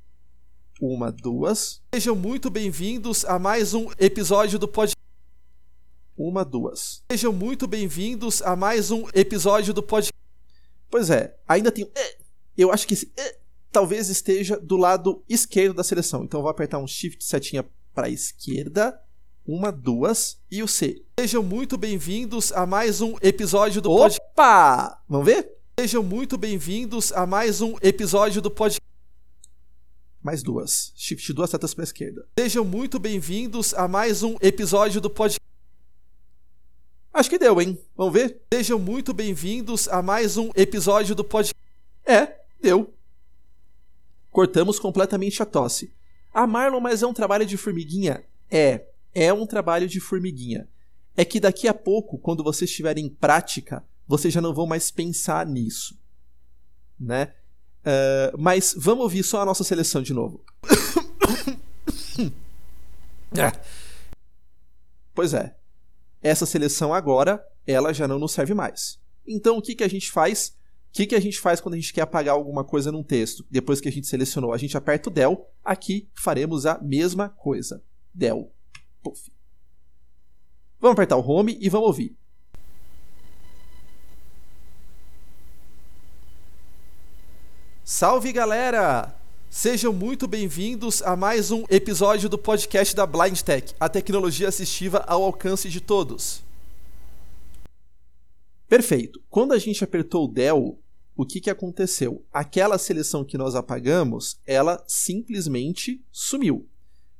Uma, 0.81 1.11
duas. 1.11 1.81
Sejam 1.93 2.15
muito 2.15 2.49
bem-vindos 2.49 3.25
a 3.25 3.37
mais 3.37 3.73
um 3.73 3.89
episódio 3.99 4.57
do 4.57 4.67
podcast 4.67 5.03
uma, 6.15 6.45
duas. 6.45 7.03
Sejam 7.11 7.33
muito 7.33 7.67
bem-vindos 7.67 8.41
a 8.43 8.55
mais 8.55 8.91
um 8.91 9.07
episódio 9.13 9.73
do 9.73 9.81
podcast. 9.81 10.13
Pois 10.89 11.09
é, 11.09 11.35
ainda 11.47 11.71
tem. 11.71 11.89
Eu 12.55 12.71
acho 12.71 12.87
que 12.87 12.93
esse 12.93 13.11
talvez 13.71 14.09
esteja 14.09 14.57
do 14.57 14.77
lado 14.77 15.23
esquerdo 15.27 15.75
da 15.75 15.83
seleção. 15.83 16.23
Então 16.23 16.39
eu 16.39 16.43
vou 16.43 16.51
apertar 16.51 16.77
um 16.77 16.87
Shift 16.87 17.23
setinha 17.23 17.65
para 17.93 18.07
a 18.07 18.09
esquerda. 18.09 18.99
Uma, 19.45 19.71
duas 19.71 20.37
e 20.49 20.63
o 20.63 20.67
C. 20.67 21.03
Sejam 21.19 21.43
muito 21.43 21.77
bem-vindos 21.77 22.51
a 22.53 22.65
mais 22.65 23.01
um 23.01 23.15
episódio 23.21 23.81
do. 23.81 23.91
Opa! 23.91 25.01
Vamos 25.07 25.25
ver? 25.25 25.51
Sejam 25.77 26.01
muito 26.01 26.37
bem-vindos 26.37 27.11
a 27.11 27.25
mais 27.25 27.61
um 27.61 27.75
episódio 27.81 28.41
do 28.41 28.49
podcast. 28.49 28.81
Mais 30.21 30.41
duas. 30.41 30.93
Shift 30.95 31.33
duas 31.33 31.49
setas 31.49 31.73
para 31.73 31.83
a 31.83 31.85
esquerda. 31.85 32.25
Sejam 32.39 32.63
muito 32.63 32.97
bem-vindos 32.97 33.73
a 33.73 33.87
mais 33.87 34.23
um 34.23 34.37
episódio 34.41 35.01
do 35.01 35.09
podcast. 35.09 35.41
Acho 37.13 37.29
que 37.29 37.37
deu, 37.37 37.61
hein? 37.61 37.77
Vamos 37.97 38.13
ver? 38.13 38.41
Sejam 38.53 38.79
muito 38.79 39.13
bem-vindos 39.13 39.89
a 39.89 40.01
mais 40.01 40.37
um 40.37 40.51
episódio 40.55 41.13
do 41.13 41.23
podcast. 41.23 41.61
É, 42.05 42.39
deu. 42.61 42.93
Cortamos 44.31 44.79
completamente 44.79 45.43
a 45.43 45.45
tosse. 45.45 45.91
Ah, 46.33 46.47
Marlon, 46.47 46.79
mas 46.79 47.03
é 47.03 47.07
um 47.07 47.13
trabalho 47.13 47.45
de 47.45 47.57
formiguinha? 47.57 48.23
É, 48.49 48.85
é 49.13 49.31
um 49.31 49.45
trabalho 49.45 49.87
de 49.87 49.99
formiguinha. 49.99 50.67
É 51.15 51.23
que 51.23 51.39
daqui 51.39 51.67
a 51.67 51.73
pouco, 51.73 52.17
quando 52.17 52.43
vocês 52.43 52.69
estiverem 52.69 53.05
em 53.05 53.09
prática, 53.09 53.83
vocês 54.07 54.33
já 54.33 54.41
não 54.41 54.53
vão 54.53 54.65
mais 54.65 54.89
pensar 54.89 55.45
nisso. 55.45 55.95
Né? 56.99 57.33
Uh, 57.81 58.37
mas 58.37 58.73
vamos 58.75 59.03
ouvir 59.03 59.23
só 59.23 59.41
a 59.41 59.45
nossa 59.45 59.63
seleção 59.63 60.01
de 60.01 60.13
novo. 60.13 60.43
pois 65.13 65.33
é, 65.33 65.55
essa 66.21 66.45
seleção 66.45 66.93
agora, 66.93 67.45
ela 67.67 67.93
já 67.93 68.07
não 68.07 68.17
nos 68.17 68.31
serve 68.31 68.53
mais. 68.53 68.99
Então 69.27 69.57
o 69.57 69.61
que, 69.61 69.75
que 69.75 69.83
a 69.83 69.89
gente 69.89 70.11
faz? 70.11 70.55
O 70.93 70.95
que, 70.95 71.07
que 71.07 71.15
a 71.15 71.19
gente 71.19 71.39
faz 71.39 71.59
quando 71.59 71.73
a 71.73 71.77
gente 71.77 71.91
quer 71.91 72.01
apagar 72.01 72.35
alguma 72.35 72.63
coisa 72.63 72.91
num 72.91 73.01
texto? 73.01 73.43
Depois 73.49 73.81
que 73.81 73.89
a 73.89 73.91
gente 73.91 74.05
selecionou, 74.05 74.53
a 74.53 74.59
gente 74.59 74.77
aperta 74.77 75.09
o 75.09 75.11
del. 75.11 75.49
Aqui 75.65 76.07
faremos 76.13 76.67
a 76.67 76.77
mesma 76.77 77.29
coisa. 77.29 77.83
Del. 78.13 78.51
Puff. 79.01 79.31
Vamos 80.79 80.93
apertar 80.93 81.17
o 81.17 81.27
home 81.27 81.57
e 81.59 81.67
vamos 81.67 81.87
ouvir. 81.87 82.15
Salve 87.83 88.31
galera! 88.31 89.15
Sejam 89.49 89.91
muito 89.91 90.27
bem-vindos 90.27 91.01
a 91.01 91.15
mais 91.15 91.49
um 91.49 91.63
episódio 91.71 92.29
do 92.29 92.37
podcast 92.37 92.95
da 92.95 93.07
Blind 93.07 93.41
Tech, 93.41 93.73
a 93.79 93.89
tecnologia 93.89 94.47
assistiva 94.47 94.99
ao 95.07 95.23
alcance 95.23 95.69
de 95.69 95.81
todos. 95.81 96.43
Perfeito. 98.67 99.19
Quando 99.27 99.53
a 99.53 99.59
gente 99.59 99.83
apertou 99.83 100.25
o 100.25 100.27
del, 100.27 100.82
o 101.15 101.25
que, 101.25 101.39
que 101.39 101.49
aconteceu? 101.49 102.25
Aquela 102.31 102.77
seleção 102.77 103.23
que 103.23 103.37
nós 103.37 103.55
apagamos, 103.55 104.39
ela 104.45 104.83
simplesmente 104.87 106.03
sumiu. 106.11 106.67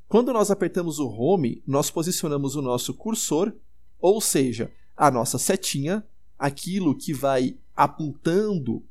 Quando 0.08 0.34
nós 0.34 0.52
apertamos 0.52 1.00
o 1.00 1.08
home, 1.08 1.64
nós 1.66 1.89
posicionamos 1.89 2.56
o 2.56 2.62
nosso 2.62 2.94
cursor, 2.94 3.54
ou 4.00 4.20
seja, 4.20 4.72
a 4.96 5.10
nossa 5.10 5.38
setinha, 5.38 6.06
aquilo 6.38 6.96
que 6.96 7.14
vai 7.14 7.58
apontando 7.76 8.84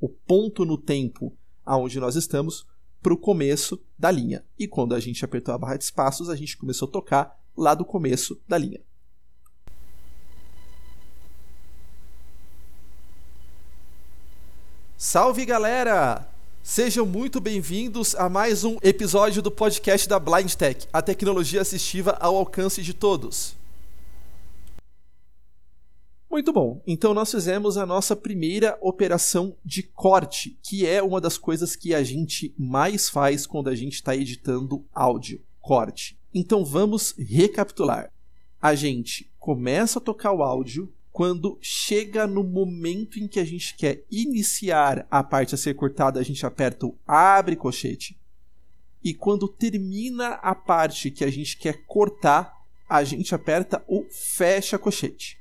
o 0.00 0.08
ponto 0.08 0.64
no 0.64 0.76
tempo 0.76 1.32
aonde 1.64 1.98
nós 1.98 2.14
estamos 2.16 2.66
para 3.02 3.14
o 3.14 3.18
começo 3.18 3.80
da 3.98 4.10
linha. 4.10 4.44
E 4.58 4.68
quando 4.68 4.94
a 4.94 5.00
gente 5.00 5.24
apertou 5.24 5.54
a 5.54 5.58
barra 5.58 5.76
de 5.76 5.84
espaços, 5.84 6.28
a 6.28 6.36
gente 6.36 6.56
começou 6.56 6.88
a 6.88 6.90
tocar 6.90 7.40
lá 7.56 7.74
do 7.74 7.84
começo 7.84 8.40
da 8.48 8.58
linha. 8.58 8.80
Salve 14.98 15.44
galera! 15.44 16.26
Sejam 16.62 17.04
muito 17.04 17.38
bem-vindos 17.38 18.14
a 18.14 18.30
mais 18.30 18.64
um 18.64 18.78
episódio 18.82 19.42
do 19.42 19.50
podcast 19.50 20.08
da 20.08 20.18
Blind 20.18 20.54
Tech, 20.54 20.88
a 20.90 21.02
tecnologia 21.02 21.60
assistiva 21.60 22.12
ao 22.12 22.34
alcance 22.34 22.80
de 22.80 22.94
todos. 22.94 23.54
Muito 26.30 26.50
bom. 26.50 26.80
Então 26.86 27.12
nós 27.12 27.30
fizemos 27.30 27.76
a 27.76 27.84
nossa 27.84 28.16
primeira 28.16 28.78
operação 28.80 29.54
de 29.62 29.82
corte, 29.82 30.58
que 30.62 30.86
é 30.86 31.02
uma 31.02 31.20
das 31.20 31.36
coisas 31.36 31.76
que 31.76 31.94
a 31.94 32.02
gente 32.02 32.54
mais 32.58 33.10
faz 33.10 33.46
quando 33.46 33.68
a 33.68 33.74
gente 33.74 33.96
está 33.96 34.16
editando 34.16 34.82
áudio, 34.94 35.42
corte. 35.60 36.18
Então 36.32 36.64
vamos 36.64 37.14
recapitular. 37.18 38.10
A 38.62 38.74
gente 38.74 39.30
começa 39.38 39.98
a 39.98 40.02
tocar 40.02 40.32
o 40.32 40.42
áudio 40.42 40.90
quando 41.16 41.58
chega 41.62 42.26
no 42.26 42.44
momento 42.44 43.18
em 43.18 43.26
que 43.26 43.40
a 43.40 43.44
gente 43.44 43.74
quer 43.74 44.04
iniciar 44.10 45.06
a 45.10 45.24
parte 45.24 45.54
a 45.54 45.56
ser 45.56 45.72
cortada, 45.72 46.20
a 46.20 46.22
gente 46.22 46.44
aperta 46.44 46.84
o 46.84 46.94
abre 47.06 47.56
colchete. 47.56 48.20
E 49.02 49.14
quando 49.14 49.48
termina 49.48 50.34
a 50.42 50.54
parte 50.54 51.10
que 51.10 51.24
a 51.24 51.30
gente 51.30 51.56
quer 51.56 51.86
cortar, 51.86 52.52
a 52.86 53.02
gente 53.02 53.34
aperta 53.34 53.82
o 53.88 54.04
fecha 54.10 54.78
colchete. 54.78 55.38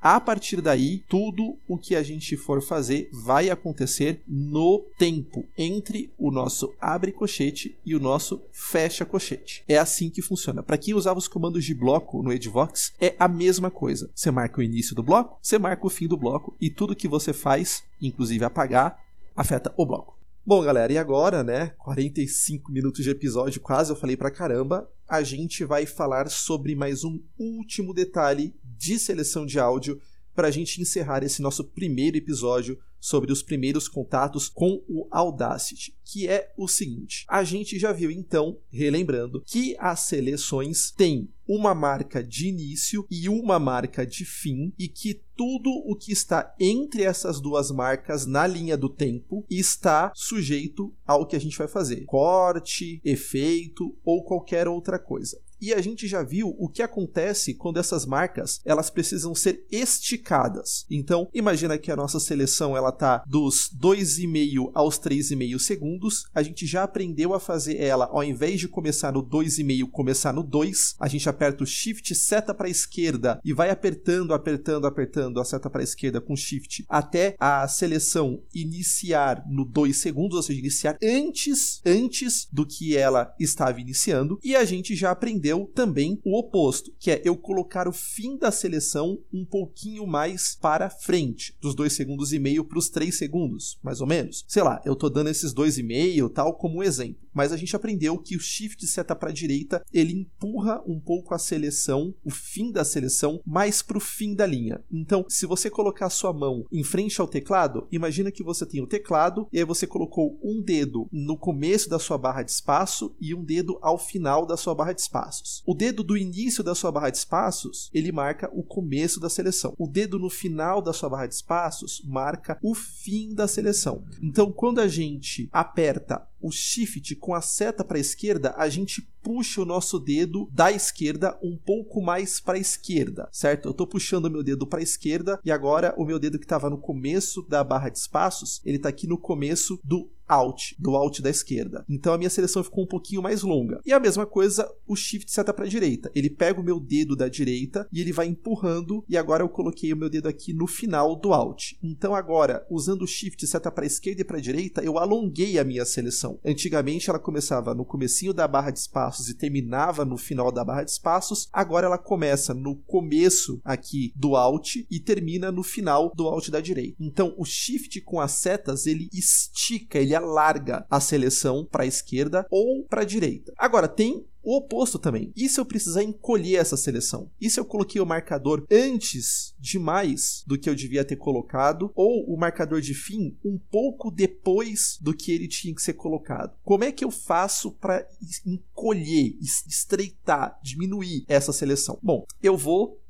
A 0.00 0.20
partir 0.20 0.60
daí, 0.60 1.02
tudo 1.08 1.56
o 1.66 1.76
que 1.76 1.96
a 1.96 2.02
gente 2.02 2.36
for 2.36 2.62
fazer 2.62 3.08
vai 3.12 3.50
acontecer 3.50 4.22
no 4.28 4.84
tempo 4.98 5.44
entre 5.56 6.12
o 6.18 6.30
nosso 6.30 6.74
abre 6.80 7.10
cochete 7.12 7.76
e 7.84 7.94
o 7.94 8.00
nosso 8.00 8.40
fecha 8.52 9.04
cochete. 9.04 9.64
É 9.66 9.78
assim 9.78 10.08
que 10.10 10.22
funciona. 10.22 10.62
Para 10.62 10.78
quem 10.78 10.94
usava 10.94 11.18
os 11.18 11.26
comandos 11.26 11.64
de 11.64 11.74
bloco 11.74 12.22
no 12.22 12.32
Edvox, 12.32 12.92
é 13.00 13.16
a 13.18 13.26
mesma 13.26 13.70
coisa. 13.70 14.10
Você 14.14 14.30
marca 14.30 14.60
o 14.60 14.62
início 14.62 14.94
do 14.94 15.02
bloco, 15.02 15.38
você 15.42 15.58
marca 15.58 15.86
o 15.86 15.90
fim 15.90 16.06
do 16.06 16.16
bloco 16.16 16.54
e 16.60 16.70
tudo 16.70 16.94
que 16.94 17.08
você 17.08 17.32
faz, 17.32 17.82
inclusive 18.00 18.44
apagar, 18.44 19.00
afeta 19.34 19.72
o 19.76 19.84
bloco. 19.84 20.16
Bom, 20.44 20.62
galera, 20.62 20.92
e 20.92 20.98
agora, 20.98 21.42
né? 21.42 21.72
45 21.78 22.70
minutos 22.70 23.02
de 23.02 23.10
episódio, 23.10 23.60
quase 23.60 23.90
eu 23.90 23.96
falei 23.96 24.16
pra 24.16 24.30
caramba. 24.30 24.88
A 25.08 25.20
gente 25.20 25.64
vai 25.64 25.86
falar 25.86 26.30
sobre 26.30 26.76
mais 26.76 27.02
um 27.02 27.18
último 27.36 27.92
detalhe 27.92 28.54
de 28.76 28.98
seleção 28.98 29.46
de 29.46 29.58
áudio 29.58 30.00
para 30.34 30.48
a 30.48 30.50
gente 30.50 30.80
encerrar 30.80 31.24
esse 31.24 31.40
nosso 31.40 31.64
primeiro 31.64 32.16
episódio 32.16 32.78
sobre 33.00 33.32
os 33.32 33.42
primeiros 33.42 33.88
contatos 33.88 34.48
com 34.48 34.82
o 34.88 35.06
Audacity, 35.10 35.94
que 36.04 36.28
é 36.28 36.52
o 36.56 36.66
seguinte: 36.66 37.24
a 37.28 37.44
gente 37.44 37.78
já 37.78 37.92
viu 37.92 38.10
então, 38.10 38.58
relembrando, 38.70 39.42
que 39.46 39.76
as 39.78 40.00
seleções 40.00 40.90
têm 40.90 41.28
uma 41.48 41.74
marca 41.74 42.22
de 42.22 42.48
início 42.48 43.06
e 43.08 43.28
uma 43.28 43.58
marca 43.58 44.04
de 44.04 44.24
fim, 44.24 44.72
e 44.76 44.88
que 44.88 45.22
tudo 45.36 45.70
o 45.86 45.94
que 45.94 46.10
está 46.10 46.52
entre 46.58 47.04
essas 47.04 47.40
duas 47.40 47.70
marcas 47.70 48.26
na 48.26 48.46
linha 48.46 48.76
do 48.76 48.88
tempo 48.88 49.44
está 49.48 50.10
sujeito 50.14 50.92
ao 51.06 51.26
que 51.26 51.36
a 51.36 51.40
gente 51.40 51.56
vai 51.56 51.68
fazer: 51.68 52.04
corte, 52.06 53.00
efeito 53.04 53.96
ou 54.04 54.24
qualquer 54.24 54.66
outra 54.66 54.98
coisa. 54.98 55.40
E 55.60 55.72
a 55.72 55.80
gente 55.80 56.06
já 56.06 56.22
viu 56.22 56.54
o 56.58 56.68
que 56.68 56.82
acontece 56.82 57.54
quando 57.54 57.78
essas 57.78 58.04
marcas 58.04 58.60
elas 58.64 58.90
precisam 58.90 59.34
ser 59.34 59.64
esticadas. 59.70 60.84
Então, 60.90 61.28
imagina 61.32 61.78
que 61.78 61.90
a 61.90 61.96
nossa 61.96 62.20
seleção 62.20 62.76
ela 62.76 62.92
tá 62.92 63.24
dos 63.26 63.70
2,5 63.74 64.70
aos 64.74 64.98
3,5 64.98 65.58
segundos. 65.58 66.24
A 66.34 66.42
gente 66.42 66.66
já 66.66 66.82
aprendeu 66.82 67.32
a 67.32 67.40
fazer 67.40 67.76
ela, 67.78 68.06
ao 68.06 68.22
invés 68.22 68.60
de 68.60 68.68
começar 68.68 69.12
no 69.12 69.22
2,5, 69.22 69.90
começar 69.90 70.32
no 70.32 70.42
2. 70.42 70.96
A 71.00 71.08
gente 71.08 71.28
aperta 71.28 71.64
o 71.64 71.66
Shift 71.66 72.14
seta 72.14 72.54
para 72.54 72.66
a 72.66 72.70
esquerda 72.70 73.40
e 73.44 73.52
vai 73.52 73.70
apertando, 73.70 74.34
apertando, 74.34 74.86
apertando 74.86 75.40
a 75.40 75.44
seta 75.44 75.70
para 75.70 75.80
a 75.80 75.84
esquerda 75.84 76.20
com 76.20 76.36
Shift 76.36 76.84
até 76.88 77.34
a 77.38 77.66
seleção 77.66 78.42
iniciar 78.54 79.44
no 79.48 79.64
2 79.64 79.96
segundos, 79.96 80.36
ou 80.36 80.42
seja, 80.42 80.58
iniciar 80.58 80.98
antes, 81.02 81.80
antes 81.84 82.46
do 82.52 82.66
que 82.66 82.96
ela 82.96 83.34
estava 83.38 83.80
iniciando. 83.80 84.38
E 84.42 84.54
a 84.54 84.64
gente 84.64 84.94
já 84.94 85.10
aprendeu 85.10 85.45
aprendeu 85.46 85.70
também 85.74 86.20
o 86.24 86.38
oposto, 86.38 86.92
que 86.98 87.10
é 87.10 87.22
eu 87.24 87.36
colocar 87.36 87.86
o 87.86 87.92
fim 87.92 88.36
da 88.36 88.50
seleção 88.50 89.18
um 89.32 89.44
pouquinho 89.44 90.06
mais 90.06 90.56
para 90.60 90.90
frente, 90.90 91.54
dos 91.60 91.74
2 91.74 91.92
segundos 91.92 92.32
e 92.32 92.38
meio 92.38 92.64
para 92.64 92.78
os 92.78 92.88
3 92.88 93.16
segundos, 93.16 93.78
mais 93.82 94.00
ou 94.00 94.06
menos. 94.06 94.44
Sei 94.48 94.62
lá, 94.62 94.80
eu 94.84 94.96
tô 94.96 95.08
dando 95.08 95.30
esses 95.30 95.54
2,5 95.54 96.30
tal 96.32 96.54
como 96.54 96.82
exemplo, 96.82 97.25
mas 97.36 97.52
a 97.52 97.56
gente 97.56 97.76
aprendeu 97.76 98.16
que 98.16 98.34
o 98.34 98.40
shift 98.40 98.86
seta 98.86 99.14
para 99.14 99.30
direita, 99.30 99.84
ele 99.92 100.14
empurra 100.14 100.82
um 100.86 100.98
pouco 100.98 101.34
a 101.34 101.38
seleção, 101.38 102.14
o 102.24 102.30
fim 102.30 102.72
da 102.72 102.84
seleção, 102.84 103.40
mais 103.44 103.82
para 103.82 103.98
o 103.98 104.00
fim 104.00 104.34
da 104.34 104.46
linha. 104.46 104.82
Então, 104.90 105.26
se 105.28 105.44
você 105.44 105.68
colocar 105.68 106.06
a 106.06 106.10
sua 106.10 106.32
mão 106.32 106.64
em 106.72 106.82
frente 106.82 107.20
ao 107.20 107.28
teclado, 107.28 107.86
imagina 107.92 108.32
que 108.32 108.42
você 108.42 108.64
tem 108.64 108.80
o 108.80 108.86
teclado 108.86 109.46
e 109.52 109.58
aí 109.58 109.64
você 109.64 109.86
colocou 109.86 110.40
um 110.42 110.62
dedo 110.62 111.08
no 111.12 111.36
começo 111.36 111.90
da 111.90 111.98
sua 111.98 112.16
barra 112.16 112.42
de 112.42 112.50
espaço 112.50 113.14
e 113.20 113.34
um 113.34 113.44
dedo 113.44 113.78
ao 113.82 113.98
final 113.98 114.46
da 114.46 114.56
sua 114.56 114.74
barra 114.74 114.94
de 114.94 115.02
espaço 115.02 115.26
espaços. 115.26 115.62
O 115.66 115.74
dedo 115.74 116.02
do 116.02 116.16
início 116.16 116.62
da 116.62 116.74
sua 116.74 116.92
barra 116.92 117.10
de 117.10 117.18
espaços, 117.18 117.90
ele 117.92 118.12
marca 118.12 118.50
o 118.52 118.62
começo 118.62 119.20
da 119.20 119.28
seleção. 119.28 119.74
O 119.78 119.86
dedo 119.86 120.18
no 120.18 120.30
final 120.30 120.80
da 120.80 120.92
sua 120.92 121.08
barra 121.08 121.26
de 121.26 121.34
espaços 121.34 122.02
marca 122.04 122.58
o 122.62 122.74
fim 122.74 123.34
da 123.34 123.46
seleção. 123.46 124.04
Então, 124.22 124.52
quando 124.52 124.80
a 124.80 124.88
gente 124.88 125.48
aperta 125.52 126.26
o 126.40 126.50
shift 126.50 127.14
com 127.16 127.34
a 127.34 127.40
seta 127.40 127.84
para 127.84 127.96
a 127.96 128.00
esquerda, 128.00 128.54
a 128.56 128.68
gente 128.68 129.02
puxa 129.22 129.62
o 129.62 129.64
nosso 129.64 129.98
dedo 129.98 130.48
da 130.52 130.70
esquerda 130.70 131.38
um 131.42 131.56
pouco 131.56 132.00
mais 132.00 132.38
para 132.38 132.56
a 132.56 132.60
esquerda, 132.60 133.28
certo? 133.32 133.66
Eu 133.66 133.72
estou 133.72 133.86
puxando 133.86 134.26
o 134.26 134.30
meu 134.30 134.42
dedo 134.42 134.66
para 134.66 134.78
a 134.78 134.82
esquerda 134.82 135.40
e 135.44 135.50
agora 135.50 135.94
o 135.96 136.04
meu 136.04 136.18
dedo 136.18 136.38
que 136.38 136.44
estava 136.44 136.70
no 136.70 136.78
começo 136.78 137.42
da 137.42 137.64
barra 137.64 137.88
de 137.88 137.98
espaços, 137.98 138.60
ele 138.64 138.76
está 138.76 138.88
aqui 138.88 139.06
no 139.06 139.18
começo 139.18 139.80
do 139.82 140.08
Alt, 140.28 140.72
do 140.78 140.96
Alt 140.96 141.20
da 141.20 141.30
esquerda. 141.30 141.84
Então 141.88 142.12
a 142.12 142.18
minha 142.18 142.30
seleção 142.30 142.62
ficou 142.64 142.84
um 142.84 142.88
pouquinho 142.88 143.22
mais 143.22 143.42
longa. 143.42 143.80
E 143.84 143.92
a 143.92 144.00
mesma 144.00 144.26
coisa, 144.26 144.68
o 144.86 144.96
Shift 144.96 145.30
seta 145.30 145.52
para 145.52 145.64
a 145.64 145.68
direita. 145.68 146.10
Ele 146.14 146.30
pega 146.30 146.60
o 146.60 146.64
meu 146.64 146.80
dedo 146.80 147.14
da 147.14 147.28
direita 147.28 147.88
e 147.92 148.00
ele 148.00 148.12
vai 148.12 148.26
empurrando 148.26 149.04
e 149.08 149.16
agora 149.16 149.42
eu 149.42 149.48
coloquei 149.48 149.92
o 149.92 149.96
meu 149.96 150.10
dedo 150.10 150.28
aqui 150.28 150.52
no 150.52 150.66
final 150.66 151.16
do 151.16 151.32
Alt. 151.32 151.72
Então 151.82 152.14
agora, 152.14 152.66
usando 152.70 153.02
o 153.02 153.06
Shift 153.06 153.46
seta 153.46 153.70
para 153.70 153.86
esquerda 153.86 154.22
e 154.22 154.24
para 154.24 154.40
direita, 154.40 154.82
eu 154.82 154.98
alonguei 154.98 155.58
a 155.58 155.64
minha 155.64 155.84
seleção. 155.84 156.38
Antigamente 156.44 157.08
ela 157.08 157.18
começava 157.18 157.74
no 157.74 157.84
comecinho 157.84 158.32
da 158.32 158.48
barra 158.48 158.70
de 158.70 158.78
espaços 158.78 159.28
e 159.28 159.34
terminava 159.34 160.04
no 160.04 160.16
final 160.16 160.50
da 160.50 160.64
barra 160.64 160.82
de 160.82 160.90
espaços. 160.90 161.48
Agora 161.52 161.86
ela 161.86 161.98
começa 161.98 162.52
no 162.52 162.76
começo 162.76 163.60
aqui 163.64 164.12
do 164.16 164.34
Alt 164.36 164.76
e 164.90 165.00
termina 165.00 165.52
no 165.52 165.62
final 165.62 166.12
do 166.14 166.26
Alt 166.26 166.50
da 166.50 166.60
direita. 166.60 166.96
Então 166.98 167.34
o 167.36 167.44
Shift 167.44 168.00
com 168.00 168.20
as 168.20 168.32
setas 168.32 168.86
ele 168.86 169.08
estica, 169.12 169.98
ele 169.98 170.14
alarga 170.16 170.86
a 170.90 171.00
seleção 171.00 171.64
para 171.64 171.84
a 171.84 171.86
esquerda 171.86 172.46
ou 172.50 172.84
para 172.84 173.02
a 173.02 173.04
direita. 173.04 173.52
Agora 173.56 173.86
tem 173.86 174.26
o 174.46 174.58
oposto 174.58 174.96
também. 174.96 175.32
E 175.34 175.48
se 175.48 175.58
eu 175.58 175.66
precisar 175.66 176.04
encolher 176.04 176.60
essa 176.60 176.76
seleção? 176.76 177.28
E 177.40 177.50
se 177.50 177.58
eu 177.58 177.64
coloquei 177.64 178.00
o 178.00 178.06
marcador 178.06 178.64
antes 178.70 179.52
demais 179.58 180.44
do 180.46 180.56
que 180.56 180.70
eu 180.70 180.74
devia 180.74 181.04
ter 181.04 181.16
colocado? 181.16 181.90
Ou 181.96 182.32
o 182.32 182.38
marcador 182.38 182.80
de 182.80 182.94
fim 182.94 183.36
um 183.44 183.58
pouco 183.58 184.08
depois 184.08 184.98
do 185.00 185.12
que 185.12 185.32
ele 185.32 185.48
tinha 185.48 185.74
que 185.74 185.82
ser 185.82 185.94
colocado? 185.94 186.56
Como 186.62 186.84
é 186.84 186.92
que 186.92 187.04
eu 187.04 187.10
faço 187.10 187.72
para 187.72 188.06
encolher, 188.46 189.36
estreitar, 189.40 190.56
diminuir 190.62 191.24
essa 191.26 191.52
seleção? 191.52 191.98
Bom, 192.00 192.24
eu 192.40 192.56
vou. 192.56 193.02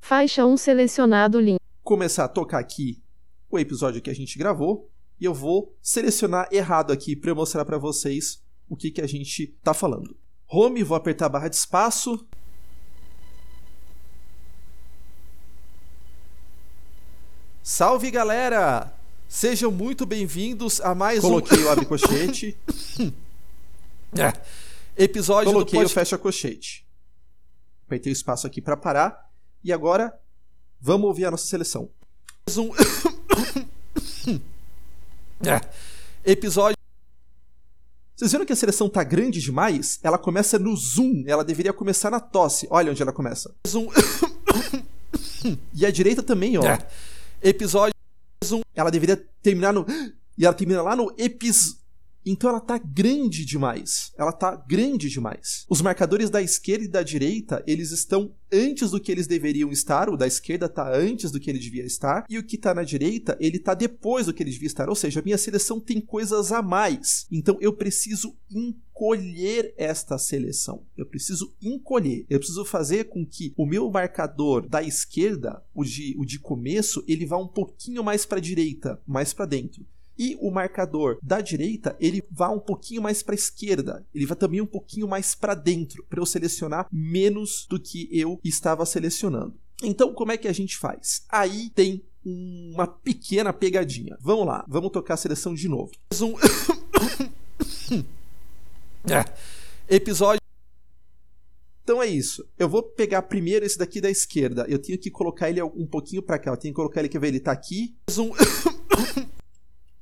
Faixa 0.00 0.46
1 0.46 0.56
selecionado 0.56 1.40
link. 1.40 1.58
Começar 1.82 2.24
a 2.26 2.28
tocar 2.28 2.60
aqui 2.60 3.02
o 3.50 3.58
episódio 3.58 4.00
que 4.00 4.10
a 4.10 4.14
gente 4.14 4.38
gravou. 4.38 4.88
E 5.20 5.26
eu 5.26 5.34
vou 5.34 5.76
selecionar 5.82 6.48
errado 6.50 6.92
aqui 6.92 7.14
para 7.14 7.30
eu 7.30 7.36
mostrar 7.36 7.66
para 7.66 7.76
vocês 7.76 8.42
o 8.66 8.74
que, 8.74 8.90
que 8.90 9.02
a 9.02 9.06
gente 9.06 9.42
está 9.42 9.74
falando. 9.74 10.16
Home, 10.48 10.82
vou 10.82 10.96
apertar 10.96 11.26
a 11.26 11.28
barra 11.28 11.48
de 11.48 11.56
espaço. 11.56 12.26
Salve 17.62 18.10
galera! 18.10 18.96
Sejam 19.28 19.70
muito 19.70 20.06
bem-vindos 20.06 20.80
a 20.80 20.94
mais 20.94 21.20
Coloquei 21.20 21.58
um. 21.58 21.66
o 21.66 21.68
abre 21.70 21.86
é. 24.18 24.32
Episódio 25.04 25.52
Coloquei 25.52 25.78
do 25.78 25.86
o 25.86 25.88
fecha 25.88 26.16
colchete. 26.16 26.86
Apertei 27.86 28.10
o 28.10 28.14
espaço 28.14 28.46
aqui 28.46 28.62
para 28.62 28.76
parar. 28.76 29.30
E 29.62 29.70
agora, 29.70 30.18
vamos 30.80 31.06
ouvir 31.06 31.26
a 31.26 31.30
nossa 31.30 31.46
seleção. 31.46 31.90
Um... 32.56 32.70
é. 35.46 35.60
Episódio. 36.30 36.76
Vocês 38.14 38.32
viram 38.32 38.44
que 38.44 38.52
a 38.52 38.56
seleção 38.56 38.88
tá 38.88 39.02
grande 39.02 39.40
demais? 39.40 39.98
Ela 40.02 40.18
começa 40.18 40.58
no 40.58 40.76
zoom, 40.76 41.24
ela 41.26 41.42
deveria 41.42 41.72
começar 41.72 42.10
na 42.10 42.20
tosse. 42.20 42.66
Olha 42.70 42.90
onde 42.90 43.00
ela 43.00 43.12
começa. 43.12 43.54
Zoom. 43.66 43.88
e 45.72 45.86
a 45.86 45.90
direita 45.90 46.22
também, 46.22 46.58
ó. 46.58 46.62
É. 46.62 46.78
Episódio 47.42 47.94
zoom, 48.44 48.60
ela 48.74 48.90
deveria 48.90 49.16
terminar 49.42 49.72
no 49.72 49.86
e 50.36 50.44
ela 50.44 50.54
termina 50.54 50.82
lá 50.82 50.94
no 50.94 51.12
epis 51.18 51.79
então 52.24 52.50
ela 52.50 52.60
tá 52.60 52.78
grande 52.78 53.44
demais. 53.44 54.12
Ela 54.16 54.32
tá 54.32 54.54
grande 54.54 55.08
demais. 55.08 55.64
Os 55.68 55.80
marcadores 55.80 56.30
da 56.30 56.42
esquerda 56.42 56.84
e 56.84 56.88
da 56.88 57.02
direita, 57.02 57.62
eles 57.66 57.90
estão 57.90 58.32
antes 58.52 58.90
do 58.90 59.00
que 59.00 59.10
eles 59.10 59.26
deveriam 59.26 59.70
estar. 59.70 60.08
O 60.10 60.16
da 60.16 60.26
esquerda 60.26 60.68
tá 60.68 60.94
antes 60.94 61.30
do 61.30 61.40
que 61.40 61.50
ele 61.50 61.58
devia 61.58 61.84
estar. 61.84 62.26
E 62.28 62.38
o 62.38 62.42
que 62.42 62.58
tá 62.58 62.74
na 62.74 62.82
direita, 62.82 63.36
ele 63.40 63.58
tá 63.58 63.74
depois 63.74 64.26
do 64.26 64.34
que 64.34 64.42
ele 64.42 64.50
devia 64.50 64.66
estar. 64.66 64.88
Ou 64.88 64.94
seja, 64.94 65.20
a 65.20 65.22
minha 65.22 65.38
seleção 65.38 65.80
tem 65.80 66.00
coisas 66.00 66.52
a 66.52 66.62
mais. 66.62 67.26
Então 67.30 67.56
eu 67.60 67.72
preciso 67.72 68.36
encolher 68.50 69.72
esta 69.76 70.18
seleção. 70.18 70.82
Eu 70.96 71.06
preciso 71.06 71.54
encolher. 71.62 72.26
Eu 72.28 72.38
preciso 72.38 72.64
fazer 72.64 73.04
com 73.04 73.24
que 73.24 73.54
o 73.56 73.64
meu 73.64 73.90
marcador 73.90 74.68
da 74.68 74.82
esquerda, 74.82 75.62
o 75.74 75.84
de, 75.84 76.14
o 76.18 76.24
de 76.24 76.38
começo, 76.38 77.02
ele 77.08 77.24
vá 77.24 77.38
um 77.38 77.48
pouquinho 77.48 78.04
mais 78.04 78.26
para 78.26 78.38
a 78.38 78.42
direita, 78.42 79.00
mais 79.06 79.32
para 79.32 79.46
dentro 79.46 79.86
e 80.20 80.36
o 80.38 80.50
marcador 80.50 81.18
da 81.22 81.40
direita 81.40 81.96
ele 81.98 82.22
vai 82.30 82.50
um 82.50 82.60
pouquinho 82.60 83.00
mais 83.00 83.22
para 83.22 83.32
a 83.34 83.34
esquerda, 83.34 84.06
ele 84.14 84.26
vai 84.26 84.36
também 84.36 84.60
um 84.60 84.66
pouquinho 84.66 85.08
mais 85.08 85.34
para 85.34 85.54
dentro, 85.54 86.04
para 86.10 86.20
eu 86.20 86.26
selecionar 86.26 86.86
menos 86.92 87.66
do 87.70 87.80
que 87.80 88.06
eu 88.12 88.38
estava 88.44 88.84
selecionando. 88.84 89.54
Então, 89.82 90.12
como 90.12 90.30
é 90.30 90.36
que 90.36 90.46
a 90.46 90.52
gente 90.52 90.76
faz? 90.76 91.24
Aí 91.30 91.70
tem 91.70 92.04
uma 92.22 92.86
pequena 92.86 93.50
pegadinha. 93.50 94.18
Vamos 94.20 94.46
lá, 94.46 94.62
vamos 94.68 94.90
tocar 94.90 95.14
a 95.14 95.16
seleção 95.16 95.54
de 95.54 95.66
novo. 95.70 95.90
Um... 96.20 96.34
é. 99.10 99.24
Episódio 99.88 100.38
então 101.82 102.00
é 102.00 102.06
isso. 102.06 102.46
Eu 102.56 102.68
vou 102.68 102.84
pegar 102.84 103.22
primeiro 103.22 103.64
esse 103.64 103.76
daqui 103.76 104.00
da 104.00 104.08
esquerda. 104.08 104.64
Eu 104.68 104.78
tenho 104.78 104.96
que 104.96 105.10
colocar 105.10 105.50
ele 105.50 105.60
um 105.60 105.86
pouquinho 105.86 106.22
para 106.22 106.38
cá. 106.38 106.52
Eu 106.52 106.56
tenho 106.56 106.72
que 106.72 106.76
colocar 106.76 107.00
ele, 107.00 107.08
ver? 107.18 107.26
Ele 107.28 107.40
tá 107.40 107.50
aqui. 107.50 107.96
Um 108.16 108.30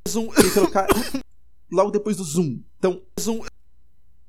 zoom, 0.08 0.28
colocar 0.54 0.86
logo 1.70 1.90
depois 1.90 2.16
do 2.16 2.24
zoom. 2.24 2.60
Então, 2.78 3.02
zoom, 3.20 3.44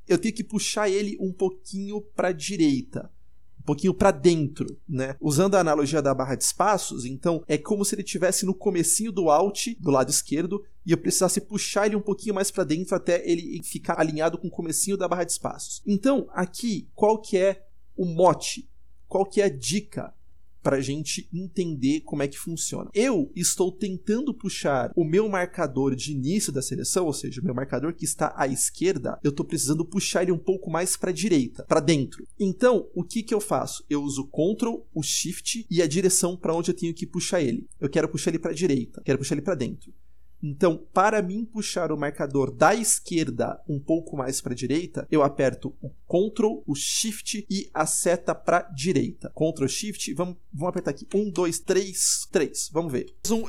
eu 0.07 0.17
tenho 0.17 0.33
que 0.33 0.43
puxar 0.43 0.89
ele 0.89 1.17
um 1.19 1.31
pouquinho 1.31 2.01
para 2.01 2.31
direita, 2.31 3.11
um 3.59 3.63
pouquinho 3.63 3.93
para 3.93 4.11
dentro, 4.11 4.79
né? 4.87 5.15
Usando 5.21 5.55
a 5.55 5.59
analogia 5.59 6.01
da 6.01 6.13
barra 6.13 6.35
de 6.35 6.43
espaços, 6.43 7.05
então 7.05 7.43
é 7.47 7.57
como 7.57 7.85
se 7.85 7.95
ele 7.95 8.01
estivesse 8.01 8.45
no 8.45 8.53
comecinho 8.53 9.11
do 9.11 9.29
alt 9.29 9.67
do 9.79 9.91
lado 9.91 10.09
esquerdo 10.09 10.63
e 10.85 10.91
eu 10.91 10.97
precisasse 10.97 11.39
puxar 11.39 11.85
ele 11.85 11.95
um 11.95 12.01
pouquinho 12.01 12.33
mais 12.33 12.49
para 12.49 12.63
dentro 12.63 12.95
até 12.95 13.27
ele 13.29 13.61
ficar 13.63 13.99
alinhado 13.99 14.37
com 14.37 14.47
o 14.47 14.51
comecinho 14.51 14.97
da 14.97 15.07
barra 15.07 15.23
de 15.23 15.31
espaços. 15.31 15.81
Então, 15.85 16.27
aqui, 16.33 16.89
qual 16.95 17.21
que 17.21 17.37
é 17.37 17.65
o 17.95 18.05
mote? 18.05 18.67
Qual 19.07 19.25
que 19.25 19.41
é 19.41 19.45
a 19.45 19.49
dica? 19.49 20.13
Para 20.61 20.77
a 20.77 20.81
gente 20.81 21.27
entender 21.33 22.01
como 22.01 22.23
é 22.23 22.27
que 22.27 22.37
funciona. 22.37 22.89
Eu 22.93 23.31
estou 23.35 23.71
tentando 23.71 24.33
puxar 24.33 24.91
o 24.95 25.03
meu 25.03 25.27
marcador 25.29 25.95
de 25.95 26.11
início 26.11 26.51
da 26.51 26.61
seleção, 26.61 27.05
ou 27.05 27.13
seja, 27.13 27.41
o 27.41 27.43
meu 27.43 27.53
marcador 27.53 27.93
que 27.93 28.05
está 28.05 28.33
à 28.35 28.47
esquerda, 28.47 29.19
eu 29.23 29.29
estou 29.29 29.45
precisando 29.45 29.85
puxar 29.85 30.23
ele 30.23 30.31
um 30.31 30.37
pouco 30.37 30.69
mais 30.69 30.95
para 30.95 31.09
a 31.09 31.13
direita, 31.13 31.63
para 31.63 31.79
dentro. 31.79 32.25
Então, 32.39 32.87
o 32.93 33.03
que, 33.03 33.23
que 33.23 33.33
eu 33.33 33.39
faço? 33.39 33.83
Eu 33.89 34.01
uso 34.01 34.27
Ctrl, 34.27 34.81
o 34.93 35.03
Shift 35.03 35.65
e 35.69 35.81
a 35.81 35.87
direção 35.87 36.35
para 36.35 36.55
onde 36.55 36.71
eu 36.71 36.75
tenho 36.75 36.93
que 36.93 37.07
puxar 37.07 37.41
ele. 37.41 37.67
Eu 37.79 37.89
quero 37.89 38.09
puxar 38.09 38.31
ele 38.31 38.39
para 38.39 38.51
a 38.51 38.55
direita, 38.55 39.01
quero 39.03 39.17
puxar 39.17 39.35
ele 39.35 39.41
para 39.41 39.55
dentro. 39.55 39.93
Então, 40.41 40.77
para 40.93 41.21
mim 41.21 41.43
puxar 41.43 41.91
o 41.91 41.97
marcador 41.97 42.49
da 42.51 42.73
esquerda 42.73 43.61
um 43.67 43.79
pouco 43.79 44.15
mais 44.15 44.39
para 44.39 44.53
a 44.53 44.55
direita, 44.55 45.05
eu 45.11 45.21
aperto 45.21 45.75
o 45.81 45.89
Ctrl, 46.07 46.63
o 46.65 46.73
Shift 46.73 47.45
e 47.49 47.69
a 47.73 47.85
seta 47.85 48.33
para 48.33 48.61
direita. 48.61 49.29
Ctrl 49.31 49.67
Shift, 49.67 50.13
vamos, 50.13 50.37
vamos 50.53 50.69
apertar 50.69 50.91
aqui. 50.91 51.05
Um, 51.13 51.29
dois, 51.29 51.59
três, 51.59 52.25
três. 52.31 52.69
Vamos 52.71 52.91
ver. 52.91 53.13
Um. 53.29 53.43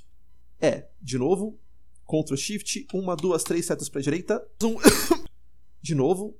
é, 0.58 0.88
de 1.00 1.18
novo. 1.18 1.58
Ctrl 2.06 2.36
Shift, 2.36 2.86
uma, 2.92 3.14
duas, 3.14 3.44
três 3.44 3.66
setas 3.66 3.88
para 3.90 4.00
direita. 4.00 4.42
Um. 4.62 4.76
de 5.82 5.94
novo. 5.94 6.36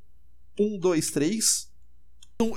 Um, 0.59 0.79
dois, 0.79 1.11
três. 1.11 1.71
Um. 2.41 2.53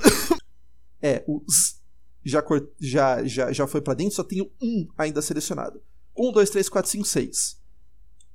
é, 1.02 1.22
o 1.26 1.44
Z 1.46 1.84
já, 2.24 2.42
já, 2.80 3.24
já, 3.24 3.52
já 3.52 3.66
foi 3.66 3.82
para 3.82 3.92
dentro, 3.92 4.14
só 4.14 4.24
tenho 4.24 4.50
um 4.60 4.88
ainda 4.96 5.20
selecionado. 5.20 5.82
1, 6.16 6.32
2, 6.32 6.50
3, 6.50 6.68
4, 6.68 6.90
5, 6.90 7.04
6. 7.06 7.56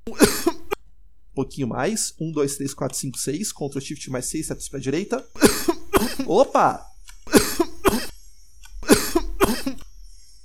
Um 0.08 1.34
pouquinho 1.34 1.68
mais. 1.68 2.14
1, 2.20 2.32
2, 2.32 2.56
3, 2.56 2.74
4, 2.74 2.98
5, 2.98 3.18
6. 3.18 3.52
Ctrl 3.52 3.80
Shift 3.80 4.10
mais 4.10 4.26
6, 4.26 4.46
setas 4.46 4.68
para 4.68 4.78
a 4.78 4.82
direita. 4.82 5.26
Opa! 6.26 6.86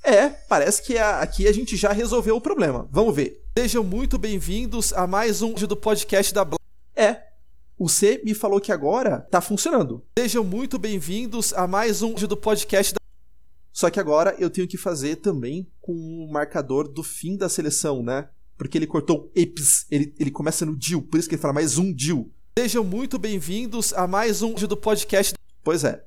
É, 0.04 0.30
parece 0.30 0.84
que 0.84 0.98
a, 0.98 1.20
aqui 1.20 1.48
a 1.48 1.52
gente 1.52 1.76
já 1.76 1.92
resolveu 1.92 2.36
o 2.36 2.42
problema. 2.42 2.88
Vamos 2.92 3.16
ver. 3.16 3.44
Sejam 3.58 3.84
muito 3.84 4.18
bem-vindos 4.18 4.94
a 4.94 5.08
mais 5.08 5.42
um 5.42 5.50
vídeo 5.50 5.68
do 5.68 5.76
podcast 5.76 6.34
da 6.34 6.46
Bla. 6.46 6.60
É, 6.96 7.24
o 7.78 7.90
C 7.90 8.22
me 8.24 8.34
falou 8.34 8.62
que 8.62 8.72
agora 8.72 9.22
tá 9.32 9.42
funcionando. 9.42 10.06
Sejam 10.18 10.44
muito 10.44 10.78
bem-vindos 10.78 11.54
a 11.54 11.68
mais 11.68 12.02
um 12.02 12.10
vídeo 12.10 12.28
do 12.28 12.38
podcast 12.38 12.94
da 12.94 13.05
só 13.76 13.90
que 13.90 14.00
agora 14.00 14.34
eu 14.40 14.50
tenho 14.50 14.70
que 14.70 14.78
fazer 14.78 15.18
também 15.18 15.70
com 15.82 15.92
o 15.92 16.32
marcador 16.32 16.88
do 16.88 17.04
fim 17.04 17.36
da 17.36 17.50
seleção, 17.50 18.02
né? 18.02 18.30
Porque 18.58 18.78
ele 18.78 18.88
cortou 18.88 19.30
eps, 19.36 19.86
ele, 19.92 20.16
ele 20.18 20.32
começa 20.32 20.66
no 20.66 20.78
DIL, 20.78 21.02
por 21.02 21.20
isso 21.20 21.28
que 21.28 21.36
ele 21.36 21.42
fala 21.42 21.56
mais 21.56 21.78
um 21.78 21.94
DIL. 21.94 22.32
Sejam 22.58 22.86
muito 22.86 23.20
bem-vindos 23.20 23.92
a 23.92 24.08
mais 24.08 24.42
um 24.42 24.54
vídeo 24.54 24.70
do 24.70 24.78
podcast. 24.78 25.34
Pois 25.62 25.84
é, 25.84 26.06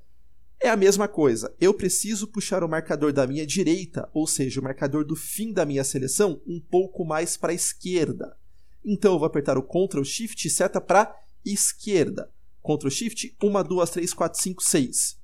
é 0.58 0.70
a 0.70 0.76
mesma 0.78 1.06
coisa. 1.06 1.54
Eu 1.60 1.74
preciso 1.74 2.26
puxar 2.28 2.64
o 2.64 2.68
marcador 2.70 3.12
da 3.12 3.26
minha 3.26 3.46
direita, 3.46 4.08
ou 4.14 4.26
seja, 4.26 4.62
o 4.62 4.64
marcador 4.64 5.04
do 5.04 5.14
fim 5.14 5.52
da 5.52 5.66
minha 5.66 5.84
seleção, 5.84 6.40
um 6.46 6.58
pouco 6.58 7.04
mais 7.04 7.36
para 7.36 7.52
a 7.52 7.54
esquerda. 7.54 8.34
Então 8.82 9.12
eu 9.12 9.18
vou 9.18 9.26
apertar 9.26 9.58
o 9.58 9.62
Ctrl 9.62 10.04
Shift 10.04 10.48
e 10.48 10.50
seta 10.50 10.80
para 10.80 11.14
esquerda. 11.44 12.32
Ctrl 12.62 12.88
Shift, 12.88 13.36
1, 13.42 13.62
2, 13.62 13.90
3, 13.90 14.14
4, 14.14 14.40
5, 14.40 14.62
6. 14.62 15.18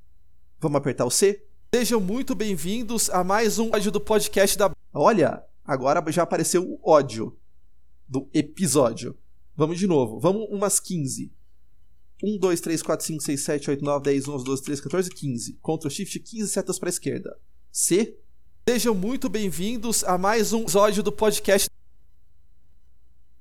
Vamos 0.60 0.76
apertar 0.76 1.06
o 1.06 1.10
C? 1.10 1.42
Sejam 1.76 2.00
muito 2.00 2.36
bem-vindos 2.36 3.10
a 3.10 3.24
mais 3.24 3.58
um 3.58 3.68
ódio 3.74 3.90
do 3.90 4.00
podcast 4.00 4.56
da. 4.56 4.70
Olha, 4.92 5.42
agora 5.64 6.00
já 6.12 6.22
apareceu 6.22 6.62
o 6.62 6.78
ódio 6.88 7.36
do 8.06 8.30
episódio. 8.32 9.18
Vamos 9.56 9.80
de 9.80 9.88
novo. 9.88 10.20
Vamos 10.20 10.46
umas 10.50 10.78
15. 10.78 11.32
1, 12.22 12.38
2, 12.38 12.60
3, 12.60 12.80
4, 12.80 13.06
5, 13.06 13.22
6, 13.24 13.40
7, 13.40 13.70
8, 13.70 13.84
9, 13.84 14.04
10, 14.04 14.28
11, 14.28 14.44
12, 14.44 14.62
13, 14.62 14.82
14, 14.82 15.10
15. 15.10 15.52
Ctrl 15.54 15.90
Shift 15.90 16.20
15 16.20 16.48
setas 16.48 16.78
para 16.78 16.88
a 16.88 16.90
esquerda. 16.90 17.36
C. 17.72 18.16
Sejam 18.68 18.94
muito 18.94 19.28
bem-vindos 19.28 20.04
a 20.04 20.16
mais 20.16 20.52
um 20.52 20.62
episódio 20.62 21.02
do 21.02 21.10
podcast. 21.10 21.68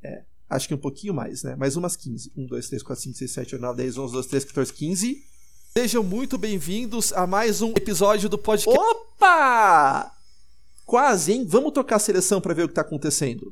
É, 0.01 0.23
acho 0.49 0.67
que 0.67 0.73
um 0.73 0.79
pouquinho 0.79 1.13
mais, 1.13 1.43
né? 1.43 1.55
Mais 1.55 1.77
umas 1.77 1.95
15. 1.95 2.31
1, 2.35 2.47
2, 2.47 2.67
3, 2.67 2.81
4, 2.81 3.03
5, 3.03 3.15
6, 3.15 3.31
7, 3.31 3.55
8, 3.57 3.61
9, 3.61 3.77
10, 3.77 3.97
11, 3.99 4.13
12, 4.13 4.27
13, 4.27 4.45
14, 4.47 4.73
15. 4.73 5.32
Sejam 5.75 6.03
muito 6.03 6.37
bem-vindos 6.37 7.11
a 7.13 7.25
mais 7.25 7.63
um 7.63 7.71
episódio 7.71 8.29
do 8.29 8.37
podcast. 8.37 8.79
Opa! 8.79 10.15
Quase, 10.85 11.33
hein? 11.33 11.47
Vamos 11.47 11.73
tocar 11.73 11.95
a 11.95 11.99
seleção 11.99 12.39
para 12.39 12.53
ver 12.53 12.65
o 12.65 12.67
que 12.67 12.75
tá 12.75 12.81
acontecendo. 12.81 13.51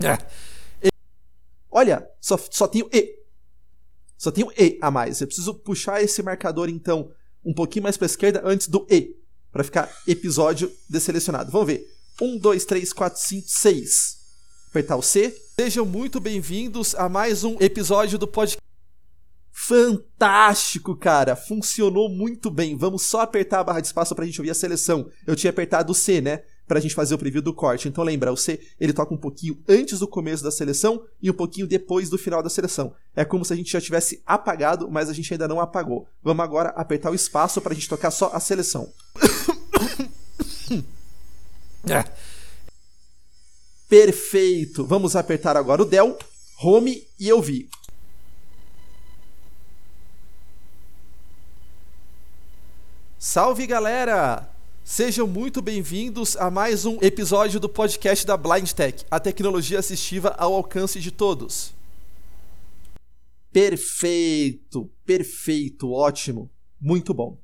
É. 0.00 0.90
Olha, 1.70 2.06
só, 2.20 2.38
só 2.50 2.68
tenho 2.68 2.90
E. 2.92 3.18
Só 4.18 4.30
tenho 4.30 4.52
E 4.56 4.78
a 4.82 4.90
mais. 4.90 5.20
Eu 5.20 5.26
preciso 5.26 5.54
puxar 5.54 6.02
esse 6.02 6.22
marcador, 6.22 6.68
então, 6.68 7.10
um 7.42 7.54
pouquinho 7.54 7.84
mais 7.84 7.96
para 7.96 8.06
esquerda 8.06 8.42
antes 8.44 8.68
do 8.68 8.86
E. 8.90 9.16
para 9.50 9.64
ficar 9.64 9.90
episódio 10.06 10.70
deselecionado. 10.90 11.50
Vamos 11.50 11.68
ver. 11.68 11.90
1, 12.20 12.38
2, 12.38 12.64
3, 12.66 12.92
4, 12.92 13.18
5, 13.18 13.48
6. 13.48 14.18
Apertar 14.68 14.96
o 14.96 15.02
C. 15.02 15.34
Sejam 15.58 15.86
muito 15.86 16.20
bem-vindos 16.20 16.94
a 16.94 17.08
mais 17.08 17.44
um 17.44 17.56
episódio 17.60 18.18
do 18.18 18.28
podcast. 18.28 18.67
Fantástico, 19.66 20.94
cara! 20.94 21.34
Funcionou 21.34 22.08
muito 22.08 22.48
bem. 22.48 22.76
Vamos 22.76 23.02
só 23.02 23.22
apertar 23.22 23.58
a 23.58 23.64
barra 23.64 23.80
de 23.80 23.88
espaço 23.88 24.14
pra 24.14 24.24
gente 24.24 24.40
ouvir 24.40 24.50
a 24.50 24.54
seleção. 24.54 25.10
Eu 25.26 25.34
tinha 25.34 25.50
apertado 25.50 25.90
o 25.90 25.94
C, 25.94 26.20
né? 26.20 26.42
Pra 26.66 26.78
gente 26.78 26.94
fazer 26.94 27.14
o 27.14 27.18
preview 27.18 27.42
do 27.42 27.52
corte. 27.52 27.88
Então 27.88 28.04
lembra, 28.04 28.32
o 28.32 28.36
C 28.36 28.60
ele 28.78 28.92
toca 28.92 29.12
um 29.12 29.16
pouquinho 29.18 29.60
antes 29.68 29.98
do 29.98 30.06
começo 30.06 30.44
da 30.44 30.50
seleção 30.52 31.02
e 31.20 31.28
um 31.28 31.34
pouquinho 31.34 31.66
depois 31.66 32.08
do 32.08 32.16
final 32.16 32.40
da 32.40 32.48
seleção. 32.48 32.94
É 33.16 33.24
como 33.24 33.44
se 33.44 33.52
a 33.52 33.56
gente 33.56 33.72
já 33.72 33.80
tivesse 33.80 34.22
apagado, 34.24 34.88
mas 34.88 35.10
a 35.10 35.12
gente 35.12 35.34
ainda 35.34 35.48
não 35.48 35.60
apagou. 35.60 36.06
Vamos 36.22 36.44
agora 36.44 36.68
apertar 36.70 37.10
o 37.10 37.14
espaço 37.14 37.60
pra 37.60 37.74
gente 37.74 37.88
tocar 37.88 38.12
só 38.12 38.30
a 38.32 38.40
seleção. 38.40 38.92
É. 41.88 42.04
Perfeito! 43.88 44.84
Vamos 44.84 45.16
apertar 45.16 45.56
agora 45.56 45.80
o 45.80 45.86
Del, 45.86 46.18
Home 46.60 47.02
e 47.18 47.28
eu 47.28 47.40
vi. 47.40 47.70
Salve 53.20 53.66
galera! 53.66 54.48
Sejam 54.84 55.26
muito 55.26 55.60
bem-vindos 55.60 56.36
a 56.36 56.52
mais 56.52 56.86
um 56.86 56.98
episódio 57.02 57.58
do 57.58 57.68
podcast 57.68 58.24
da 58.24 58.36
Blind 58.36 58.70
Tech, 58.70 59.04
a 59.10 59.18
tecnologia 59.18 59.80
assistiva 59.80 60.36
ao 60.38 60.54
alcance 60.54 61.00
de 61.00 61.10
todos. 61.10 61.74
Perfeito, 63.52 64.88
perfeito, 65.04 65.90
ótimo, 65.90 66.48
muito 66.80 67.12
bom. 67.12 67.36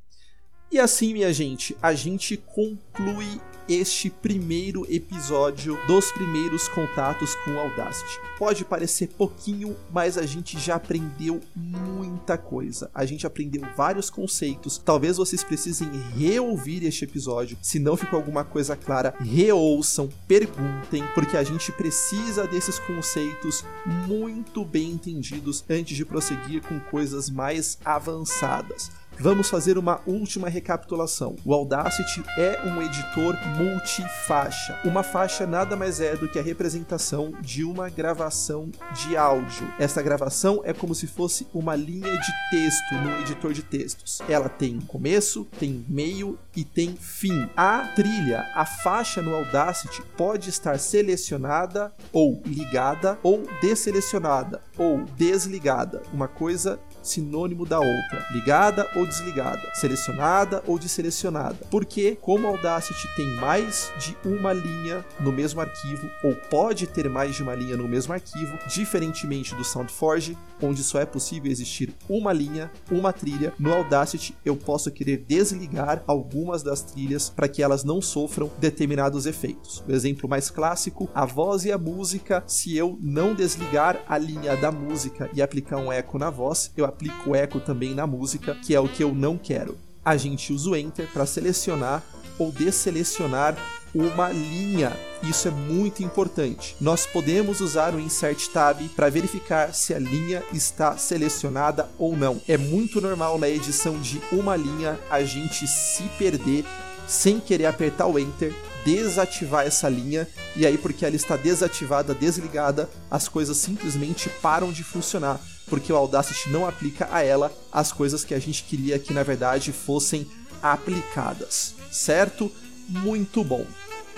E 0.70 0.78
assim, 0.78 1.12
minha 1.12 1.32
gente, 1.32 1.76
a 1.82 1.92
gente 1.92 2.36
conclui 2.36 3.40
este 3.68 4.10
primeiro 4.10 4.86
episódio 4.92 5.78
dos 5.86 6.12
primeiros 6.12 6.68
contatos 6.68 7.34
com 7.36 7.58
Audacity. 7.58 8.20
Pode 8.38 8.64
parecer 8.64 9.08
pouquinho, 9.08 9.76
mas 9.92 10.18
a 10.18 10.26
gente 10.26 10.58
já 10.58 10.74
aprendeu 10.74 11.40
muita 11.54 12.36
coisa. 12.36 12.90
A 12.94 13.04
gente 13.06 13.26
aprendeu 13.26 13.62
vários 13.76 14.10
conceitos. 14.10 14.76
Talvez 14.76 15.16
vocês 15.16 15.42
precisem 15.42 15.88
reouvir 16.16 16.84
este 16.84 17.04
episódio. 17.04 17.56
Se 17.62 17.78
não 17.78 17.96
ficou 17.96 18.18
alguma 18.18 18.44
coisa 18.44 18.76
clara, 18.76 19.14
reouçam, 19.20 20.08
perguntem, 20.28 21.04
porque 21.14 21.36
a 21.36 21.44
gente 21.44 21.72
precisa 21.72 22.46
desses 22.46 22.78
conceitos 22.78 23.64
muito 24.06 24.64
bem 24.64 24.90
entendidos 24.90 25.64
antes 25.70 25.96
de 25.96 26.04
prosseguir 26.04 26.62
com 26.62 26.78
coisas 26.80 27.30
mais 27.30 27.78
avançadas. 27.84 28.90
Vamos 29.18 29.48
fazer 29.48 29.78
uma 29.78 30.00
última 30.06 30.48
recapitulação. 30.48 31.36
O 31.44 31.54
Audacity 31.54 32.22
é 32.36 32.60
um 32.64 32.82
editor 32.82 33.36
multifaixa. 33.56 34.78
Uma 34.84 35.02
faixa 35.02 35.46
nada 35.46 35.76
mais 35.76 36.00
é 36.00 36.16
do 36.16 36.28
que 36.28 36.38
a 36.38 36.42
representação 36.42 37.32
de 37.40 37.64
uma 37.64 37.88
gravação 37.88 38.70
de 38.92 39.16
áudio. 39.16 39.72
Essa 39.78 40.02
gravação 40.02 40.60
é 40.64 40.72
como 40.72 40.94
se 40.94 41.06
fosse 41.06 41.46
uma 41.54 41.76
linha 41.76 42.12
de 42.12 42.32
texto 42.50 42.94
no 42.94 43.20
editor 43.20 43.52
de 43.52 43.62
textos. 43.62 44.20
Ela 44.28 44.48
tem 44.48 44.80
começo, 44.80 45.46
tem 45.58 45.84
meio 45.88 46.38
e 46.54 46.64
tem 46.64 46.96
fim. 46.96 47.48
A 47.56 47.92
trilha, 47.94 48.50
a 48.54 48.66
faixa 48.66 49.22
no 49.22 49.34
Audacity 49.34 50.02
pode 50.16 50.50
estar 50.50 50.78
selecionada 50.78 51.92
ou 52.12 52.42
ligada 52.44 53.18
ou 53.22 53.42
desselecionada 53.60 54.60
ou 54.76 55.04
desligada. 55.16 56.02
Uma 56.12 56.28
coisa 56.28 56.78
sinônimo 57.04 57.64
da 57.66 57.78
outra, 57.78 58.26
ligada 58.32 58.90
ou 58.96 59.06
desligada, 59.06 59.62
selecionada 59.74 60.62
ou 60.66 60.78
desselecionada. 60.78 61.58
Porque, 61.70 62.16
como 62.20 62.46
Audacity 62.46 63.06
tem 63.14 63.26
mais 63.36 63.92
de 63.98 64.16
uma 64.24 64.52
linha 64.52 65.04
no 65.20 65.30
mesmo 65.30 65.60
arquivo, 65.60 66.10
ou 66.22 66.34
pode 66.34 66.86
ter 66.86 67.08
mais 67.08 67.34
de 67.34 67.42
uma 67.42 67.54
linha 67.54 67.76
no 67.76 67.86
mesmo 67.86 68.12
arquivo, 68.12 68.58
diferentemente 68.66 69.54
do 69.54 69.64
SoundForge, 69.64 70.36
onde 70.64 70.82
só 70.82 71.00
é 71.00 71.06
possível 71.06 71.50
existir 71.50 71.94
uma 72.08 72.32
linha, 72.32 72.70
uma 72.90 73.12
trilha, 73.12 73.52
no 73.58 73.72
Audacity 73.72 74.34
eu 74.44 74.56
posso 74.56 74.90
querer 74.90 75.24
desligar 75.26 76.02
algumas 76.06 76.62
das 76.62 76.82
trilhas 76.82 77.28
para 77.28 77.48
que 77.48 77.62
elas 77.62 77.84
não 77.84 78.00
sofram 78.00 78.50
determinados 78.58 79.26
efeitos. 79.26 79.82
O 79.86 79.92
exemplo 79.92 80.28
mais 80.28 80.50
clássico, 80.50 81.08
a 81.14 81.24
voz 81.24 81.64
e 81.64 81.72
a 81.72 81.78
música, 81.78 82.42
se 82.46 82.76
eu 82.76 82.98
não 83.00 83.34
desligar 83.34 84.02
a 84.08 84.18
linha 84.18 84.56
da 84.56 84.70
música 84.70 85.30
e 85.34 85.42
aplicar 85.42 85.78
um 85.78 85.92
eco 85.92 86.18
na 86.18 86.30
voz, 86.30 86.70
eu 86.76 86.84
aplico 86.84 87.30
o 87.30 87.34
eco 87.34 87.60
também 87.60 87.94
na 87.94 88.06
música, 88.06 88.54
que 88.54 88.74
é 88.74 88.80
o 88.80 88.88
que 88.88 89.02
eu 89.02 89.14
não 89.14 89.36
quero. 89.36 89.76
A 90.04 90.16
gente 90.16 90.52
usa 90.52 90.70
o 90.70 90.76
Enter 90.76 91.08
para 91.12 91.26
selecionar 91.26 92.02
ou 92.38 92.52
desselecionar 92.52 93.56
uma 93.94 94.30
linha. 94.30 94.96
Isso 95.22 95.48
é 95.48 95.50
muito 95.50 96.02
importante. 96.02 96.76
Nós 96.80 97.06
podemos 97.06 97.60
usar 97.60 97.94
o 97.94 98.00
Insert 98.00 98.48
Tab 98.48 98.80
para 98.96 99.08
verificar 99.08 99.72
se 99.72 99.94
a 99.94 99.98
linha 99.98 100.42
está 100.52 100.96
selecionada 100.96 101.88
ou 101.98 102.16
não. 102.16 102.40
É 102.48 102.56
muito 102.56 103.00
normal 103.00 103.38
na 103.38 103.48
edição 103.48 104.00
de 104.00 104.20
uma 104.32 104.56
linha 104.56 104.98
a 105.08 105.22
gente 105.22 105.66
se 105.66 106.02
perder 106.18 106.64
sem 107.06 107.38
querer 107.38 107.66
apertar 107.66 108.06
o 108.06 108.18
Enter 108.18 108.52
desativar 108.84 109.66
essa 109.66 109.88
linha, 109.88 110.28
e 110.54 110.66
aí, 110.66 110.76
porque 110.76 111.04
ela 111.04 111.16
está 111.16 111.36
desativada, 111.36 112.14
desligada, 112.14 112.88
as 113.10 113.28
coisas 113.28 113.56
simplesmente 113.56 114.28
param 114.42 114.70
de 114.70 114.84
funcionar, 114.84 115.40
porque 115.66 115.92
o 115.92 115.96
Audacity 115.96 116.50
não 116.50 116.68
aplica 116.68 117.08
a 117.10 117.22
ela 117.22 117.50
as 117.72 117.90
coisas 117.90 118.24
que 118.24 118.34
a 118.34 118.38
gente 118.38 118.62
queria 118.64 118.98
que 118.98 119.14
na 119.14 119.22
verdade 119.22 119.72
fossem 119.72 120.26
aplicadas, 120.62 121.74
certo? 121.90 122.52
Muito 122.88 123.42
bom. 123.42 123.64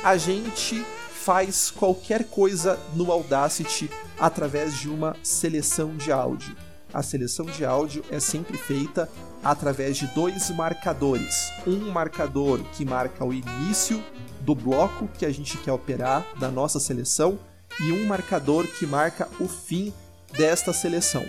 A 0.07 0.17
gente 0.17 0.87
faz 1.11 1.69
qualquer 1.69 2.27
coisa 2.27 2.79
no 2.95 3.11
Audacity 3.11 3.91
através 4.17 4.79
de 4.79 4.89
uma 4.89 5.17
seleção 5.21 5.97
de 5.97 6.13
áudio. 6.13 6.57
A 6.95 7.03
seleção 7.03 7.45
de 7.47 7.65
áudio 7.65 8.05
é 8.09 8.21
sempre 8.21 8.57
feita 8.57 9.11
através 9.43 9.97
de 9.97 10.07
dois 10.15 10.49
marcadores. 10.51 11.51
Um 11.67 11.91
marcador 11.91 12.63
que 12.77 12.85
marca 12.85 13.25
o 13.25 13.35
início 13.35 14.01
do 14.43 14.55
bloco 14.55 15.09
que 15.09 15.27
a 15.27 15.33
gente 15.33 15.59
quer 15.59 15.73
operar 15.73 16.25
da 16.39 16.53
nossa 16.53 16.79
seleção 16.79 17.37
e 17.81 17.91
um 17.91 18.07
marcador 18.07 18.65
que 18.65 18.87
marca 18.87 19.29
o 19.41 19.49
fim 19.49 19.93
desta 20.39 20.73
seleção. 20.73 21.27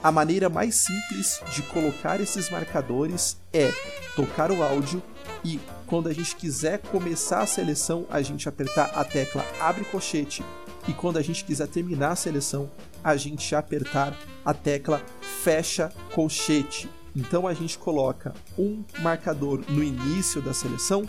A 0.00 0.12
maneira 0.12 0.48
mais 0.48 0.76
simples 0.76 1.40
de 1.52 1.62
colocar 1.62 2.20
esses 2.20 2.48
marcadores 2.48 3.36
é 3.52 3.72
tocar 4.14 4.52
o 4.52 4.62
áudio 4.62 5.02
e 5.44 5.58
quando 5.86 6.08
a 6.08 6.12
gente 6.12 6.34
quiser 6.36 6.78
começar 6.78 7.40
a 7.40 7.46
seleção, 7.46 8.06
a 8.10 8.22
gente 8.22 8.48
apertar 8.48 8.90
a 8.94 9.04
tecla 9.04 9.44
abre 9.60 9.84
colchete 9.84 10.44
e 10.86 10.92
quando 10.92 11.18
a 11.18 11.22
gente 11.22 11.44
quiser 11.44 11.66
terminar 11.66 12.10
a 12.10 12.16
seleção, 12.16 12.70
a 13.02 13.16
gente 13.16 13.54
apertar 13.54 14.16
a 14.44 14.52
tecla 14.52 15.02
fecha 15.42 15.90
colchete. 16.12 16.88
Então 17.16 17.46
a 17.46 17.54
gente 17.54 17.78
coloca 17.78 18.34
um 18.58 18.84
marcador 19.00 19.62
no 19.68 19.82
início 19.82 20.42
da 20.42 20.52
seleção, 20.52 21.06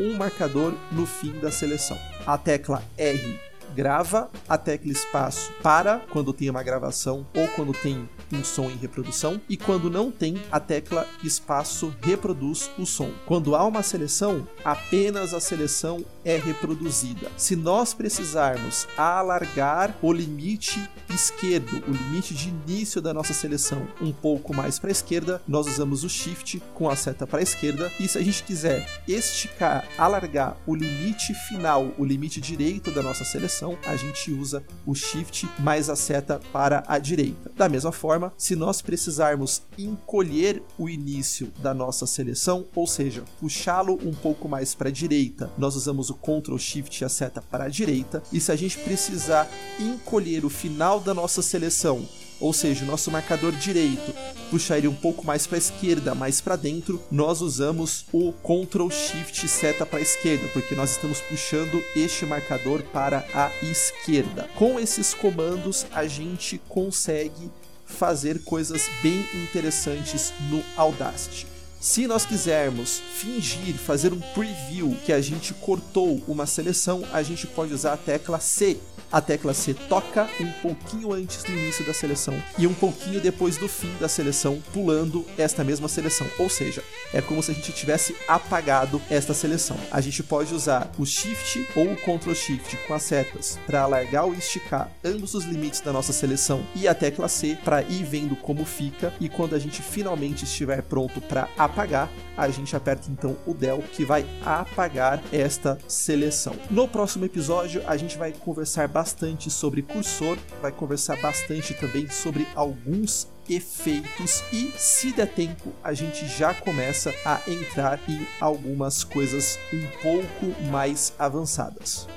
um 0.00 0.14
marcador 0.14 0.74
no 0.92 1.06
fim 1.06 1.32
da 1.38 1.50
seleção. 1.50 1.98
A 2.26 2.36
tecla 2.36 2.82
R 2.98 3.40
grava, 3.74 4.30
a 4.48 4.56
tecla 4.56 4.90
espaço 4.90 5.52
para 5.62 6.00
quando 6.10 6.32
tem 6.32 6.50
uma 6.50 6.62
gravação 6.62 7.26
ou 7.34 7.46
quando 7.48 7.72
tem 7.72 8.08
um 8.32 8.42
som 8.44 8.70
em 8.70 8.76
reprodução 8.76 9.40
e 9.48 9.56
quando 9.56 9.90
não 9.90 10.10
tem, 10.10 10.40
a 10.50 10.60
tecla 10.60 11.06
espaço 11.22 11.94
reproduz 12.02 12.70
o 12.78 12.86
som. 12.86 13.10
Quando 13.26 13.54
há 13.54 13.64
uma 13.64 13.82
seleção, 13.82 14.46
apenas 14.64 15.34
a 15.34 15.40
seleção 15.40 16.04
é 16.24 16.36
reproduzida. 16.36 17.30
Se 17.36 17.54
nós 17.54 17.94
precisarmos 17.94 18.86
alargar 18.96 19.96
o 20.02 20.12
limite 20.12 20.88
esquerdo, 21.14 21.82
o 21.86 21.92
limite 21.92 22.34
de 22.34 22.48
início 22.48 23.00
da 23.00 23.14
nossa 23.14 23.32
seleção 23.32 23.86
um 24.00 24.12
pouco 24.12 24.54
mais 24.54 24.78
para 24.78 24.90
a 24.90 24.92
esquerda, 24.92 25.40
nós 25.46 25.66
usamos 25.66 26.04
o 26.04 26.08
shift 26.08 26.62
com 26.74 26.88
a 26.88 26.96
seta 26.96 27.26
para 27.26 27.40
a 27.40 27.42
esquerda. 27.42 27.90
E 27.98 28.08
se 28.08 28.18
a 28.18 28.22
gente 28.22 28.42
quiser 28.42 28.86
esticar, 29.06 29.86
alargar 29.96 30.56
o 30.66 30.74
limite 30.74 31.32
final, 31.48 31.92
o 31.98 32.04
limite 32.04 32.40
direito 32.40 32.90
da 32.90 33.02
nossa 33.02 33.24
seleção, 33.24 33.78
a 33.86 33.96
gente 33.96 34.30
usa 34.30 34.62
o 34.84 34.94
shift 34.94 35.48
mais 35.58 35.88
a 35.88 35.96
seta 35.96 36.40
para 36.52 36.82
a 36.86 36.98
direita. 36.98 37.50
Da 37.56 37.68
mesma 37.68 37.92
forma, 37.92 38.15
se 38.36 38.56
nós 38.56 38.82
precisarmos 38.82 39.62
encolher 39.78 40.62
o 40.78 40.88
início 40.88 41.52
da 41.58 41.72
nossa 41.72 42.06
seleção, 42.06 42.66
ou 42.74 42.86
seja, 42.86 43.24
puxá-lo 43.40 43.98
um 44.04 44.12
pouco 44.12 44.48
mais 44.48 44.74
para 44.74 44.88
a 44.88 44.92
direita, 44.92 45.50
nós 45.56 45.76
usamos 45.76 46.10
o 46.10 46.14
Ctrl 46.14 46.56
Shift 46.58 47.02
e 47.02 47.04
a 47.04 47.08
seta 47.08 47.42
para 47.42 47.64
a 47.64 47.68
direita. 47.68 48.22
E 48.32 48.40
se 48.40 48.50
a 48.52 48.56
gente 48.56 48.78
precisar 48.78 49.48
encolher 49.78 50.44
o 50.44 50.50
final 50.50 51.00
da 51.00 51.14
nossa 51.14 51.42
seleção, 51.42 52.06
ou 52.40 52.52
seja, 52.52 52.84
o 52.84 52.86
nosso 52.86 53.10
marcador 53.10 53.52
direito, 53.52 54.12
puxar 54.50 54.78
ele 54.78 54.88
um 54.88 54.94
pouco 54.94 55.26
mais 55.26 55.46
para 55.46 55.56
a 55.56 55.58
esquerda, 55.58 56.14
mais 56.14 56.40
para 56.40 56.56
dentro, 56.56 57.02
nós 57.10 57.40
usamos 57.40 58.04
o 58.12 58.32
Ctrl 58.32 58.90
Shift 58.90 59.48
seta 59.48 59.86
para 59.86 59.98
a 59.98 60.02
esquerda, 60.02 60.46
porque 60.52 60.74
nós 60.74 60.90
estamos 60.90 61.20
puxando 61.20 61.82
este 61.94 62.26
marcador 62.26 62.82
para 62.92 63.24
a 63.34 63.50
esquerda. 63.62 64.48
Com 64.54 64.78
esses 64.78 65.14
comandos, 65.14 65.86
a 65.92 66.06
gente 66.06 66.60
consegue 66.68 67.50
fazer 67.86 68.42
coisas 68.42 68.82
bem 69.02 69.24
interessantes 69.34 70.32
no 70.50 70.62
Audacity. 70.76 71.46
Se 71.80 72.06
nós 72.06 72.26
quisermos 72.26 73.00
fingir, 73.14 73.74
fazer 73.74 74.12
um 74.12 74.20
preview 74.34 74.96
que 75.04 75.12
a 75.12 75.20
gente 75.20 75.54
cortou 75.54 76.22
uma 76.26 76.44
seleção, 76.44 77.04
a 77.12 77.22
gente 77.22 77.46
pode 77.46 77.72
usar 77.72 77.92
a 77.92 77.96
tecla 77.96 78.40
C 78.40 78.78
a 79.10 79.20
tecla 79.20 79.54
C 79.54 79.74
toca 79.74 80.28
um 80.40 80.50
pouquinho 80.62 81.12
antes 81.12 81.42
do 81.42 81.52
início 81.52 81.84
da 81.86 81.94
seleção 81.94 82.34
e 82.58 82.66
um 82.66 82.74
pouquinho 82.74 83.20
depois 83.20 83.56
do 83.56 83.68
fim 83.68 83.92
da 84.00 84.08
seleção, 84.08 84.62
pulando 84.72 85.24
esta 85.38 85.62
mesma 85.64 85.88
seleção. 85.88 86.26
Ou 86.38 86.48
seja, 86.48 86.82
é 87.12 87.20
como 87.20 87.42
se 87.42 87.50
a 87.50 87.54
gente 87.54 87.72
tivesse 87.72 88.16
apagado 88.28 89.00
esta 89.10 89.34
seleção. 89.34 89.76
A 89.90 90.00
gente 90.00 90.22
pode 90.22 90.54
usar 90.54 90.90
o 90.98 91.06
Shift 91.06 91.66
ou 91.74 91.92
o 91.92 91.96
Ctrl 91.96 92.34
Shift 92.34 92.76
com 92.86 92.94
as 92.94 93.02
setas 93.02 93.58
para 93.66 93.82
alargar 93.82 94.24
ou 94.24 94.34
esticar 94.34 94.90
ambos 95.04 95.34
os 95.34 95.44
limites 95.44 95.80
da 95.80 95.92
nossa 95.92 96.12
seleção 96.12 96.64
e 96.74 96.88
a 96.88 96.94
tecla 96.94 97.28
C 97.28 97.56
para 97.64 97.82
ir 97.82 98.04
vendo 98.04 98.36
como 98.36 98.64
fica 98.64 99.12
e 99.20 99.28
quando 99.28 99.54
a 99.54 99.58
gente 99.58 99.82
finalmente 99.82 100.44
estiver 100.44 100.82
pronto 100.82 101.20
para 101.20 101.48
apagar, 101.56 102.10
a 102.36 102.48
gente 102.48 102.74
aperta 102.76 103.10
então 103.10 103.36
o 103.46 103.54
Del 103.54 103.82
que 103.92 104.04
vai 104.04 104.26
apagar 104.44 105.22
esta 105.32 105.78
seleção. 105.88 106.54
No 106.70 106.86
próximo 106.86 107.24
episódio 107.24 107.82
a 107.86 107.96
gente 107.96 108.18
vai 108.18 108.32
conversar 108.32 108.88
bastante 108.96 109.50
sobre 109.50 109.82
cursor, 109.82 110.38
vai 110.62 110.72
conversar 110.72 111.20
bastante 111.20 111.74
também 111.74 112.08
sobre 112.08 112.48
alguns 112.54 113.28
efeitos 113.46 114.42
e 114.50 114.72
se 114.78 115.12
der 115.12 115.28
tempo 115.28 115.70
a 115.84 115.92
gente 115.92 116.26
já 116.26 116.54
começa 116.54 117.14
a 117.22 117.38
entrar 117.46 118.00
em 118.08 118.26
algumas 118.40 119.04
coisas 119.04 119.58
um 119.70 119.86
pouco 120.02 120.62
mais 120.70 121.12
avançadas. 121.18 122.08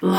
Great 0.00 0.12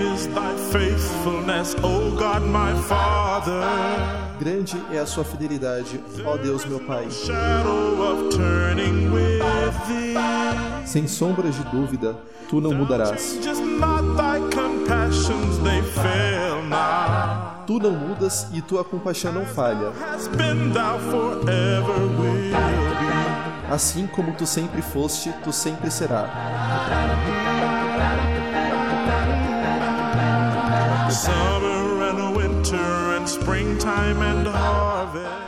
is 0.00 0.28
thy 0.28 0.54
faithfulness, 0.70 1.74
O 1.82 2.12
God 2.12 2.42
my 2.46 2.72
Father. 2.86 3.64
Grande 4.38 4.80
é 4.92 4.98
a 4.98 5.06
sua 5.06 5.24
fidelidade, 5.24 6.00
ó 6.24 6.36
Deus 6.36 6.64
meu 6.64 6.78
Pai. 6.78 7.08
Sem 10.86 11.08
sombras 11.08 11.56
de 11.56 11.64
dúvida, 11.64 12.16
tu 12.48 12.60
não 12.60 12.72
mudarás. 12.72 13.40
Não 17.84 17.90
mudas 17.90 18.46
e 18.50 18.62
tua 18.62 18.82
compaixão 18.82 19.30
não 19.30 19.44
falha. 19.44 19.92
Assim 23.70 24.06
como 24.06 24.32
tu 24.32 24.46
sempre 24.46 24.80
foste, 24.80 25.30
tu 25.44 25.52
sempre 25.52 25.90
será. 25.90 26.24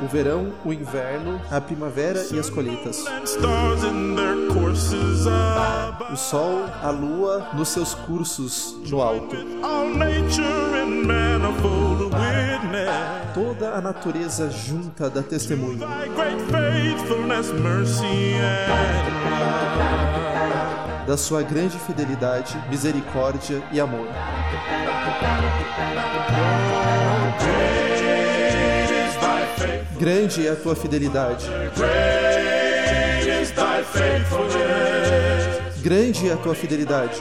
O 0.02 0.06
verão, 0.06 0.52
o 0.64 0.72
inverno, 0.72 1.40
a 1.50 1.58
primavera 1.58 2.26
e 2.30 2.38
as 2.38 2.50
colheitas. 2.50 3.02
O 6.12 6.16
sol, 6.16 6.64
a 6.82 6.90
lua 6.90 7.48
nos 7.54 7.68
seus 7.68 7.94
cursos 7.94 8.76
no 8.90 9.00
alto. 9.00 9.36
Toda 13.34 13.74
a 13.74 13.80
natureza 13.80 14.50
junta 14.50 15.08
da 15.10 15.22
testemunha. 15.22 15.86
Da 21.06 21.16
sua 21.16 21.42
grande 21.42 21.78
fidelidade, 21.78 22.56
misericórdia 22.68 23.62
e 23.70 23.78
amor. 23.78 24.08
Grande 29.98 30.46
é 30.46 30.50
a 30.50 30.56
tua 30.56 30.76
fidelidade. 30.76 31.46
Grande 35.82 36.28
é 36.28 36.32
a 36.32 36.36
tua 36.36 36.54
fidelidade. 36.54 37.20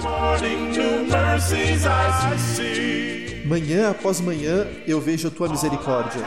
Manhã 3.45 3.91
após 3.91 4.19
manhã 4.19 4.65
eu 4.87 4.99
vejo 4.99 5.27
a 5.27 5.31
tua 5.31 5.47
misericórdia. 5.47 6.19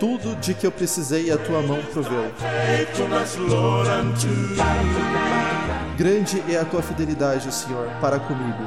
Tudo 0.00 0.34
de 0.40 0.54
que 0.54 0.66
eu 0.66 0.72
precisei 0.72 1.30
a 1.30 1.38
tua 1.38 1.62
mão 1.62 1.80
proveu. 1.92 2.32
Grande 5.96 6.42
é 6.48 6.58
a 6.58 6.64
tua 6.64 6.82
fidelidade, 6.82 7.54
Senhor, 7.54 7.88
para 8.00 8.18
comigo. 8.18 8.64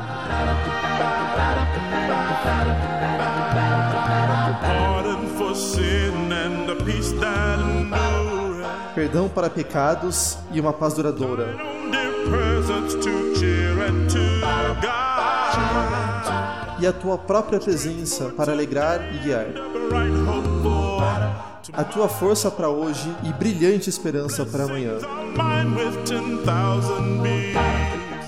Perdão 8.95 9.27
para 9.27 9.49
pecados 9.49 10.37
e 10.53 10.61
uma 10.61 10.71
paz 10.71 10.93
duradoura. 10.93 11.55
E 16.79 16.85
a 16.85 16.93
tua 16.93 17.17
própria 17.17 17.59
presença 17.59 18.25
para 18.29 18.51
alegrar 18.51 19.01
e 19.13 19.17
guiar. 19.19 19.47
A 21.73 21.83
tua 21.83 22.07
força 22.07 22.49
para 22.49 22.69
hoje 22.69 23.13
e 23.23 23.33
brilhante 23.33 23.89
esperança 23.89 24.45
para 24.45 24.63
amanhã. 24.65 24.93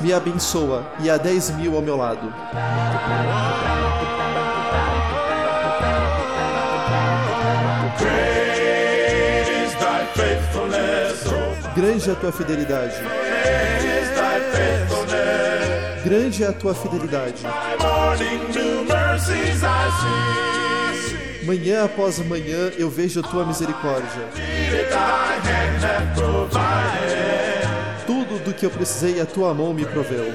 Me 0.01 0.13
abençoa 0.13 0.85
e 0.99 1.09
há 1.09 1.17
dez 1.17 1.49
mil 1.51 1.75
ao 1.75 1.81
meu 1.81 1.95
lado. 1.95 2.33
Grande 11.75 12.09
é 12.09 12.13
a 12.13 12.15
tua 12.15 12.31
fidelidade. 12.31 13.28
Grande 16.03 16.43
é 16.43 16.47
a 16.47 16.53
tua 16.53 16.73
fidelidade. 16.73 17.43
Manhã 21.43 21.85
após 21.85 22.19
manhã 22.19 22.71
eu 22.77 22.89
vejo 22.89 23.19
a 23.19 23.23
tua 23.23 23.45
misericórdia. 23.45 24.29
Tudo 28.05 28.43
do 28.43 28.53
que 28.53 28.65
eu 28.65 28.69
precisei 28.69 29.19
a 29.19 29.25
tua 29.25 29.53
mão 29.53 29.73
me 29.73 29.85
proveu. 29.85 30.33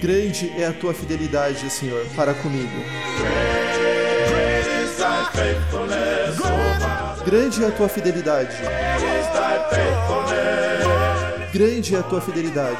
Grande 0.00 0.52
é 0.58 0.66
a 0.66 0.72
tua 0.72 0.92
fidelidade, 0.92 1.70
Senhor, 1.70 2.04
para 2.16 2.34
comigo. 2.34 2.84
Grande 7.24 7.64
é 7.64 7.68
a 7.68 7.70
tua 7.70 7.88
fidelidade. 7.88 8.56
Grande 11.52 11.94
é 11.94 11.98
a 11.98 12.02
tua 12.02 12.18
fidelidade. 12.18 12.78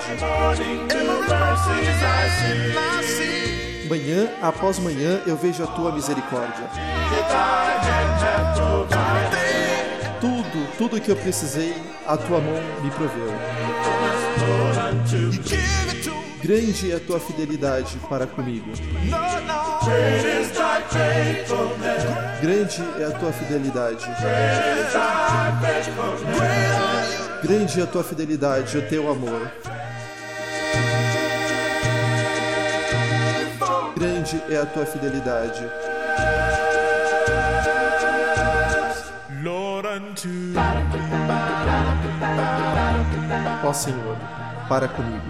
Manhã 3.86 4.30
após 4.40 4.78
manhã 4.78 5.20
eu 5.26 5.36
vejo 5.36 5.62
a 5.62 5.66
tua 5.66 5.92
misericórdia. 5.92 6.70
Tudo, 10.18 10.76
tudo 10.78 11.00
que 11.02 11.10
eu 11.10 11.16
precisei, 11.16 11.74
a 12.06 12.16
tua 12.16 12.40
mão 12.40 12.62
me 12.82 12.90
proveu. 12.92 13.28
Grande 16.42 16.92
é 16.92 16.96
a 16.96 17.00
tua 17.00 17.20
fidelidade 17.20 17.98
para 18.08 18.26
comigo. 18.26 18.72
Grande 22.40 22.82
é 22.98 23.04
a 23.04 23.10
tua 23.10 23.32
fidelidade. 23.32 24.06
Grande 27.42 27.80
é 27.80 27.82
a 27.82 27.86
tua 27.88 28.04
fidelidade, 28.04 28.78
o 28.78 28.88
teu 28.88 29.10
amor. 29.10 29.50
Grande 33.96 34.40
é 34.48 34.58
a 34.58 34.66
tua 34.66 34.86
fidelidade. 34.86 35.66
Ó 43.64 43.72
Senhor, 43.72 44.16
para 44.68 44.86
comigo. 44.86 45.26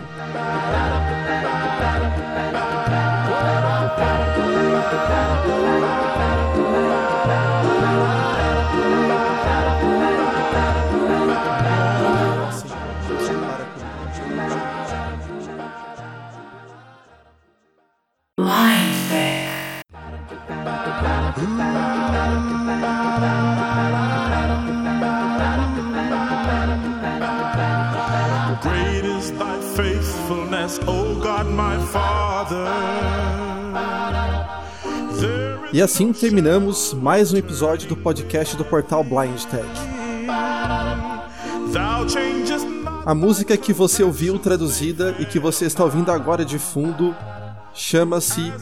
Great 28.63 29.05
is 29.05 29.33
thy 29.33 29.61
faithfulness, 29.75 30.79
O 30.87 31.17
God 31.17 31.47
my 31.51 31.85
Father. 31.87 32.69
E 35.73 35.83
assim 35.83 36.13
terminamos 36.13 36.93
mais 36.95 37.33
um 37.33 37.37
episódio 37.37 37.89
do 37.89 37.97
podcast 37.97 38.57
do 38.57 38.65
portal 38.65 39.03
Blind 39.03 39.43
Tech. 39.47 39.67
A 43.05 43.15
música 43.17 43.57
que 43.57 43.73
você 43.73 44.05
ouviu 44.05 44.39
traduzida 44.39 45.17
e 45.19 45.25
que 45.25 45.41
você 45.41 45.65
está 45.65 45.83
ouvindo 45.83 46.13
agora 46.13 46.45
de 46.45 46.59
fundo 46.59 47.17
chama-se 47.75 48.53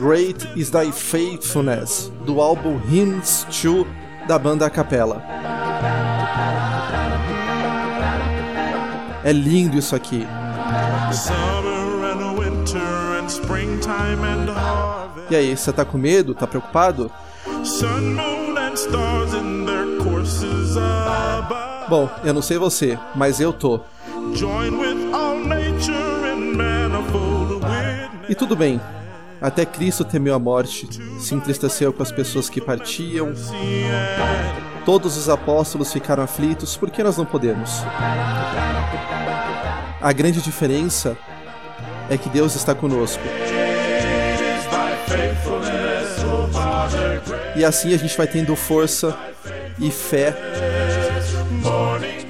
Great 0.00 0.48
is 0.56 0.70
Thy 0.70 0.90
Faithfulness, 0.90 2.10
do 2.24 2.40
álbum 2.40 2.80
Hymns 2.88 3.46
to 3.50 3.86
da 4.26 4.38
banda 4.38 4.64
a 4.64 4.70
capela. 4.70 5.22
É 9.22 9.30
lindo 9.30 9.76
isso 9.76 9.94
aqui. 9.94 10.26
E 15.28 15.36
aí, 15.36 15.54
você 15.54 15.70
tá 15.70 15.84
com 15.84 15.98
medo? 15.98 16.34
Tá 16.34 16.46
preocupado? 16.46 17.12
Sun, 17.62 18.14
moon, 18.14 18.56
and 18.56 18.72
stars 18.72 19.34
in 19.34 19.66
their 19.66 20.02
courses 20.02 20.78
above. 20.78 21.90
Bom, 21.90 22.08
eu 22.24 22.32
não 22.32 22.40
sei 22.40 22.56
você, 22.56 22.98
mas 23.14 23.38
eu 23.38 23.52
tô. 23.52 23.80
E 28.26 28.34
tudo 28.34 28.56
bem. 28.56 28.80
Até 29.40 29.64
Cristo 29.64 30.04
temeu 30.04 30.34
a 30.34 30.38
morte, 30.38 30.88
se 31.18 31.34
entristeceu 31.34 31.92
com 31.92 32.02
as 32.02 32.12
pessoas 32.12 32.48
que 32.48 32.60
partiam, 32.60 33.32
Todos 34.84 35.16
os 35.16 35.28
apóstolos 35.28 35.92
ficaram 35.92 36.22
aflitos, 36.22 36.76
por 36.76 36.90
que 36.90 37.02
nós 37.02 37.16
não 37.16 37.26
podemos? 37.26 37.82
A 40.00 40.12
grande 40.12 40.40
diferença 40.40 41.16
é 42.08 42.16
que 42.16 42.28
Deus 42.30 42.56
está 42.56 42.74
conosco. 42.74 43.22
E 47.54 47.64
assim 47.64 47.92
a 47.94 47.98
gente 47.98 48.16
vai 48.16 48.26
tendo 48.26 48.56
força 48.56 49.16
e 49.78 49.90
fé 49.90 50.34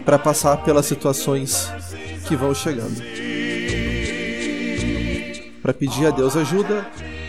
para 0.05 0.19
passar 0.19 0.57
pelas 0.59 0.87
situações 0.87 1.73
que 2.27 2.35
vão 2.35 2.53
chegando. 2.53 3.01
Para 5.63 5.75
pedir 5.75 6.07
a 6.07 6.11
Deus 6.11 6.37
ajuda 6.37 6.87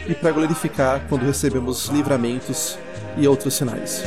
e 0.08 0.16
para 0.16 0.32
glorificar 0.32 1.02
quando 1.10 1.26
recebemos 1.26 1.88
livramentos 1.88 2.78
e 3.18 3.28
outros 3.28 3.54
sinais. 3.54 4.04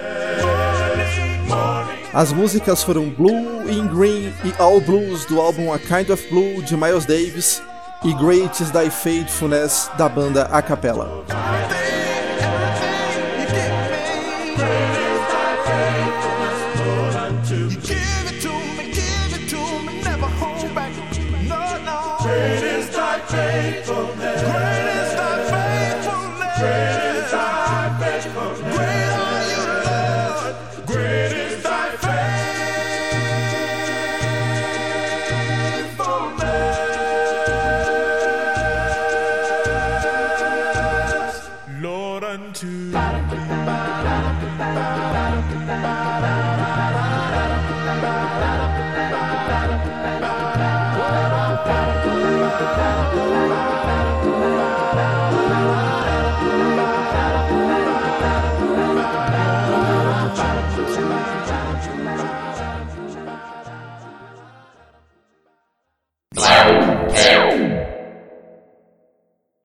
As 2.12 2.32
músicas 2.32 2.80
foram 2.80 3.10
Blue 3.10 3.68
in 3.68 3.88
Green 3.88 4.32
e 4.44 4.54
All 4.56 4.80
Blues 4.80 5.24
do 5.24 5.40
álbum 5.40 5.72
A 5.72 5.80
Kind 5.80 6.10
of 6.10 6.24
Blue 6.28 6.62
de 6.62 6.76
Miles 6.76 7.04
Davis 7.06 7.60
e 8.04 8.14
Great 8.14 8.62
is 8.62 8.70
Thy 8.70 8.88
Faithfulness 8.88 9.90
da 9.98 10.08
banda 10.08 10.44
A 10.44 10.62
Capella. 10.62 11.24